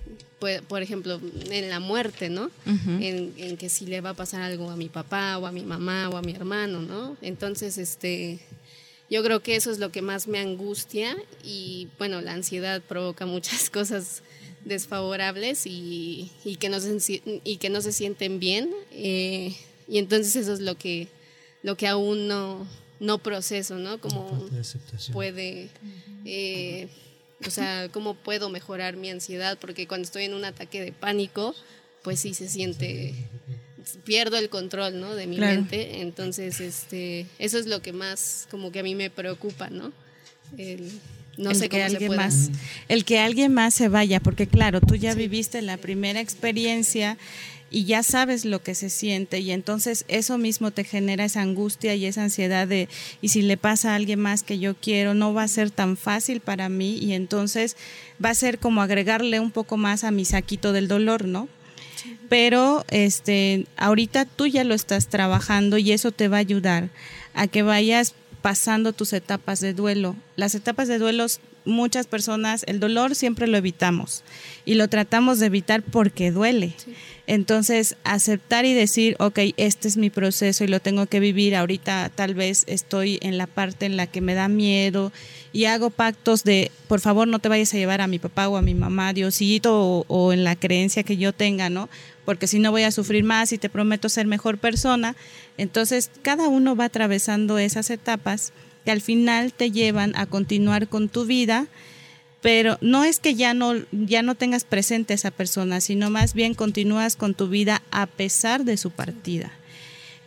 por 0.68 0.82
ejemplo, 0.82 1.20
en 1.50 1.68
la 1.70 1.80
muerte, 1.80 2.28
¿no? 2.28 2.50
en, 2.66 3.56
que 3.56 3.68
si 3.68 3.86
le 3.86 4.00
va 4.00 4.10
a 4.10 4.14
pasar 4.14 4.42
algo 4.42 4.70
a 4.70 4.76
mi 4.76 4.88
papá 4.88 5.38
o 5.38 5.46
a 5.46 5.52
mi 5.52 5.62
mamá 5.62 6.08
o 6.08 6.16
a 6.16 6.22
mi 6.22 6.32
hermano, 6.32 6.80
¿no? 6.80 7.16
Entonces, 7.22 7.78
este, 7.78 8.40
yo 9.10 9.22
creo 9.22 9.40
que 9.40 9.56
eso 9.56 9.70
es 9.70 9.78
lo 9.78 9.90
que 9.90 10.02
más 10.02 10.28
me 10.28 10.38
angustia 10.38 11.16
y, 11.44 11.88
bueno, 11.98 12.20
la 12.20 12.32
ansiedad 12.32 12.82
provoca 12.82 13.26
muchas 13.26 13.70
cosas 13.70 14.22
desfavorables 14.64 15.62
y, 15.66 16.30
que, 16.58 16.68
no 16.68 16.80
se, 16.80 17.22
y 17.44 17.56
que 17.56 17.70
no 17.70 17.80
se 17.80 17.92
sienten 17.92 18.38
bien. 18.38 18.70
Eh, 18.92 19.54
y 19.88 19.98
entonces 19.98 20.34
eso 20.36 20.52
es 20.52 20.60
lo 20.60 20.76
que, 20.76 21.08
lo 21.62 21.76
que 21.76 21.86
aún 21.86 22.26
no 22.26 22.66
no 23.00 23.18
proceso, 23.18 23.76
¿no? 23.76 23.98
Como 23.98 24.48
puede, 25.12 25.68
eh, 26.24 26.88
o 27.46 27.50
sea, 27.50 27.88
cómo 27.90 28.14
puedo 28.14 28.48
mejorar 28.50 28.96
mi 28.96 29.10
ansiedad, 29.10 29.58
porque 29.60 29.86
cuando 29.86 30.04
estoy 30.04 30.24
en 30.24 30.34
un 30.34 30.44
ataque 30.44 30.80
de 30.80 30.92
pánico, 30.92 31.54
pues 32.02 32.20
sí 32.20 32.34
se 32.34 32.48
siente, 32.48 33.14
pierdo 34.04 34.38
el 34.38 34.48
control, 34.48 35.00
¿no? 35.00 35.14
De 35.14 35.26
mi 35.26 35.38
mente, 35.38 36.00
entonces, 36.00 36.60
este, 36.60 37.26
eso 37.38 37.58
es 37.58 37.66
lo 37.66 37.82
que 37.82 37.92
más, 37.92 38.46
como 38.50 38.72
que 38.72 38.80
a 38.80 38.82
mí 38.82 38.94
me 38.94 39.10
preocupa, 39.10 39.70
¿no? 39.70 39.92
El, 40.56 40.90
no 41.36 41.54
sé 41.54 41.68
que 41.68 41.82
alguien 41.82 42.16
más 42.16 42.50
el 42.88 43.04
que 43.04 43.18
alguien 43.18 43.52
más 43.52 43.74
se 43.74 43.88
vaya 43.88 44.20
porque 44.20 44.46
claro 44.46 44.80
tú 44.80 44.94
ya 44.94 45.12
viviste 45.14 45.60
la 45.60 45.76
primera 45.76 46.20
experiencia 46.20 47.18
y 47.70 47.84
ya 47.84 48.02
sabes 48.02 48.44
lo 48.44 48.62
que 48.62 48.74
se 48.74 48.90
siente 48.90 49.40
y 49.40 49.50
entonces 49.50 50.04
eso 50.08 50.38
mismo 50.38 50.70
te 50.70 50.84
genera 50.84 51.24
esa 51.24 51.42
angustia 51.42 51.94
y 51.94 52.06
esa 52.06 52.22
ansiedad 52.22 52.68
de 52.68 52.88
y 53.20 53.28
si 53.28 53.42
le 53.42 53.56
pasa 53.56 53.92
a 53.92 53.94
alguien 53.96 54.20
más 54.20 54.42
que 54.42 54.58
yo 54.58 54.74
quiero 54.74 55.14
no 55.14 55.34
va 55.34 55.42
a 55.42 55.48
ser 55.48 55.70
tan 55.70 55.96
fácil 55.96 56.40
para 56.40 56.68
mí 56.68 56.96
y 56.96 57.12
entonces 57.12 57.76
va 58.24 58.30
a 58.30 58.34
ser 58.34 58.58
como 58.58 58.82
agregarle 58.82 59.40
un 59.40 59.50
poco 59.50 59.76
más 59.76 60.04
a 60.04 60.10
mi 60.10 60.24
saquito 60.24 60.72
del 60.72 60.88
dolor, 60.88 61.24
¿no? 61.24 61.48
Pero 62.28 62.84
este 62.88 63.66
ahorita 63.76 64.26
tú 64.26 64.46
ya 64.46 64.64
lo 64.64 64.74
estás 64.74 65.08
trabajando 65.08 65.78
y 65.78 65.92
eso 65.92 66.12
te 66.12 66.28
va 66.28 66.36
a 66.36 66.40
ayudar 66.40 66.90
a 67.34 67.48
que 67.48 67.62
vayas 67.62 68.14
pasando 68.42 68.92
tus 68.92 69.12
etapas 69.12 69.60
de 69.60 69.74
duelo. 69.74 70.14
Las 70.36 70.54
etapas 70.54 70.86
de 70.86 70.98
duelo 70.98 71.26
muchas 71.66 72.06
personas 72.06 72.64
el 72.66 72.80
dolor 72.80 73.14
siempre 73.14 73.46
lo 73.46 73.58
evitamos 73.58 74.24
y 74.64 74.74
lo 74.74 74.88
tratamos 74.88 75.38
de 75.38 75.46
evitar 75.46 75.82
porque 75.82 76.30
duele. 76.30 76.74
Entonces, 77.26 77.96
aceptar 78.04 78.64
y 78.64 78.74
decir, 78.74 79.16
ok, 79.18 79.40
este 79.56 79.88
es 79.88 79.96
mi 79.96 80.10
proceso 80.10 80.62
y 80.62 80.68
lo 80.68 80.80
tengo 80.80 81.06
que 81.06 81.18
vivir. 81.18 81.56
Ahorita 81.56 82.10
tal 82.14 82.34
vez 82.34 82.64
estoy 82.68 83.18
en 83.20 83.36
la 83.36 83.48
parte 83.48 83.84
en 83.84 83.96
la 83.96 84.06
que 84.06 84.20
me 84.20 84.34
da 84.34 84.48
miedo 84.48 85.12
y 85.52 85.64
hago 85.64 85.90
pactos 85.90 86.44
de, 86.44 86.70
por 86.86 87.00
favor, 87.00 87.26
no 87.26 87.40
te 87.40 87.48
vayas 87.48 87.74
a 87.74 87.78
llevar 87.78 88.00
a 88.00 88.06
mi 88.06 88.20
papá 88.20 88.48
o 88.48 88.56
a 88.56 88.62
mi 88.62 88.74
mamá, 88.74 89.12
Diosito, 89.12 89.80
o, 89.80 90.04
o 90.06 90.32
en 90.32 90.44
la 90.44 90.54
creencia 90.54 91.02
que 91.02 91.16
yo 91.16 91.32
tenga, 91.32 91.68
¿no? 91.68 91.88
Porque 92.24 92.46
si 92.46 92.60
no 92.60 92.70
voy 92.70 92.82
a 92.82 92.92
sufrir 92.92 93.24
más 93.24 93.52
y 93.52 93.58
te 93.58 93.68
prometo 93.68 94.08
ser 94.08 94.26
mejor 94.26 94.58
persona. 94.58 95.16
Entonces, 95.58 96.10
cada 96.22 96.48
uno 96.48 96.76
va 96.76 96.84
atravesando 96.84 97.58
esas 97.58 97.90
etapas 97.90 98.52
que 98.86 98.92
al 98.92 99.02
final 99.02 99.52
te 99.52 99.70
llevan 99.70 100.16
a 100.16 100.24
continuar 100.24 100.88
con 100.88 101.10
tu 101.10 101.26
vida 101.26 101.68
pero 102.46 102.78
no 102.80 103.02
es 103.02 103.18
que 103.18 103.34
ya 103.34 103.54
no, 103.54 103.72
ya 103.90 104.22
no 104.22 104.36
tengas 104.36 104.62
presente 104.62 105.12
a 105.12 105.16
esa 105.16 105.32
persona, 105.32 105.80
sino 105.80 106.10
más 106.10 106.32
bien 106.32 106.54
continúas 106.54 107.16
con 107.16 107.34
tu 107.34 107.48
vida 107.48 107.82
a 107.90 108.06
pesar 108.06 108.64
de 108.64 108.76
su 108.76 108.92
partida. 108.92 109.50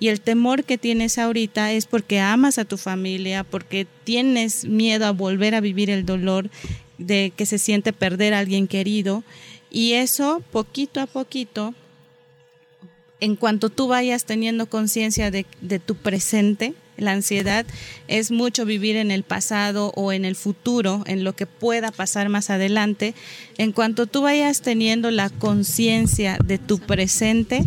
Y 0.01 0.09
el 0.09 0.19
temor 0.19 0.65
que 0.65 0.77
tienes 0.77 1.17
ahorita 1.17 1.71
es 1.71 1.85
porque 1.85 2.19
amas 2.19 2.57
a 2.57 2.65
tu 2.65 2.75
familia, 2.75 3.45
porque 3.45 3.87
tienes 4.03 4.65
miedo 4.65 5.05
a 5.05 5.11
volver 5.11 5.55
a 5.55 5.61
vivir 5.61 5.89
el 5.89 6.05
dolor 6.05 6.49
de 6.97 7.31
que 7.37 7.45
se 7.45 7.57
siente 7.57 7.93
perder 7.93 8.33
a 8.33 8.39
alguien 8.39 8.67
querido. 8.67 9.23
Y 9.71 9.93
eso, 9.93 10.43
poquito 10.51 10.99
a 10.99 11.07
poquito, 11.07 11.73
en 13.21 13.37
cuanto 13.37 13.69
tú 13.69 13.87
vayas 13.87 14.25
teniendo 14.25 14.65
conciencia 14.65 15.31
de, 15.31 15.45
de 15.61 15.79
tu 15.79 15.95
presente, 15.95 16.73
la 16.99 17.11
ansiedad 17.11 17.65
es 18.07 18.31
mucho 18.31 18.65
vivir 18.65 18.95
en 18.95 19.11
el 19.11 19.23
pasado 19.23 19.91
o 19.95 20.11
en 20.11 20.25
el 20.25 20.35
futuro, 20.35 21.03
en 21.07 21.23
lo 21.23 21.35
que 21.35 21.45
pueda 21.45 21.91
pasar 21.91 22.29
más 22.29 22.49
adelante. 22.49 23.13
En 23.57 23.71
cuanto 23.71 24.07
tú 24.07 24.21
vayas 24.21 24.61
teniendo 24.61 25.11
la 25.11 25.29
conciencia 25.29 26.37
de 26.43 26.57
tu 26.57 26.79
presente, 26.79 27.63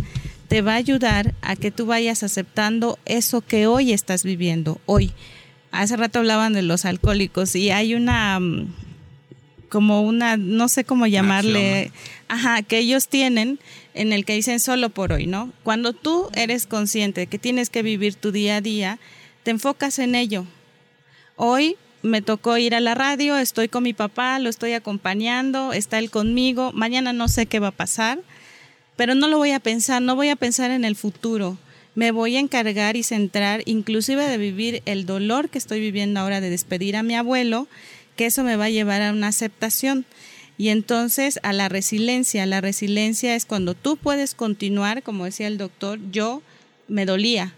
te 0.48 0.60
va 0.60 0.72
a 0.72 0.76
ayudar 0.76 1.34
a 1.40 1.56
que 1.56 1.70
tú 1.70 1.86
vayas 1.86 2.22
aceptando 2.22 2.98
eso 3.06 3.40
que 3.40 3.66
hoy 3.66 3.92
estás 3.92 4.22
viviendo, 4.22 4.80
hoy. 4.86 5.12
Hace 5.70 5.96
rato 5.96 6.18
hablaban 6.18 6.52
de 6.52 6.60
los 6.60 6.84
alcohólicos 6.84 7.56
y 7.56 7.70
hay 7.70 7.94
una 7.94 8.38
mm, 8.38 8.66
como 9.72 10.02
una, 10.02 10.36
no 10.36 10.68
sé 10.68 10.84
cómo 10.84 11.06
llamarle, 11.06 11.90
ajá, 12.28 12.60
que 12.60 12.76
ellos 12.76 13.08
tienen 13.08 13.58
en 13.94 14.12
el 14.12 14.26
que 14.26 14.34
dicen 14.34 14.60
solo 14.60 14.90
por 14.90 15.12
hoy, 15.12 15.26
¿no? 15.26 15.50
Cuando 15.62 15.94
tú 15.94 16.28
eres 16.34 16.66
consciente 16.66 17.22
de 17.22 17.26
que 17.26 17.38
tienes 17.38 17.70
que 17.70 17.82
vivir 17.82 18.14
tu 18.14 18.32
día 18.32 18.56
a 18.56 18.60
día, 18.60 18.98
te 19.42 19.50
enfocas 19.50 19.98
en 19.98 20.14
ello. 20.14 20.46
Hoy 21.36 21.76
me 22.02 22.22
tocó 22.22 22.58
ir 22.58 22.74
a 22.74 22.80
la 22.80 22.94
radio, 22.94 23.38
estoy 23.38 23.68
con 23.68 23.82
mi 23.82 23.92
papá, 23.92 24.38
lo 24.38 24.48
estoy 24.48 24.72
acompañando, 24.72 25.72
está 25.72 25.98
él 25.98 26.10
conmigo, 26.10 26.72
mañana 26.72 27.12
no 27.12 27.28
sé 27.28 27.46
qué 27.46 27.60
va 27.60 27.68
a 27.68 27.72
pasar, 27.72 28.20
pero 28.96 29.14
no 29.14 29.28
lo 29.28 29.38
voy 29.38 29.52
a 29.52 29.60
pensar, 29.60 30.02
no 30.02 30.16
voy 30.16 30.28
a 30.28 30.36
pensar 30.36 30.70
en 30.70 30.84
el 30.84 30.96
futuro. 30.96 31.58
Me 31.94 32.10
voy 32.10 32.36
a 32.36 32.40
encargar 32.40 32.96
y 32.96 33.02
centrar 33.02 33.62
inclusive 33.66 34.26
de 34.26 34.38
vivir 34.38 34.82
el 34.86 35.04
dolor 35.04 35.50
que 35.50 35.58
estoy 35.58 35.80
viviendo 35.80 36.20
ahora 36.20 36.40
de 36.40 36.50
despedir 36.50 36.96
a 36.96 37.02
mi 37.02 37.14
abuelo, 37.14 37.68
que 38.16 38.26
eso 38.26 38.42
me 38.44 38.56
va 38.56 38.66
a 38.66 38.70
llevar 38.70 39.02
a 39.02 39.12
una 39.12 39.28
aceptación. 39.28 40.06
Y 40.56 40.68
entonces 40.68 41.38
a 41.42 41.52
la 41.52 41.68
resiliencia, 41.68 42.46
la 42.46 42.60
resiliencia 42.60 43.34
es 43.34 43.46
cuando 43.46 43.74
tú 43.74 43.96
puedes 43.96 44.34
continuar, 44.34 45.02
como 45.02 45.24
decía 45.24 45.48
el 45.48 45.58
doctor, 45.58 45.98
yo 46.10 46.42
me 46.88 47.04
dolía, 47.04 47.54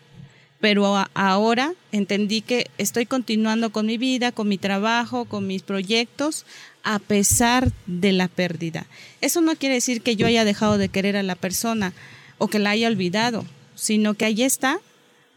pero 0.64 0.96
ahora 1.12 1.74
entendí 1.92 2.40
que 2.40 2.70
estoy 2.78 3.04
continuando 3.04 3.70
con 3.70 3.84
mi 3.84 3.98
vida, 3.98 4.32
con 4.32 4.48
mi 4.48 4.56
trabajo, 4.56 5.26
con 5.26 5.46
mis 5.46 5.60
proyectos, 5.60 6.46
a 6.82 6.98
pesar 7.00 7.70
de 7.84 8.12
la 8.12 8.28
pérdida. 8.28 8.86
Eso 9.20 9.42
no 9.42 9.56
quiere 9.56 9.74
decir 9.74 10.00
que 10.00 10.16
yo 10.16 10.26
haya 10.26 10.46
dejado 10.46 10.78
de 10.78 10.88
querer 10.88 11.18
a 11.18 11.22
la 11.22 11.34
persona 11.34 11.92
o 12.38 12.48
que 12.48 12.60
la 12.60 12.70
haya 12.70 12.88
olvidado, 12.88 13.44
sino 13.74 14.14
que 14.14 14.24
ahí 14.24 14.42
está, 14.42 14.80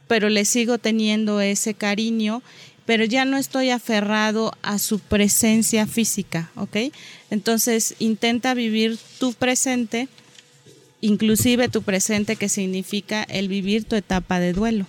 pero 0.08 0.30
le 0.30 0.46
sigo 0.46 0.78
teniendo 0.78 1.42
ese 1.42 1.74
cariño, 1.74 2.42
pero 2.86 3.04
ya 3.04 3.26
no 3.26 3.36
estoy 3.36 3.70
aferrado 3.72 4.54
a 4.62 4.80
su 4.80 5.00
presencia 5.00 5.88
física, 5.88 6.52
¿ok? 6.56 6.78
Entonces 7.32 7.96
intenta 8.00 8.54
vivir 8.54 8.98
tu 9.20 9.34
presente, 9.34 10.08
inclusive 11.02 11.68
tu 11.68 11.82
presente 11.82 12.38
que 12.38 12.48
significa 12.48 13.24
el 13.24 13.50
vivir 13.50 13.84
tu 13.84 13.98
etapa 13.98 14.40
de 14.40 14.54
duelo. 14.54 14.86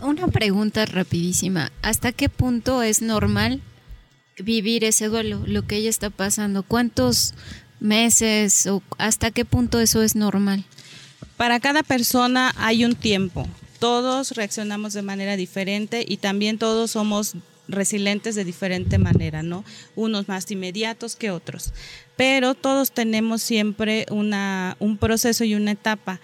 Una 0.00 0.28
pregunta 0.28 0.86
rapidísima. 0.86 1.70
¿Hasta 1.82 2.12
qué 2.12 2.28
punto 2.28 2.82
es 2.82 3.02
normal 3.02 3.60
vivir 4.38 4.84
ese 4.84 5.08
duelo, 5.08 5.42
lo 5.46 5.66
que 5.66 5.76
ella 5.76 5.90
está 5.90 6.10
pasando? 6.10 6.62
¿Cuántos 6.62 7.34
meses 7.78 8.66
o 8.66 8.82
hasta 8.98 9.30
qué 9.30 9.44
punto 9.44 9.80
eso 9.80 10.02
es 10.02 10.16
normal? 10.16 10.64
Para 11.36 11.60
cada 11.60 11.82
persona 11.82 12.52
hay 12.56 12.84
un 12.84 12.94
tiempo. 12.94 13.48
Todos 13.78 14.32
reaccionamos 14.32 14.92
de 14.92 15.02
manera 15.02 15.36
diferente 15.36 16.04
y 16.06 16.18
también 16.18 16.58
todos 16.58 16.90
somos 16.90 17.34
resilientes 17.68 18.34
de 18.34 18.44
diferente 18.44 18.98
manera, 18.98 19.42
¿no? 19.42 19.64
Unos 19.94 20.28
más 20.28 20.50
inmediatos 20.50 21.16
que 21.16 21.30
otros. 21.30 21.72
Pero 22.16 22.54
todos 22.54 22.92
tenemos 22.92 23.42
siempre 23.42 24.06
una, 24.10 24.76
un 24.80 24.98
proceso 24.98 25.44
y 25.44 25.54
una 25.54 25.70
etapa 25.70 26.20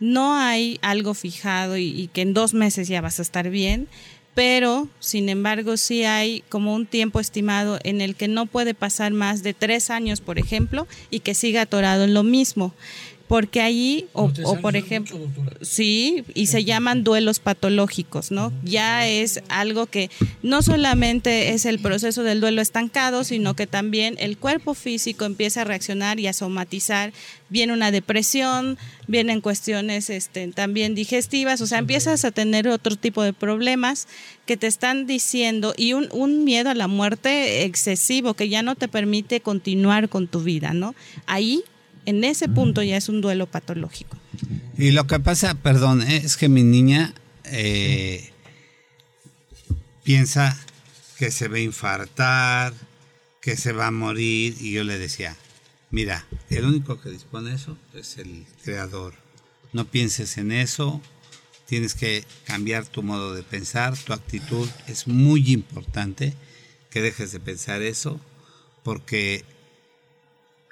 no 0.00 0.34
hay 0.34 0.78
algo 0.82 1.14
fijado 1.14 1.76
y, 1.76 2.08
que 2.12 2.22
en 2.22 2.34
dos 2.34 2.54
meses 2.54 2.88
ya 2.88 3.00
vas 3.00 3.18
a 3.18 3.22
estar 3.22 3.50
bien, 3.50 3.86
pero 4.34 4.88
sin 4.98 5.28
embargo 5.28 5.76
sí 5.76 6.04
hay 6.04 6.42
como 6.48 6.74
un 6.74 6.86
tiempo 6.86 7.20
estimado 7.20 7.78
en 7.84 8.00
el 8.00 8.16
que 8.16 8.26
no 8.26 8.46
puede 8.46 8.74
pasar 8.74 9.12
más 9.12 9.42
de 9.42 9.54
tres 9.54 9.90
años, 9.90 10.20
por 10.20 10.38
ejemplo, 10.38 10.88
y 11.10 11.20
que 11.20 11.34
siga 11.34 11.62
atorado 11.62 12.04
en 12.04 12.14
lo 12.14 12.22
mismo 12.22 12.74
porque 13.30 13.60
ahí, 13.60 14.08
o, 14.12 14.28
por 14.60 14.74
ejemplo, 14.74 15.16
sí, 15.60 16.24
y 16.34 16.46
se 16.46 16.64
llaman 16.64 17.04
duelos 17.04 17.38
patológicos, 17.38 18.32
¿no? 18.32 18.52
Ya 18.64 19.06
es 19.06 19.40
algo 19.48 19.86
que 19.86 20.10
no 20.42 20.62
solamente 20.62 21.50
es 21.50 21.64
el 21.64 21.78
proceso 21.78 22.24
del 22.24 22.40
duelo 22.40 22.60
estancado, 22.60 23.22
sino 23.22 23.54
que 23.54 23.68
también 23.68 24.16
el 24.18 24.36
cuerpo 24.36 24.74
físico 24.74 25.26
empieza 25.26 25.60
a 25.60 25.64
reaccionar 25.64 26.18
y 26.18 26.26
a 26.26 26.32
somatizar. 26.32 27.12
Viene 27.50 27.72
una 27.72 27.92
depresión, 27.92 28.76
vienen 29.06 29.40
cuestiones 29.40 30.10
este, 30.10 30.48
también 30.48 30.96
digestivas, 30.96 31.60
o 31.60 31.68
sea, 31.68 31.78
empiezas 31.78 32.24
a 32.24 32.32
tener 32.32 32.66
otro 32.66 32.96
tipo 32.96 33.22
de 33.22 33.32
problemas 33.32 34.08
que 34.44 34.56
te 34.56 34.66
están 34.66 35.06
diciendo 35.06 35.72
y 35.76 35.92
un, 35.92 36.08
un 36.10 36.42
miedo 36.42 36.68
a 36.68 36.74
la 36.74 36.88
muerte 36.88 37.62
excesivo 37.62 38.34
que 38.34 38.48
ya 38.48 38.64
no 38.64 38.74
te 38.74 38.88
permite 38.88 39.40
continuar 39.40 40.08
con 40.08 40.26
tu 40.26 40.40
vida, 40.40 40.72
¿no? 40.72 40.96
Ahí 41.26 41.62
en 42.10 42.24
ese 42.24 42.48
punto 42.48 42.82
ya 42.82 42.96
es 42.96 43.08
un 43.08 43.20
duelo 43.20 43.46
patológico. 43.46 44.16
Y 44.76 44.90
lo 44.90 45.06
que 45.06 45.20
pasa, 45.20 45.54
perdón, 45.54 46.02
es 46.02 46.36
que 46.36 46.48
mi 46.48 46.62
niña 46.62 47.14
eh, 47.44 48.30
piensa 50.02 50.58
que 51.18 51.30
se 51.30 51.48
va 51.48 51.56
a 51.56 51.60
infartar, 51.60 52.74
que 53.40 53.56
se 53.56 53.72
va 53.72 53.86
a 53.86 53.90
morir, 53.90 54.56
y 54.60 54.72
yo 54.72 54.84
le 54.84 54.98
decía, 54.98 55.36
mira, 55.90 56.26
el 56.48 56.64
único 56.64 57.00
que 57.00 57.10
dispone 57.10 57.50
de 57.50 57.56
eso 57.56 57.78
es 57.94 58.18
el 58.18 58.46
creador. 58.64 59.14
No 59.72 59.84
pienses 59.86 60.36
en 60.36 60.50
eso, 60.50 61.00
tienes 61.66 61.94
que 61.94 62.24
cambiar 62.44 62.86
tu 62.86 63.02
modo 63.02 63.34
de 63.34 63.44
pensar, 63.44 63.96
tu 63.96 64.12
actitud. 64.12 64.68
Es 64.88 65.06
muy 65.06 65.52
importante 65.52 66.34
que 66.90 67.00
dejes 67.02 67.30
de 67.30 67.38
pensar 67.38 67.82
eso, 67.82 68.20
porque 68.82 69.44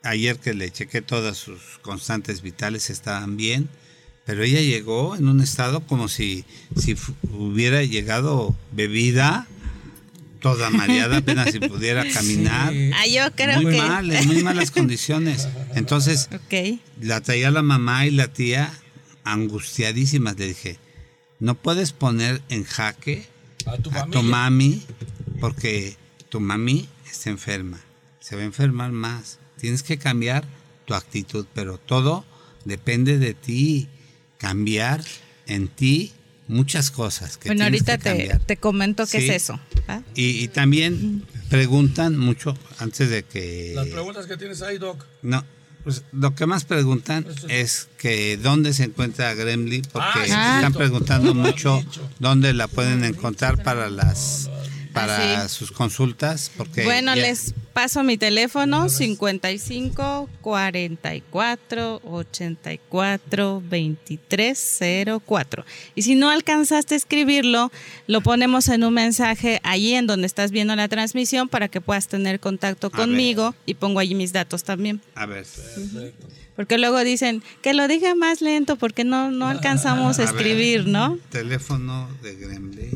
ayer 0.09 0.39
que 0.39 0.55
le 0.55 0.71
chequé 0.71 1.03
todas 1.03 1.37
sus 1.37 1.79
constantes 1.83 2.43
vitales 2.43 2.91
estaban 2.91 3.37
bien, 3.37 3.69
pero 4.25 4.43
ella 4.43 4.61
llegó 4.61 5.17
en 5.17 5.29
un 5.29 5.41
estado 5.41 5.81
como 5.81 6.09
si, 6.09 6.45
si 6.77 6.97
hubiera 7.33 7.83
llegado 7.83 8.55
bebida, 8.73 9.47
toda 10.41 10.71
mareada, 10.71 11.19
apenas 11.19 11.51
si 11.51 11.61
pudiera 11.61 12.05
caminar. 12.13 12.73
Ah, 12.95 13.07
yo 13.07 13.35
creo 13.35 13.63
muy 13.63 13.73
que... 13.73 13.83
mal, 13.83 14.13
en 14.13 14.27
muy 14.27 14.43
malas 14.43 14.71
condiciones. 14.71 15.49
Entonces, 15.75 16.29
la 17.01 17.21
traía 17.21 17.51
la 17.51 17.63
mamá 17.63 18.07
y 18.07 18.11
la 18.11 18.29
tía 18.29 18.73
angustiadísimas. 19.25 20.39
Le 20.39 20.49
dije, 20.49 20.79
no 21.41 21.55
puedes 21.55 21.93
poner 21.93 22.43
en 22.49 22.65
jaque 22.65 23.27
a 23.67 23.77
tu, 23.79 23.91
a 23.91 24.07
tu 24.07 24.23
mami 24.23 24.83
porque 25.41 25.97
tu 26.29 26.41
mami 26.41 26.89
está 27.11 27.31
enferma. 27.31 27.81
Se 28.21 28.37
va 28.37 28.43
a 28.43 28.45
enfermar 28.45 28.93
más. 28.93 29.39
Tienes 29.59 29.83
que 29.83 29.99
cambiar 29.99 30.45
tu 30.85 30.95
actitud, 30.95 31.47
pero 31.55 31.79
todo 31.79 32.25
depende 32.65 33.19
de 33.19 33.35
ti. 33.35 33.89
Cambiar 34.39 35.05
en 35.47 35.67
ti 35.69 36.13
muchas 36.47 36.91
cosas. 36.91 37.37
Que 37.37 37.49
bueno, 37.49 37.65
ahorita 37.65 37.99
te, 37.99 38.39
te, 38.47 38.57
comento 38.57 39.07
qué 39.07 39.19
es 39.19 39.43
eso. 39.43 39.61
Y, 40.15 40.45
y, 40.45 40.49
también 40.49 41.25
preguntan 41.49 42.17
mucho 42.17 42.57
antes 42.79 43.11
de 43.11 43.25
que... 43.25 43.73
Las 43.75 43.89
preguntas 43.89 44.27
que 44.27 44.37
tienes 44.37 44.63
ahí, 44.63 44.79
Doc. 44.79 45.05
No, 45.23 45.45
pues 45.85 46.03
lo 46.13 46.35
que 46.35 46.47
más 46.47 46.65
preguntan 46.65 47.27
es 47.49 47.89
que 47.99 48.37
dónde 48.37 48.73
se 48.75 48.85
encuentra 48.85 49.33
Gremlin, 49.35 49.83
porque 49.93 50.31
Ah, 50.31 50.57
están 50.57 50.73
preguntando 50.73 51.35
mucho 51.35 51.83
dónde 52.19 52.53
la 52.53 52.69
pueden 52.69 53.05
encontrar 53.05 53.63
para 53.63 53.89
las 53.89 54.51
para 55.07 55.49
sí. 55.49 55.55
sus 55.55 55.73
consultas, 55.73 56.51
porque 56.57 56.85
Bueno, 56.85 57.15
ya- 57.15 57.23
les 57.23 57.55
paso 57.73 58.03
mi 58.03 58.17
teléfono 58.19 58.89
55 58.89 60.29
44 60.41 62.01
84 62.05 63.63
23 63.65 64.79
04. 65.25 65.65
Y 65.95 66.03
si 66.03 66.15
no 66.15 66.31
alcanzaste 66.31 66.95
a 66.95 66.97
escribirlo, 66.97 67.71
lo 68.07 68.21
ponemos 68.21 68.69
en 68.69 68.85
un 68.85 68.95
mensaje 68.95 69.61
allí 69.63 69.95
en 69.95 70.07
donde 70.07 70.27
estás 70.27 70.51
viendo 70.51 70.75
la 70.77 70.89
transmisión 70.89 71.49
para 71.49 71.69
que 71.69 71.81
puedas 71.81 72.09
tener 72.09 72.41
contacto 72.41 72.91
conmigo 72.91 73.55
y 73.67 73.75
pongo 73.75 74.01
allí 74.01 74.15
mis 74.15 74.33
datos 74.33 74.65
también. 74.65 75.01
a 75.15 75.27
ver, 75.27 75.45
Porque 76.57 76.79
luego 76.79 76.99
dicen 77.05 77.43
que 77.63 77.73
lo 77.75 77.87
diga 77.87 78.15
más 78.15 78.41
lento 78.41 78.77
porque 78.77 79.05
no, 79.05 79.31
no 79.31 79.47
alcanzamos 79.55 80.19
a 80.19 80.23
A 80.23 80.27
ver. 80.33 80.35
escribir, 80.35 80.87
¿no? 80.87 81.19
teléfono 81.31 82.09
de 82.23 82.35
Gremlin, 82.35 82.91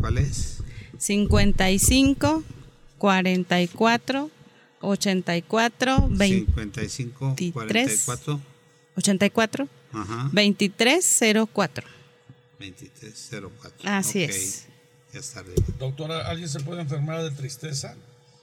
¿cuál 0.00 0.18
es? 0.18 0.58
55 0.98 2.42
44 2.98 4.30
84 4.80 6.08
55 6.18 7.34
23. 7.38 7.52
44 8.04 8.40
84 8.96 9.68
ajá 9.92 10.30
2304. 10.32 11.86
2304. 12.58 13.90
Así 13.90 14.24
Ok, 14.24 14.30
es. 14.30 14.66
Ya 15.12 15.20
está 15.20 15.42
bien. 15.42 15.56
Doctora, 15.78 16.26
¿alguien 16.28 16.48
se 16.48 16.60
puede 16.60 16.80
enfermar 16.82 17.22
de 17.22 17.30
tristeza? 17.30 17.94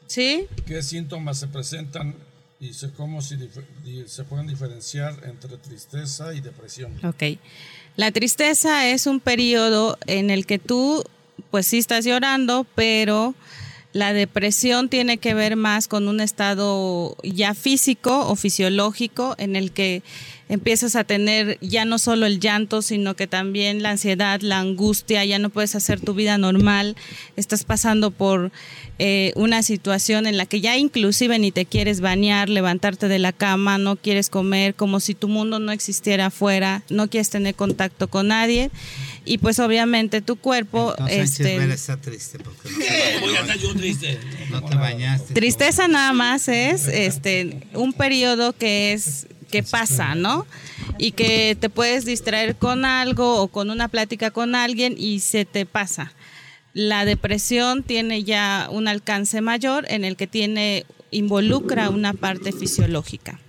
¿Sí? 0.07 0.47
¿Qué 0.65 0.81
síntomas 0.83 1.39
se 1.39 1.47
presentan 1.47 2.15
y 2.59 2.73
se, 2.73 2.91
cómo 2.91 3.21
se, 3.21 3.37
se 4.07 4.23
pueden 4.23 4.47
diferenciar 4.47 5.19
entre 5.25 5.57
tristeza 5.57 6.33
y 6.33 6.41
depresión? 6.41 6.93
Ok. 7.05 7.39
La 7.95 8.11
tristeza 8.11 8.87
es 8.89 9.05
un 9.07 9.19
periodo 9.19 9.97
en 10.07 10.29
el 10.29 10.45
que 10.45 10.59
tú, 10.59 11.03
pues 11.53 11.67
sí 11.67 11.77
estás 11.77 12.03
llorando, 12.03 12.65
pero 12.73 13.35
la 13.91 14.11
depresión 14.11 14.89
tiene 14.89 15.19
que 15.19 15.35
ver 15.35 15.55
más 15.55 15.87
con 15.87 16.07
un 16.07 16.19
estado 16.19 17.15
ya 17.23 17.53
físico 17.53 18.27
o 18.27 18.35
fisiológico 18.35 19.35
en 19.37 19.55
el 19.55 19.71
que 19.71 20.01
empiezas 20.49 20.95
a 20.95 21.03
tener 21.03 21.59
ya 21.61 21.85
no 21.85 21.99
solo 21.99 22.25
el 22.25 22.39
llanto, 22.39 22.81
sino 22.81 23.15
que 23.15 23.27
también 23.27 23.83
la 23.83 23.91
ansiedad, 23.91 24.41
la 24.41 24.57
angustia, 24.57 25.23
ya 25.25 25.37
no 25.37 25.51
puedes 25.51 25.75
hacer 25.75 25.99
tu 26.01 26.15
vida 26.15 26.39
normal, 26.39 26.95
estás 27.35 27.65
pasando 27.65 28.09
por 28.09 28.51
eh, 28.97 29.31
una 29.35 29.61
situación 29.61 30.25
en 30.25 30.37
la 30.37 30.47
que 30.47 30.59
ya 30.59 30.75
inclusive 30.75 31.37
ni 31.37 31.51
te 31.51 31.67
quieres 31.67 32.01
bañar, 32.01 32.49
levantarte 32.49 33.07
de 33.07 33.19
la 33.19 33.31
cama, 33.31 33.77
no 33.77 33.95
quieres 33.95 34.31
comer, 34.31 34.73
como 34.73 34.99
si 34.99 35.13
tu 35.13 35.27
mundo 35.27 35.59
no 35.59 35.71
existiera 35.71 36.25
afuera, 36.25 36.81
no 36.89 37.11
quieres 37.11 37.29
tener 37.29 37.53
contacto 37.53 38.07
con 38.07 38.29
nadie 38.29 38.71
y 39.25 39.37
pues 39.37 39.59
obviamente 39.59 40.21
tu 40.21 40.35
cuerpo... 40.35 40.91
Entonces, 40.91 41.39
este, 41.39 41.73
está 41.73 41.97
triste 41.97 42.39
porque 42.39 42.69
no 42.69 42.77
te, 42.77 43.19
Voy 43.21 43.35
a 43.35 43.41
estar 43.41 43.57
yo 43.57 43.73
triste. 43.73 44.19
no 44.49 44.63
te 44.63 44.75
bañaste. 44.75 45.33
Tristeza 45.33 45.87
nada 45.87 46.13
más 46.13 46.47
es 46.47 46.87
este 46.87 47.67
un 47.73 47.93
periodo 47.93 48.53
que 48.53 48.93
es 48.93 49.27
que 49.49 49.61
pasa, 49.61 50.15
¿no? 50.15 50.47
Y 50.97 51.11
que 51.11 51.55
te 51.59 51.69
puedes 51.69 52.05
distraer 52.05 52.55
con 52.55 52.85
algo 52.85 53.39
o 53.39 53.49
con 53.49 53.69
una 53.69 53.87
plática 53.87 54.31
con 54.31 54.55
alguien 54.55 54.95
y 54.97 55.19
se 55.19 55.45
te 55.45 55.67
pasa. 55.67 56.11
La 56.73 57.05
depresión 57.05 57.83
tiene 57.83 58.23
ya 58.23 58.67
un 58.71 58.87
alcance 58.87 59.41
mayor 59.41 59.85
en 59.89 60.05
el 60.05 60.15
que 60.15 60.25
tiene 60.25 60.87
involucra 61.11 61.91
una 61.91 62.13
parte 62.13 62.51
fisiológica. 62.51 63.39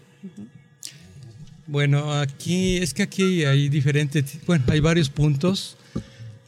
Bueno, 1.67 2.13
aquí 2.13 2.77
es 2.77 2.93
que 2.93 3.03
aquí 3.03 3.45
hay 3.45 3.69
diferentes, 3.69 4.25
bueno, 4.47 4.65
hay 4.69 4.81
varios 4.81 5.09
puntos. 5.09 5.77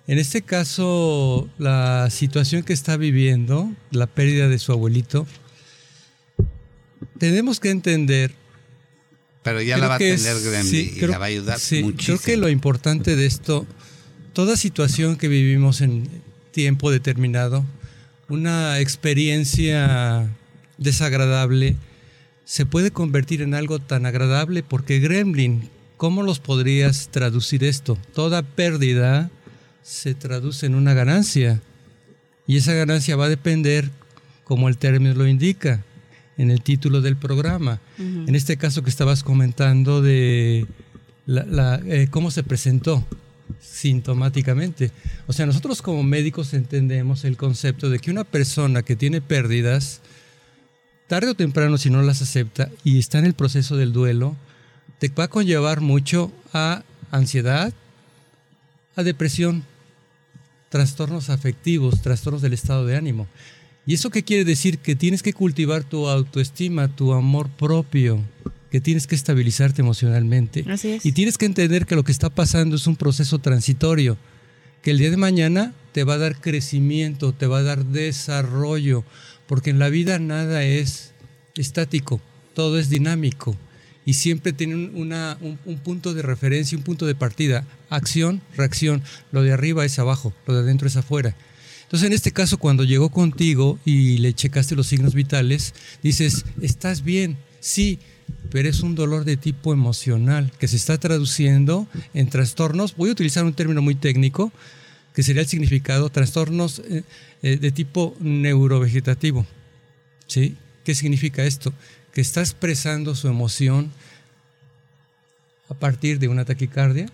En 0.06 0.18
este 0.18 0.42
caso, 0.42 1.48
la 1.58 2.08
situación 2.10 2.62
que 2.62 2.72
está 2.72 2.96
viviendo, 2.96 3.72
la 3.90 4.06
pérdida 4.06 4.48
de 4.48 4.58
su 4.58 4.72
abuelito, 4.72 5.26
tenemos 7.18 7.60
que 7.60 7.70
entender. 7.70 8.32
Pero 9.42 9.62
ya 9.62 9.78
la 9.78 9.88
va 9.88 9.94
a 9.94 9.98
tener 9.98 10.14
es- 10.18 10.44
Gremlin 10.44 10.70
sí, 10.70 10.92
y 10.94 10.98
creo- 10.98 11.10
la 11.10 11.18
va 11.18 11.26
a 11.26 11.28
ayudar 11.28 11.58
sí, 11.58 11.82
muchísimo. 11.82 12.18
Creo 12.18 12.24
que 12.24 12.36
lo 12.36 12.48
importante 12.48 13.16
de 13.16 13.26
esto, 13.26 13.66
toda 14.32 14.56
situación 14.56 15.16
que 15.16 15.28
vivimos 15.28 15.80
en 15.80 16.08
tiempo 16.52 16.90
determinado, 16.90 17.64
una 18.28 18.80
experiencia 18.80 20.28
desagradable, 20.78 21.76
se 22.46 22.64
puede 22.64 22.90
convertir 22.92 23.42
en 23.42 23.52
algo 23.54 23.78
tan 23.80 24.06
agradable 24.06 24.62
porque 24.62 25.00
Gremlin, 25.00 25.68
¿cómo 25.98 26.22
los 26.22 26.38
podrías 26.38 27.08
traducir 27.10 27.62
esto? 27.64 27.98
Toda 28.14 28.42
pérdida 28.42 29.30
se 29.82 30.14
traduce 30.14 30.64
en 30.66 30.74
una 30.76 30.94
ganancia 30.94 31.60
y 32.46 32.56
esa 32.56 32.72
ganancia 32.72 33.16
va 33.16 33.26
a 33.26 33.28
depender, 33.28 33.90
como 34.44 34.68
el 34.68 34.78
término 34.78 35.12
lo 35.14 35.26
indica, 35.26 35.84
en 36.38 36.50
el 36.52 36.62
título 36.62 37.00
del 37.00 37.16
programa. 37.16 37.80
En 37.98 38.34
este 38.34 38.56
caso 38.56 38.82
que 38.82 38.90
estabas 38.90 39.22
comentando 39.24 40.00
de 40.02 40.66
la- 41.26 41.44
la, 41.46 41.80
eh, 41.86 42.06
cómo 42.10 42.30
se 42.30 42.44
presentó 42.44 43.04
sintomáticamente. 43.60 44.90
O 45.26 45.32
sea, 45.32 45.46
nosotros 45.46 45.82
como 45.82 46.02
médicos 46.02 46.54
entendemos 46.54 47.24
el 47.24 47.36
concepto 47.36 47.90
de 47.90 47.98
que 47.98 48.10
una 48.10 48.24
persona 48.24 48.82
que 48.82 48.96
tiene 48.96 49.20
pérdidas, 49.20 50.00
tarde 51.06 51.30
o 51.30 51.34
temprano, 51.34 51.78
si 51.78 51.90
no 51.90 52.02
las 52.02 52.22
acepta 52.22 52.70
y 52.84 52.98
está 52.98 53.18
en 53.18 53.26
el 53.26 53.34
proceso 53.34 53.76
del 53.76 53.92
duelo, 53.92 54.36
te 54.98 55.08
va 55.08 55.24
a 55.24 55.28
conllevar 55.28 55.80
mucho 55.80 56.32
a 56.52 56.82
ansiedad, 57.10 57.72
a 58.96 59.02
depresión. 59.02 59.64
trastornos 60.68 61.30
afectivos, 61.30 62.02
trastornos 62.02 62.42
del 62.42 62.52
estado 62.52 62.84
de 62.84 62.96
ánimo. 62.96 63.26
¿Y 63.86 63.94
eso 63.94 64.10
qué 64.10 64.24
quiere 64.24 64.44
decir? 64.44 64.78
Que 64.78 64.96
tienes 64.96 65.22
que 65.22 65.32
cultivar 65.32 65.84
tu 65.84 66.08
autoestima, 66.08 66.88
tu 66.88 67.12
amor 67.12 67.48
propio, 67.48 68.20
que 68.70 68.80
tienes 68.80 69.06
que 69.06 69.14
estabilizarte 69.14 69.80
emocionalmente. 69.80 70.64
Así 70.68 70.88
es. 70.90 71.06
Y 71.06 71.12
tienes 71.12 71.38
que 71.38 71.46
entender 71.46 71.86
que 71.86 71.94
lo 71.94 72.02
que 72.02 72.12
está 72.12 72.30
pasando 72.30 72.76
es 72.76 72.86
un 72.86 72.96
proceso 72.96 73.38
transitorio, 73.38 74.18
que 74.82 74.90
el 74.90 74.98
día 74.98 75.10
de 75.10 75.16
mañana 75.16 75.72
te 75.92 76.04
va 76.04 76.14
a 76.14 76.18
dar 76.18 76.40
crecimiento, 76.40 77.32
te 77.32 77.46
va 77.46 77.58
a 77.58 77.62
dar 77.62 77.86
desarrollo, 77.86 79.04
porque 79.46 79.70
en 79.70 79.78
la 79.78 79.88
vida 79.88 80.18
nada 80.18 80.62
es 80.64 81.12
estático, 81.56 82.20
todo 82.54 82.78
es 82.78 82.88
dinámico 82.88 83.56
y 84.04 84.14
siempre 84.14 84.52
tiene 84.52 84.76
un, 84.76 85.12
un, 85.40 85.58
un 85.64 85.78
punto 85.78 86.14
de 86.14 86.22
referencia, 86.22 86.78
un 86.78 86.84
punto 86.84 87.06
de 87.06 87.14
partida, 87.16 87.66
acción, 87.90 88.40
reacción, 88.56 89.02
lo 89.32 89.42
de 89.42 89.52
arriba 89.52 89.84
es 89.84 89.98
abajo, 89.98 90.32
lo 90.46 90.54
de 90.54 90.60
adentro 90.60 90.86
es 90.86 90.96
afuera. 90.96 91.34
Entonces, 91.82 92.06
en 92.06 92.12
este 92.12 92.32
caso, 92.32 92.58
cuando 92.58 92.84
llegó 92.84 93.10
contigo 93.10 93.78
y 93.84 94.18
le 94.18 94.32
checaste 94.32 94.74
los 94.74 94.86
signos 94.86 95.14
vitales, 95.14 95.74
dices, 96.02 96.44
estás 96.60 97.02
bien, 97.02 97.36
sí, 97.60 97.98
pero 98.50 98.68
es 98.68 98.80
un 98.80 98.94
dolor 98.94 99.24
de 99.24 99.36
tipo 99.36 99.72
emocional 99.72 100.52
que 100.58 100.68
se 100.68 100.76
está 100.76 100.98
traduciendo 100.98 101.86
en 102.14 102.28
trastornos, 102.28 102.96
voy 102.96 103.10
a 103.10 103.12
utilizar 103.12 103.44
un 103.44 103.54
término 103.54 103.82
muy 103.82 103.94
técnico, 103.94 104.52
que 105.14 105.22
sería 105.22 105.42
el 105.42 105.48
significado, 105.48 106.10
trastornos 106.10 106.82
eh, 107.46 107.58
de 107.58 107.70
tipo 107.70 108.16
neurovegetativo. 108.18 109.46
¿Sí? 110.26 110.56
¿Qué 110.82 110.96
significa 110.96 111.44
esto? 111.44 111.72
Que 112.12 112.20
está 112.20 112.40
expresando 112.40 113.14
su 113.14 113.28
emoción 113.28 113.92
a 115.68 115.74
partir 115.74 116.18
de 116.18 116.26
una 116.26 116.44
taquicardia, 116.44 117.06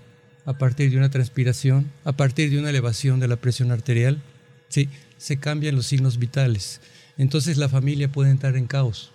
a 0.47 0.57
partir 0.57 0.91
de 0.91 0.97
una 0.97 1.11
transpiración, 1.11 1.91
a 2.05 2.12
partir 2.12 2.51
de 2.51 2.59
una 2.59 2.70
elevación 2.70 3.20
de 3.20 3.28
la 3.28 3.37
presión 3.37 3.72
arterial. 3.72 4.22
Sí, 4.70 4.89
se 5.18 5.37
cambian 5.37 5.76
los 5.76 5.85
signos 5.85 6.18
vitales. 6.18 6.80
Entonces 7.18 7.59
la 7.59 7.68
familia 7.68 8.11
puede 8.11 8.30
entrar 8.30 8.57
en 8.57 8.66
caos. 8.66 9.11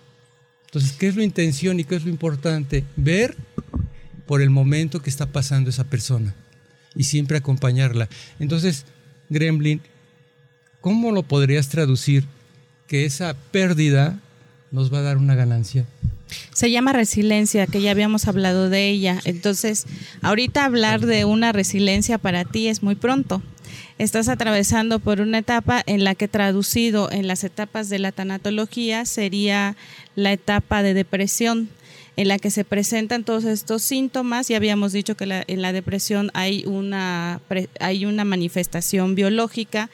Entonces, 0.66 0.92
¿qué 0.92 1.08
es 1.08 1.16
la 1.16 1.24
intención 1.24 1.80
y 1.80 1.84
qué 1.84 1.96
es 1.96 2.04
lo 2.04 2.10
importante? 2.10 2.84
Ver 2.94 3.34
por 4.24 4.40
el 4.40 4.50
momento 4.50 5.02
que 5.02 5.10
está 5.10 5.26
pasando 5.26 5.68
esa 5.68 5.82
persona 5.82 6.36
y 6.94 7.02
siempre 7.02 7.38
acompañarla. 7.38 8.08
Entonces, 8.38 8.84
Gremlin, 9.30 9.80
¿cómo 10.80 11.12
lo 11.12 11.22
podrías 11.22 11.68
traducir 11.68 12.24
que 12.86 13.04
esa 13.04 13.34
pérdida 13.50 14.18
nos 14.70 14.92
va 14.92 14.98
a 14.98 15.02
dar 15.02 15.16
una 15.18 15.34
ganancia? 15.34 15.86
Se 16.52 16.70
llama 16.70 16.92
resiliencia, 16.92 17.66
que 17.66 17.80
ya 17.80 17.90
habíamos 17.90 18.28
hablado 18.28 18.68
de 18.68 18.88
ella. 18.88 19.20
Entonces, 19.24 19.86
ahorita 20.20 20.64
hablar 20.64 21.00
de 21.00 21.24
una 21.24 21.52
resiliencia 21.52 22.18
para 22.18 22.44
ti 22.44 22.68
es 22.68 22.82
muy 22.82 22.94
pronto. 22.94 23.42
Estás 23.98 24.28
atravesando 24.28 24.98
por 24.98 25.20
una 25.20 25.38
etapa 25.38 25.82
en 25.86 26.04
la 26.04 26.14
que 26.14 26.28
traducido 26.28 27.10
en 27.10 27.26
las 27.26 27.44
etapas 27.44 27.88
de 27.88 27.98
la 27.98 28.12
tanatología 28.12 29.04
sería 29.06 29.76
la 30.14 30.32
etapa 30.32 30.82
de 30.82 30.94
depresión, 30.94 31.68
en 32.16 32.28
la 32.28 32.38
que 32.38 32.50
se 32.50 32.64
presentan 32.64 33.24
todos 33.24 33.44
estos 33.44 33.82
síntomas. 33.82 34.48
Ya 34.48 34.56
habíamos 34.56 34.92
dicho 34.92 35.16
que 35.16 35.26
la, 35.26 35.44
en 35.46 35.62
la 35.62 35.72
depresión 35.72 36.30
hay 36.34 36.64
una, 36.66 37.40
hay 37.80 38.04
una 38.06 38.24
manifestación 38.24 39.14
biológica 39.14 39.90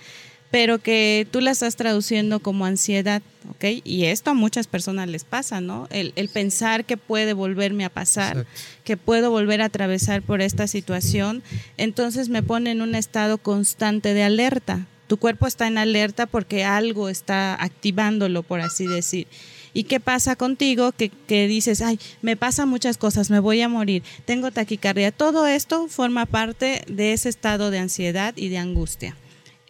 pero 0.54 0.78
que 0.78 1.26
tú 1.32 1.40
la 1.40 1.50
estás 1.50 1.74
traduciendo 1.74 2.38
como 2.38 2.64
ansiedad, 2.64 3.22
¿ok? 3.50 3.82
Y 3.82 4.04
esto 4.04 4.30
a 4.30 4.34
muchas 4.34 4.68
personas 4.68 5.08
les 5.08 5.24
pasa, 5.24 5.60
¿no? 5.60 5.88
El, 5.90 6.12
el 6.14 6.28
pensar 6.28 6.84
que 6.84 6.96
puede 6.96 7.32
volverme 7.32 7.84
a 7.84 7.88
pasar, 7.88 8.36
Exacto. 8.36 8.60
que 8.84 8.96
puedo 8.96 9.32
volver 9.32 9.62
a 9.62 9.64
atravesar 9.64 10.22
por 10.22 10.40
esta 10.40 10.68
situación, 10.68 11.42
entonces 11.76 12.28
me 12.28 12.44
pone 12.44 12.70
en 12.70 12.82
un 12.82 12.94
estado 12.94 13.38
constante 13.38 14.14
de 14.14 14.22
alerta. 14.22 14.86
Tu 15.08 15.16
cuerpo 15.16 15.48
está 15.48 15.66
en 15.66 15.76
alerta 15.76 16.26
porque 16.26 16.62
algo 16.62 17.08
está 17.08 17.60
activándolo, 17.60 18.44
por 18.44 18.60
así 18.60 18.86
decir. 18.86 19.26
¿Y 19.72 19.82
qué 19.82 19.98
pasa 19.98 20.36
contigo? 20.36 20.92
Que, 20.92 21.08
que, 21.08 21.48
dices, 21.48 21.82
ay, 21.82 21.98
me 22.22 22.36
pasan 22.36 22.68
muchas 22.68 22.96
cosas, 22.96 23.28
me 23.28 23.40
voy 23.40 23.60
a 23.60 23.68
morir, 23.68 24.04
tengo 24.24 24.52
taquicardia. 24.52 25.10
Todo 25.10 25.48
esto 25.48 25.88
forma 25.88 26.26
parte 26.26 26.84
de 26.86 27.12
ese 27.12 27.28
estado 27.28 27.72
de 27.72 27.80
ansiedad 27.80 28.34
y 28.36 28.50
de 28.50 28.58
angustia 28.58 29.16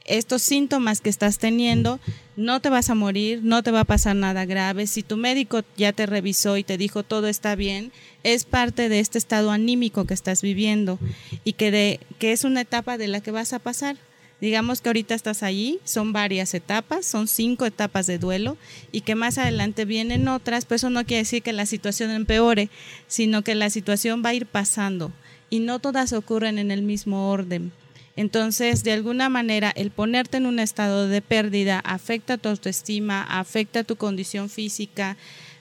estos 0.05 0.42
síntomas 0.42 1.00
que 1.00 1.09
estás 1.09 1.38
teniendo, 1.38 1.98
no 2.36 2.61
te 2.61 2.68
vas 2.68 2.90
a 2.90 2.94
morir, 2.94 3.40
no 3.42 3.62
te 3.62 3.70
va 3.70 3.80
a 3.80 3.84
pasar 3.84 4.14
nada 4.14 4.44
grave. 4.44 4.86
Si 4.86 5.02
tu 5.02 5.16
médico 5.16 5.62
ya 5.76 5.92
te 5.92 6.07
revisó 6.07 6.57
y 6.57 6.64
te 6.64 6.76
dijo 6.76 7.02
todo 7.02 7.28
está 7.28 7.55
bien, 7.55 7.90
es 8.22 8.44
parte 8.44 8.88
de 8.88 9.00
este 9.00 9.18
estado 9.18 9.50
anímico 9.50 10.05
que 10.05 10.14
estás 10.14 10.42
viviendo 10.42 10.98
y 11.42 11.55
que, 11.55 11.70
de, 11.70 12.00
que 12.18 12.32
es 12.32 12.44
una 12.44 12.62
etapa 12.62 12.98
de 12.98 13.09
la 13.09 13.20
que 13.20 13.30
vas 13.30 13.52
a 13.52 13.59
pasar. 13.59 13.96
Digamos 14.40 14.82
que 14.82 14.90
ahorita 14.90 15.14
estás 15.14 15.42
allí, 15.42 15.78
son 15.84 16.12
varias 16.12 16.52
etapas, 16.52 17.07
son 17.07 17.28
cinco 17.28 17.64
etapas 17.64 18.07
de 18.07 18.18
duelo 18.18 18.59
y 18.92 19.00
que 19.00 19.14
más 19.14 19.38
adelante 19.38 19.86
vienen 19.86 20.28
otras, 20.28 20.66
pues 20.66 20.82
eso 20.82 20.90
no 20.90 21.05
quiere 21.07 21.22
decir 21.22 21.42
que 21.42 21.52
la 21.55 21.64
situación 21.64 22.11
empeore, 22.11 22.68
sino 23.07 23.42
que 23.42 23.55
la 23.55 23.70
situación 23.70 24.22
va 24.22 24.30
a 24.30 24.34
ir 24.34 24.44
pasando 24.44 25.12
y 25.48 25.61
no 25.61 25.78
todas 25.78 26.12
ocurren 26.12 26.59
en 26.59 26.70
el 26.70 26.82
mismo 26.82 27.30
orden. 27.30 27.72
Entonces, 28.16 28.84
de 28.84 28.92
alguna 28.92 29.28
manera, 29.28 29.72
el 29.74 29.90
ponerte 29.90 30.36
en 30.36 30.46
un 30.46 30.60
estado 30.60 31.08
de 31.08 31.20
pérdida 31.20 31.80
afecta 31.80 32.38
tu 32.38 32.48
autoestima, 32.48 33.22
afecta 33.22 33.82
tu 33.82 33.96
condición 33.96 34.48
física, 34.48 35.16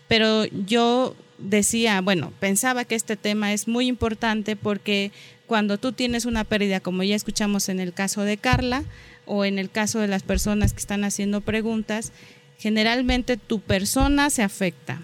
pero 0.08 0.46
yo 0.46 1.16
decía, 1.40 2.00
bueno, 2.02 2.32
pensaba 2.40 2.86
que 2.86 2.96
este 2.96 3.18
tema 3.18 3.54
es 3.54 3.68
muy 3.68 3.88
importante 3.88 4.56
porque 4.56 5.12
cuando 5.48 5.78
tú 5.78 5.94
tienes 5.94 6.26
una 6.26 6.44
pérdida, 6.44 6.80
como 6.80 7.04
ya 7.04 7.16
escuchamos 7.16 7.70
en 7.70 7.80
el 7.80 7.94
caso 7.94 8.22
de 8.22 8.38
Carla 8.38 8.84
o 9.26 9.46
en 9.46 9.58
el 9.58 9.70
caso 9.72 10.00
de 10.00 10.08
las 10.08 10.24
personas 10.24 10.74
que 10.74 10.80
están 10.80 11.04
haciendo 11.04 11.42
preguntas, 11.42 12.12
generalmente 12.60 13.38
tu 13.38 13.60
persona 13.60 14.30
se 14.30 14.44
afecta 14.44 15.02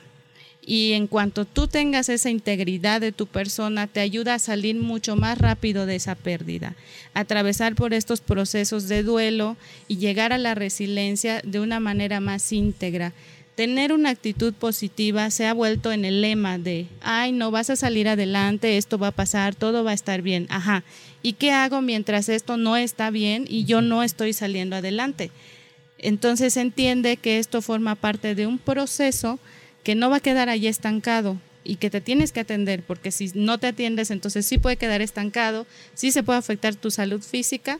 y 0.70 0.94
en 0.94 1.08
cuanto 1.08 1.46
tú 1.46 1.68
tengas 1.68 2.10
esa 2.10 2.30
integridad 2.30 3.02
de 3.02 3.12
tu 3.12 3.26
persona, 3.26 3.88
te 3.88 4.02
ayuda 4.02 4.36
a 4.36 4.40
salir 4.40 4.76
mucho 4.76 5.16
más 5.16 5.40
rápido 5.40 5.88
de 5.88 5.96
esa 5.96 6.14
pérdida, 6.14 6.76
atravesar 7.16 7.74
por 7.74 7.92
estos 7.92 8.22
procesos 8.22 8.88
de 8.88 9.02
duelo 9.02 9.58
y 9.88 9.98
llegar 9.98 10.32
a 10.32 10.38
la 10.38 10.54
resiliencia 10.54 11.42
de 11.44 11.60
una 11.60 11.80
manera 11.80 12.20
más 12.20 12.52
íntegra. 12.52 13.14
Tener 13.56 13.92
una 13.92 14.12
actitud 14.12 14.54
positiva 14.54 15.32
se 15.32 15.48
ha 15.48 15.54
vuelto 15.54 15.92
en 15.92 16.06
el 16.06 16.22
lema 16.22 16.60
de, 16.60 16.86
ay, 17.02 17.32
no 17.32 17.50
vas 17.50 17.72
a 17.72 17.76
salir 17.76 18.08
adelante, 18.08 18.78
esto 18.78 19.00
va 19.00 19.08
a 19.08 19.12
pasar, 19.12 19.56
todo 19.56 19.84
va 19.84 19.90
a 19.90 19.96
estar 19.96 20.22
bien. 20.22 20.46
Ajá, 20.52 20.84
¿y 21.24 21.34
qué 21.34 21.50
hago 21.50 21.82
mientras 21.82 22.30
esto 22.30 22.58
no 22.58 22.78
está 22.78 23.10
bien 23.10 23.46
y 23.50 23.66
yo 23.66 23.82
no 23.82 24.04
estoy 24.04 24.34
saliendo 24.34 24.76
adelante? 24.76 25.32
Entonces 25.98 26.58
entiende 26.58 27.18
que 27.18 27.40
esto 27.40 27.64
forma 27.64 27.96
parte 27.96 28.36
de 28.36 28.46
un 28.46 28.60
proceso 28.60 29.40
que 29.84 29.96
no 29.96 30.10
va 30.10 30.18
a 30.18 30.22
quedar 30.22 30.50
allí 30.50 30.68
estancado 30.68 31.38
y 31.64 31.76
que 31.76 31.90
te 31.90 32.02
tienes 32.02 32.32
que 32.32 32.40
atender, 32.40 32.84
porque 32.84 33.12
si 33.12 33.32
no 33.36 33.58
te 33.58 33.68
atiendes, 33.68 34.12
entonces 34.12 34.46
sí 34.46 34.58
puede 34.58 34.78
quedar 34.78 35.02
estancado, 35.02 35.68
sí 35.94 36.12
se 36.12 36.24
puede 36.24 36.40
afectar 36.40 36.76
tu 36.76 36.90
salud 36.92 37.22
física, 37.22 37.80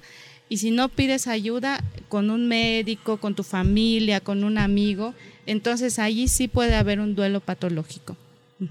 y 0.50 0.58
si 0.58 0.72
no 0.72 0.90
pides 0.90 1.28
ayuda 1.28 1.84
con 2.08 2.30
un 2.30 2.48
médico, 2.48 3.18
con 3.18 3.36
tu 3.36 3.44
familia, 3.44 4.20
con 4.20 4.44
un 4.44 4.58
amigo, 4.58 5.14
entonces 5.46 6.00
allí 6.00 6.28
sí 6.28 6.48
puede 6.48 6.76
haber 6.76 7.00
un 7.00 7.16
duelo 7.16 7.40
patológico. 7.40 8.18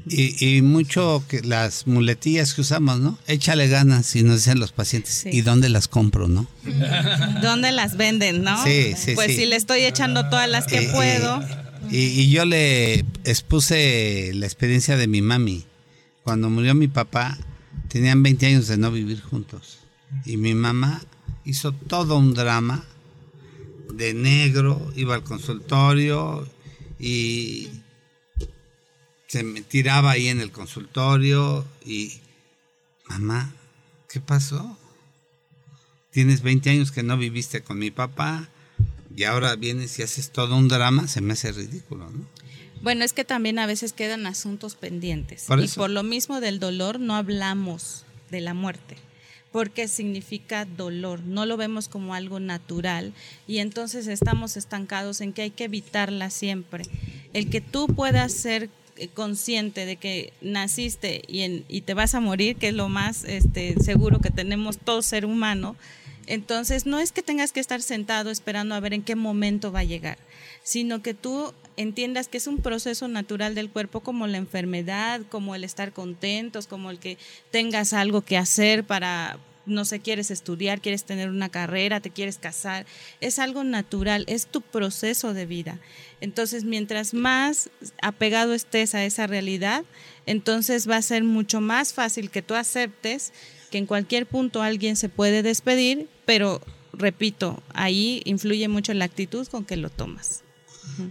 Y, 0.07 0.57
y, 0.57 0.61
mucho 0.61 1.25
que 1.29 1.41
las 1.41 1.87
muletillas 1.87 2.53
que 2.53 2.61
usamos, 2.61 3.01
¿no? 3.01 3.19
Échale 3.27 3.69
ganas, 3.69 4.05
si 4.05 4.23
nos 4.23 4.37
dicen 4.37 4.61
los 4.61 4.71
pacientes. 4.71 5.15
Sí. 5.15 5.31
¿Y 5.33 5.41
dónde 5.41 5.71
las 5.71 5.89
compro, 5.89 6.29
no? 6.29 6.47
¿Dónde 7.43 7.73
las 7.73 7.97
venden, 7.97 8.43
no? 8.43 8.63
Sí, 8.65 8.93
sí. 8.99 9.13
Pues 9.15 9.35
si 9.35 9.47
le 9.47 9.57
estoy 9.57 9.85
echando 9.85 10.29
todas 10.29 10.47
las 10.49 10.67
que 10.67 10.79
Eh, 10.81 10.91
puedo. 10.93 11.41
Y, 11.91 12.31
yo 12.31 12.45
le 12.45 13.01
expuse 13.25 14.33
la 14.35 14.47
experiencia 14.47 14.97
de 14.97 15.07
mi 15.07 15.23
mami. 15.23 15.65
Cuando 16.23 16.51
murió 16.51 16.75
mi 16.75 16.89
papá, 16.89 17.39
tenían 17.89 18.23
20 18.23 18.47
años 18.47 18.69
de 18.69 18.77
no 18.77 18.91
vivir 18.91 19.21
juntos. 19.23 19.79
Y 20.27 20.37
mi 20.37 20.55
mamá 20.55 21.03
hizo 21.45 21.73
todo 21.73 22.19
un 22.19 22.35
drama 22.35 22.85
de 23.95 24.13
negro, 24.13 24.93
iba 24.97 25.15
al 25.15 25.25
consultorio 25.25 26.47
y 26.99 27.69
se 29.27 29.43
me 29.43 29.63
tiraba 29.63 30.13
ahí 30.13 30.29
en 30.29 30.41
el 30.41 30.51
consultorio 30.51 31.67
y, 31.85 32.21
mamá, 33.09 33.55
¿qué 34.11 34.21
pasó? 34.21 34.79
Tienes 36.11 36.43
20 36.43 36.71
años 36.71 36.93
que 36.93 37.03
no 37.03 37.17
viviste 37.17 37.63
con 37.63 37.79
mi 37.79 37.91
papá 37.91 38.49
y 39.17 39.25
ahora 39.25 39.57
vienes 39.57 39.99
y 39.99 40.03
haces 40.03 40.31
todo 40.31 40.57
un 40.57 40.69
drama, 40.69 41.09
se 41.09 41.21
me 41.21 41.33
hace 41.33 41.53
ridículo, 41.53 42.11
¿no? 42.11 42.27
Bueno, 42.81 43.05
es 43.05 43.13
que 43.13 43.25
también 43.25 43.59
a 43.59 43.67
veces 43.67 43.93
quedan 43.93 44.27
asuntos 44.27 44.77
pendientes. 44.77 45.45
Por 45.45 45.63
y 45.63 45.69
por 45.69 45.91
lo 45.91 46.03
mismo 46.03 46.41
del 46.41 46.61
dolor 46.61 47.01
no 47.01 47.17
hablamos 47.17 48.05
de 48.31 48.41
la 48.41 48.55
muerte, 48.55 48.97
porque 49.51 49.89
significa 49.89 50.65
dolor, 50.65 51.21
no 51.21 51.45
lo 51.47 51.57
vemos 51.57 51.89
como 51.89 52.15
algo 52.15 52.39
natural 52.39 53.13
y 53.47 53.59
entonces 53.59 54.07
estamos 54.07 54.57
estancados 54.57 55.21
en 55.21 55.33
que 55.33 55.43
hay 55.43 55.51
que 55.51 55.65
evitarla 55.65 56.31
siempre. 56.31 56.85
El 57.33 57.51
que 57.51 57.61
tú 57.61 57.89
puedas 57.89 58.33
ser 58.33 58.71
eh, 58.97 59.09
consciente 59.09 59.87
de 59.87 59.97
que 59.97 60.33
naciste 60.41 61.23
y, 61.27 61.41
en, 61.41 61.65
y 61.69 61.81
te 61.81 61.95
vas 61.95 62.15
a 62.15 62.21
morir, 62.21 62.57
que 62.57 62.69
es 62.69 62.75
lo 62.75 62.89
más 62.89 63.25
este, 63.25 63.75
seguro 63.81 64.21
que 64.21 64.31
tenemos 64.31 64.79
todo 64.79 65.03
ser 65.03 65.25
humano, 65.25 65.77
Entonces, 66.29 66.85
no 66.85 66.99
es 66.99 67.11
que 67.11 67.23
tengas 67.23 67.53
que 67.53 67.61
estar 67.61 67.81
sentado 67.81 68.31
esperando 68.31 68.75
a 68.75 68.81
ver 68.81 68.93
en 68.93 69.03
qué 69.03 69.17
momento 69.17 69.73
va 69.73 69.81
a 69.81 69.85
llegar, 69.85 70.19
sino 70.63 71.03
que 71.03 71.15
tú 71.15 71.55
entiendas 71.79 72.29
que 72.29 72.37
es 72.37 72.47
un 72.47 72.59
proceso 72.59 73.09
natural 73.09 73.55
del 73.55 73.71
cuerpo 73.71 74.01
como 74.01 74.27
la 74.27 74.37
enfermedad, 74.37 75.23
como 75.31 75.55
el 75.55 75.65
estar 75.65 75.95
contentos, 75.95 76.67
como 76.67 76.91
el 76.91 76.99
que 76.99 77.17
tengas 77.51 77.95
algo 77.95 78.21
que 78.21 78.37
hacer 78.37 78.85
para, 78.85 79.39
no 79.65 79.87
sé, 79.87 80.01
quieres 80.01 80.31
estudiar, 80.31 80.83
quieres 80.83 81.05
tener 81.05 81.31
una 81.31 81.49
carrera, 81.49 82.01
te 82.01 82.11
quieres 82.11 82.37
casar, 82.37 82.85
es 83.23 83.39
algo 83.39 83.65
natural, 83.65 84.25
es 84.29 84.47
tu 84.47 84.61
proceso 84.61 85.33
de 85.33 85.47
vida. 85.47 85.81
Entonces, 86.21 86.65
mientras 86.65 87.15
más 87.15 87.71
apegado 88.03 88.53
estés 88.53 88.95
a 88.95 89.03
esa 89.03 89.27
realidad, 89.27 89.83
entonces 90.27 90.87
va 90.91 90.97
a 90.97 91.03
ser 91.03 91.25
mucho 91.25 91.63
más 91.63 91.95
fácil 91.95 92.31
que 92.31 92.43
tú 92.43 92.55
aceptes 92.55 93.33
que 93.71 93.79
en 93.79 93.87
cualquier 93.87 94.27
punto 94.27 94.63
alguien 94.63 94.97
se 94.97 95.09
puede 95.09 95.43
despedir, 95.43 96.09
pero 96.25 96.61
repito, 96.93 97.63
ahí 97.75 98.23
influye 98.25 98.69
mucho 98.69 98.93
la 98.95 99.05
actitud 99.05 99.47
con 99.49 99.65
que 99.65 99.77
lo 99.77 99.91
tomas. 99.91 100.43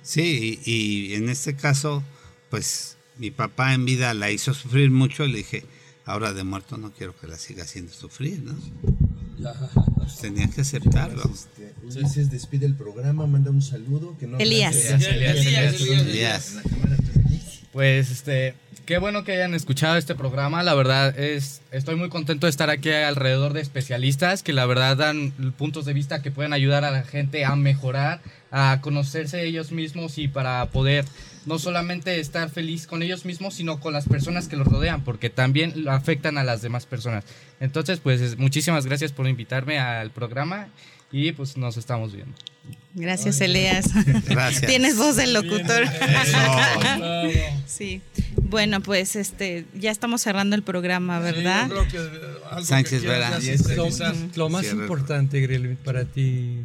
Sí, 0.01 0.59
y, 0.65 1.11
y 1.11 1.13
en 1.13 1.29
este 1.29 1.55
caso, 1.55 2.03
pues 2.49 2.97
mi 3.17 3.31
papá 3.31 3.73
en 3.73 3.85
vida 3.85 4.13
la 4.13 4.31
hizo 4.31 4.53
sufrir 4.53 4.91
mucho, 4.91 5.25
le 5.25 5.37
dije, 5.37 5.63
ahora 6.05 6.33
de 6.33 6.43
muerto 6.43 6.77
no 6.77 6.91
quiero 6.93 7.15
que 7.15 7.27
la 7.27 7.37
siga 7.37 7.63
haciendo 7.63 7.93
sufrir, 7.93 8.41
¿no? 8.41 8.55
Pues 9.95 10.17
tenía 10.17 10.47
que 10.49 10.61
aceptarlo. 10.61 11.23
Este, 11.31 11.73
Ulises 11.83 12.31
despide 12.31 12.65
el 12.65 12.75
programa, 12.75 13.27
manda 13.27 13.51
un 13.51 13.61
saludo. 13.61 14.17
Que 14.17 14.25
no 14.25 14.37
Elías. 14.39 14.75
Elías, 14.75 15.05
Elías, 15.05 15.81
Elías. 15.81 16.55
Pues 17.77 18.09
este, 18.09 18.55
qué 18.87 18.97
bueno 18.97 19.23
que 19.23 19.33
hayan 19.33 19.53
escuchado 19.53 19.97
este 19.97 20.15
programa. 20.15 20.63
La 20.63 20.73
verdad 20.73 21.15
es, 21.19 21.61
estoy 21.69 21.95
muy 21.95 22.09
contento 22.09 22.47
de 22.47 22.49
estar 22.49 22.71
aquí 22.71 22.89
alrededor 22.89 23.53
de 23.53 23.61
especialistas 23.61 24.41
que 24.41 24.51
la 24.51 24.65
verdad 24.65 24.97
dan 24.97 25.31
puntos 25.59 25.85
de 25.85 25.93
vista 25.93 26.23
que 26.23 26.31
pueden 26.31 26.53
ayudar 26.53 26.85
a 26.85 26.89
la 26.89 27.03
gente 27.03 27.45
a 27.45 27.55
mejorar, 27.55 28.19
a 28.49 28.79
conocerse 28.81 29.45
ellos 29.45 29.71
mismos 29.71 30.17
y 30.17 30.27
para 30.27 30.65
poder 30.71 31.05
no 31.45 31.59
solamente 31.59 32.19
estar 32.19 32.49
feliz 32.49 32.87
con 32.87 33.03
ellos 33.03 33.25
mismos, 33.25 33.53
sino 33.53 33.79
con 33.79 33.93
las 33.93 34.09
personas 34.09 34.47
que 34.47 34.55
los 34.55 34.65
rodean, 34.65 35.03
porque 35.03 35.29
también 35.29 35.87
afectan 35.87 36.39
a 36.39 36.43
las 36.43 36.63
demás 36.63 36.87
personas. 36.87 37.25
Entonces, 37.59 37.99
pues 37.99 38.39
muchísimas 38.39 38.87
gracias 38.87 39.11
por 39.11 39.27
invitarme 39.27 39.77
al 39.77 40.09
programa 40.09 40.69
y 41.11 41.31
pues 41.31 41.57
nos 41.57 41.77
estamos 41.77 42.13
viendo. 42.13 42.33
Gracias, 42.93 43.39
Eleas. 43.41 43.85
Gracias. 44.25 44.61
Tienes 44.67 44.97
voz 44.97 45.15
del 45.15 45.33
locutor. 45.33 45.85
Sí. 47.67 48.01
Bueno, 48.37 48.81
pues 48.81 49.15
este, 49.15 49.65
ya 49.75 49.91
estamos 49.91 50.21
cerrando 50.21 50.55
el 50.55 50.63
programa, 50.63 51.19
¿verdad? 51.19 51.67
Sí, 51.67 51.73
yo 51.75 51.87
creo 51.89 52.11
que, 52.11 52.27
algo 52.49 52.65
Sánchez 52.65 53.03
Vera. 53.03 53.37
Lo, 53.75 53.89
lo 54.35 54.49
más 54.49 54.61
Cierre. 54.61 54.81
importante, 54.81 55.41
Grelvin, 55.41 55.75
para 55.75 56.05
ti, 56.05 56.61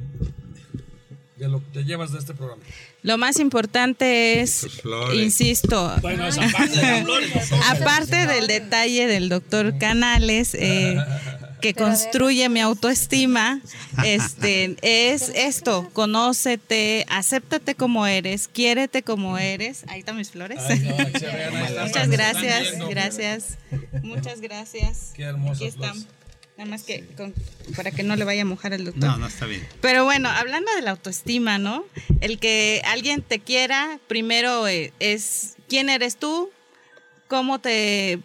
de 1.36 1.48
lo 1.48 1.58
que 1.58 1.80
te 1.80 1.84
llevas 1.84 2.12
de 2.12 2.20
este 2.20 2.34
programa. 2.34 2.62
Lo 3.02 3.18
más 3.18 3.40
importante 3.40 4.40
es, 4.40 4.64
insisto, 5.12 5.92
Bueno, 6.02 6.26
esa 6.28 6.48
parte 6.48 6.78
de 6.78 7.02
flores, 7.02 7.52
aparte 7.68 8.26
del 8.28 8.46
detalle 8.46 9.08
del 9.08 9.28
doctor 9.28 9.76
Canales, 9.76 10.54
eh, 10.54 10.96
que 11.62 11.72
construye 11.72 12.48
mi 12.50 12.60
autoestima, 12.60 13.60
este, 14.04 14.76
es 14.82 15.28
esto, 15.34 15.88
conócete, 15.94 17.06
acéptate 17.08 17.74
como 17.74 18.06
eres, 18.06 18.48
quiérete 18.48 19.02
como 19.02 19.38
eres. 19.38 19.84
Ahí 19.88 20.00
están 20.00 20.16
mis 20.18 20.30
flores. 20.30 20.58
Ay, 20.68 20.80
no, 20.80 20.96
Muchas 21.86 22.10
gracias, 22.10 22.62
viendo. 22.70 22.88
gracias, 22.90 23.58
muchas 24.02 24.40
gracias. 24.42 25.12
Qué 25.14 25.22
hermosas 25.22 25.56
Aquí 25.56 25.66
están. 25.66 25.96
Nada 26.58 26.68
más 26.68 26.82
que 26.82 27.06
con- 27.16 27.32
para 27.76 27.90
que 27.92 28.02
no 28.02 28.14
le 28.14 28.24
vaya 28.24 28.42
a 28.42 28.44
mojar 28.44 28.74
el 28.74 28.84
doctor. 28.84 29.04
No, 29.04 29.16
no 29.16 29.26
está 29.26 29.46
bien. 29.46 29.66
Pero 29.80 30.04
bueno, 30.04 30.28
hablando 30.28 30.70
de 30.74 30.82
la 30.82 30.90
autoestima, 30.90 31.56
¿no? 31.58 31.86
El 32.20 32.38
que 32.38 32.82
alguien 32.84 33.22
te 33.22 33.38
quiera, 33.38 33.98
primero 34.06 34.68
eh, 34.68 34.92
es 34.98 35.54
quién 35.68 35.88
eres 35.88 36.16
tú, 36.16 36.50
cómo 37.28 37.58
te 37.58 38.18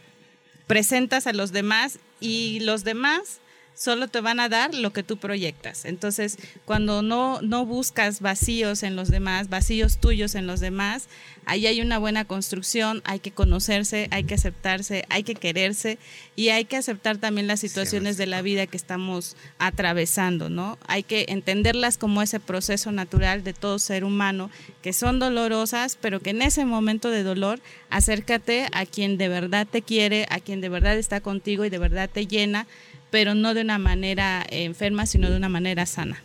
presentas 0.67 1.25
a 1.27 1.31
los 1.33 1.53
demás 1.53 1.99
y 2.19 2.59
los 2.61 2.83
demás 2.83 3.39
solo 3.77 4.07
te 4.07 4.21
van 4.21 4.39
a 4.39 4.49
dar 4.49 4.73
lo 4.73 4.91
que 4.91 5.03
tú 5.03 5.17
proyectas. 5.17 5.85
Entonces, 5.85 6.37
cuando 6.65 7.03
no, 7.03 7.39
no 7.43 7.65
buscas 7.65 8.21
vacíos 8.21 8.81
en 8.81 8.95
los 8.95 9.09
demás, 9.09 9.49
vacíos 9.49 9.99
tuyos 9.99 10.33
en 10.33 10.47
los 10.47 10.59
demás, 10.59 11.07
ahí 11.45 11.67
hay 11.67 11.79
una 11.79 11.99
buena 11.99 12.25
construcción, 12.25 13.01
hay 13.05 13.19
que 13.19 13.31
conocerse, 13.31 14.07
hay 14.09 14.23
que 14.23 14.33
aceptarse, 14.33 15.05
hay 15.09 15.23
que 15.23 15.35
quererse 15.35 15.99
y 16.35 16.49
hay 16.49 16.65
que 16.65 16.75
aceptar 16.75 17.17
también 17.19 17.45
las 17.45 17.59
situaciones 17.59 18.17
de 18.17 18.25
la 18.25 18.41
vida 18.41 18.65
que 18.65 18.77
estamos 18.77 19.37
atravesando, 19.59 20.49
¿no? 20.49 20.79
Hay 20.87 21.03
que 21.03 21.27
entenderlas 21.29 21.97
como 21.97 22.23
ese 22.23 22.39
proceso 22.39 22.91
natural 22.91 23.43
de 23.43 23.53
todo 23.53 23.77
ser 23.77 24.03
humano, 24.03 24.49
que 24.81 24.91
son 24.91 25.19
dolorosas, 25.19 25.97
pero 26.01 26.19
que 26.19 26.31
en 26.31 26.41
ese 26.41 26.65
momento 26.65 27.11
de 27.11 27.21
dolor, 27.21 27.59
acércate 27.91 28.67
a 28.73 28.87
quien 28.87 29.17
de 29.17 29.29
verdad 29.29 29.67
te 29.69 29.83
quiere, 29.83 30.25
a 30.29 30.39
quien 30.39 30.61
de 30.61 30.69
verdad 30.69 30.97
está 30.97 31.21
contigo 31.21 31.63
y 31.63 31.69
de 31.69 31.77
verdad 31.77 32.09
te 32.11 32.25
llena, 32.25 32.65
pero 33.09 33.35
no 33.35 33.53
de 33.53 33.61
una 33.61 33.77
manera 33.77 34.45
enferma, 34.49 35.05
sino 35.05 35.29
de 35.29 35.37
una 35.37 35.49
manera 35.49 35.85
sana. 35.85 36.21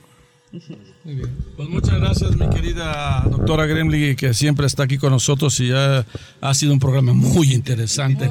Muy 1.04 1.14
bien. 1.14 1.36
Pues 1.56 1.68
muchas 1.68 1.98
gracias, 1.98 2.36
mi 2.36 2.48
querida 2.50 3.24
doctora 3.30 3.66
Gremley, 3.66 4.14
que 4.16 4.34
siempre 4.34 4.66
está 4.66 4.82
aquí 4.84 4.98
con 4.98 5.10
nosotros 5.10 5.58
y 5.60 5.68
ya 5.68 6.04
ha 6.40 6.54
sido 6.54 6.72
un 6.72 6.78
programa 6.78 7.14
muy 7.14 7.52
interesante. 7.52 8.30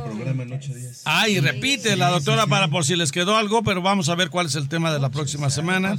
Ay, 1.06 1.40
repite 1.40 1.96
la 1.96 2.10
doctora 2.10 2.46
para 2.46 2.68
por 2.68 2.86
si 2.86 2.96
les 2.96 3.12
quedó 3.12 3.38
algo, 3.38 3.64
pero 3.64 3.82
vamos 3.82 4.10
a 4.10 4.16
ver 4.16 4.30
cuál 4.30 4.46
es 4.46 4.56
el 4.56 4.70
tema 4.70 4.94
de 4.94 5.00
la 5.00 5.10
próxima 5.10 5.50
semana. 5.50 5.98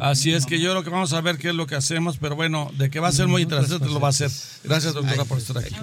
Así 0.00 0.32
es 0.32 0.44
que 0.44 0.60
yo 0.60 0.70
creo 0.70 0.84
que 0.84 0.90
vamos 0.90 1.12
a 1.14 1.20
ver 1.20 1.38
qué 1.38 1.48
es 1.48 1.54
lo 1.54 1.66
que 1.66 1.76
hacemos, 1.76 2.18
pero 2.18 2.36
bueno, 2.36 2.70
de 2.76 2.90
que 2.90 3.00
va 3.00 3.08
a 3.08 3.12
ser 3.12 3.26
muy 3.26 3.42
interesante 3.42 3.86
lo 3.86 4.00
va 4.00 4.08
a 4.08 4.10
hacer. 4.10 4.30
Gracias, 4.64 4.92
doctora, 4.92 5.24
por 5.24 5.38
estar 5.38 5.58
aquí. 5.58 5.74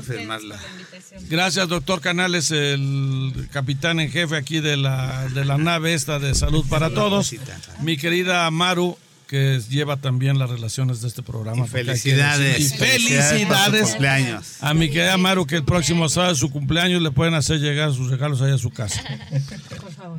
Gracias, 1.29 1.67
doctor 1.67 2.01
Canales, 2.01 2.51
el 2.51 3.47
capitán 3.51 3.99
en 3.99 4.11
jefe 4.11 4.36
aquí 4.36 4.59
de 4.59 4.77
la, 4.77 5.27
de 5.29 5.43
la 5.43 5.57
nave 5.57 5.93
esta 5.93 6.19
de 6.19 6.36
Salud 6.36 6.65
para 6.69 6.91
Todos. 6.91 7.34
Mi 7.82 7.97
querida 7.97 8.49
Maru, 8.51 8.97
que 9.32 9.61
lleva 9.69 9.95
también 9.95 10.38
las 10.38 10.49
relaciones 10.49 10.99
de 10.99 11.07
este 11.07 11.23
programa. 11.23 11.63
Y 11.63 11.69
felicidades. 11.69 12.59
Y 12.59 12.77
por 12.77 12.86
felicidades. 12.86 13.91
cumpleaños. 13.91 14.57
A 14.59 14.73
mi 14.73 14.89
querida 14.89 15.15
Maru, 15.15 15.45
que 15.45 15.55
el 15.55 15.63
próximo 15.63 16.09
sábado 16.09 16.34
es 16.34 16.39
su 16.39 16.51
cumpleaños, 16.51 17.01
le 17.01 17.11
pueden 17.11 17.34
hacer 17.34 17.61
llegar 17.61 17.93
sus 17.93 18.11
regalos 18.11 18.41
allá 18.41 18.55
a 18.55 18.57
su 18.57 18.71
casa. 18.71 19.01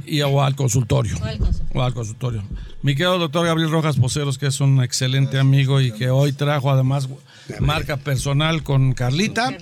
Y 0.06 0.22
o 0.22 0.42
al 0.42 0.56
consultorio. 0.56 1.16
O 1.74 1.82
al 1.82 1.92
consultorio. 1.92 2.42
Mi 2.80 2.94
querido 2.94 3.18
doctor 3.18 3.44
Gabriel 3.46 3.70
Rojas 3.70 3.96
Poceros, 3.96 4.38
que 4.38 4.46
es 4.46 4.60
un 4.60 4.82
excelente 4.82 5.38
amigo 5.38 5.80
y 5.80 5.92
que 5.92 6.08
hoy 6.08 6.32
trajo 6.32 6.70
además 6.70 7.08
marca 7.60 7.98
personal 7.98 8.62
con 8.62 8.94
Carlita. 8.94 9.54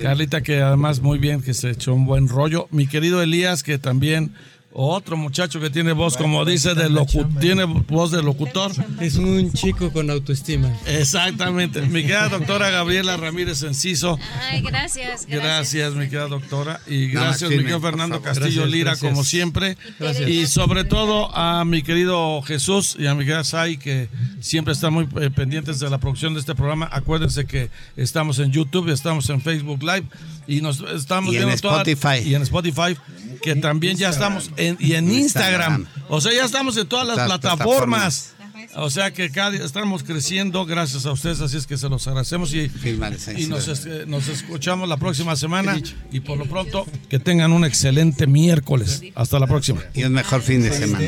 Carlita, 0.00 0.42
que 0.42 0.62
además 0.62 1.00
muy 1.00 1.18
bien, 1.18 1.42
que 1.42 1.52
se 1.52 1.70
echó 1.70 1.92
un 1.92 2.06
buen 2.06 2.28
rollo. 2.28 2.68
Mi 2.70 2.86
querido 2.86 3.20
Elías, 3.20 3.62
que 3.62 3.78
también 3.78 4.32
otro 4.76 5.16
muchacho 5.16 5.60
que 5.60 5.70
tiene 5.70 5.92
voz, 5.92 6.16
como 6.16 6.44
dice, 6.44 6.74
de 6.74 6.90
locu 6.90 7.24
tiene 7.40 7.62
voz 7.64 8.10
de 8.10 8.22
locutor. 8.22 8.72
Es 9.00 9.14
un 9.14 9.52
chico 9.52 9.92
con 9.92 10.10
autoestima. 10.10 10.68
Exactamente. 10.86 11.80
Mi 11.82 12.02
querida 12.02 12.28
doctora 12.28 12.70
Gabriela 12.70 13.16
Ramírez 13.16 13.62
Enciso. 13.62 14.18
Ay, 14.50 14.62
gracias. 14.62 15.26
Gracias, 15.28 15.94
mi 15.94 16.06
querida 16.08 16.26
doctora. 16.26 16.80
Y 16.88 17.06
gracias, 17.06 17.50
mi 17.50 17.58
querido 17.58 17.80
Fernando 17.80 18.16
favor. 18.16 18.28
Castillo 18.30 18.62
Gracias, 18.62 18.70
Lira, 18.72 18.90
gracias. 18.90 19.10
como 19.12 19.22
siempre. 19.22 19.76
Gracias. 20.00 20.28
Y 20.28 20.46
sobre 20.48 20.82
todo 20.82 21.30
a 21.36 21.64
mi 21.64 21.82
querido 21.82 22.42
Jesús 22.42 22.96
y 22.98 23.06
a 23.06 23.14
mi 23.14 23.24
querida 23.24 23.44
Sai, 23.44 23.76
que 23.76 24.08
siempre 24.40 24.72
están 24.74 24.92
muy 24.92 25.06
eh, 25.20 25.30
pendientes 25.30 25.78
de 25.78 25.88
la 25.88 25.98
producción 25.98 26.34
de 26.34 26.40
este 26.40 26.56
programa. 26.56 26.88
Acuérdense 26.90 27.44
que 27.46 27.70
estamos 27.96 28.40
en 28.40 28.50
YouTube, 28.50 28.88
estamos 28.88 29.30
en 29.30 29.40
Facebook 29.40 29.82
Live 29.84 30.04
y 30.48 30.60
nos 30.62 30.80
estamos 30.80 31.32
Y 31.32 31.36
en 31.36 31.44
viendo 31.46 31.60
toda- 31.62 31.82
Spotify. 31.82 32.28
y 32.28 32.34
en 32.34 32.42
Spotify, 32.42 32.96
que 33.40 33.54
también 33.56 33.96
ya 33.96 34.10
estamos 34.10 34.50
en, 34.56 34.63
y 34.78 34.94
en 34.94 35.10
Instagram. 35.10 35.80
Instagram. 35.82 35.86
O 36.08 36.20
sea, 36.20 36.32
ya 36.32 36.44
estamos 36.44 36.76
en 36.76 36.86
todas 36.86 37.06
las 37.06 37.26
plataformas. 37.26 38.30
O 38.76 38.90
sea 38.90 39.12
que 39.12 39.30
cada 39.30 39.54
estamos 39.56 40.02
creciendo 40.02 40.66
gracias 40.66 41.06
a 41.06 41.12
ustedes, 41.12 41.40
así 41.40 41.56
es 41.56 41.66
que 41.66 41.76
se 41.76 41.88
los 41.88 42.06
agradecemos 42.08 42.52
y, 42.54 42.62
y 42.62 43.46
nos, 43.46 43.66
Vera. 43.68 44.00
es- 44.00 44.06
nos 44.08 44.26
escuchamos 44.28 44.88
la 44.88 44.96
próxima 44.96 45.36
semana 45.36 45.78
y 46.10 46.20
por 46.20 46.38
lo 46.38 46.44
pronto 46.46 46.84
que 47.08 47.20
tengan 47.20 47.52
un 47.52 47.64
excelente 47.64 48.26
miércoles. 48.26 49.02
Hasta 49.14 49.38
la 49.38 49.46
próxima. 49.46 49.80
Y 49.94 50.02
un 50.02 50.12
mejor 50.12 50.42
fin 50.42 50.62
de 50.62 50.72
semana. 50.72 51.04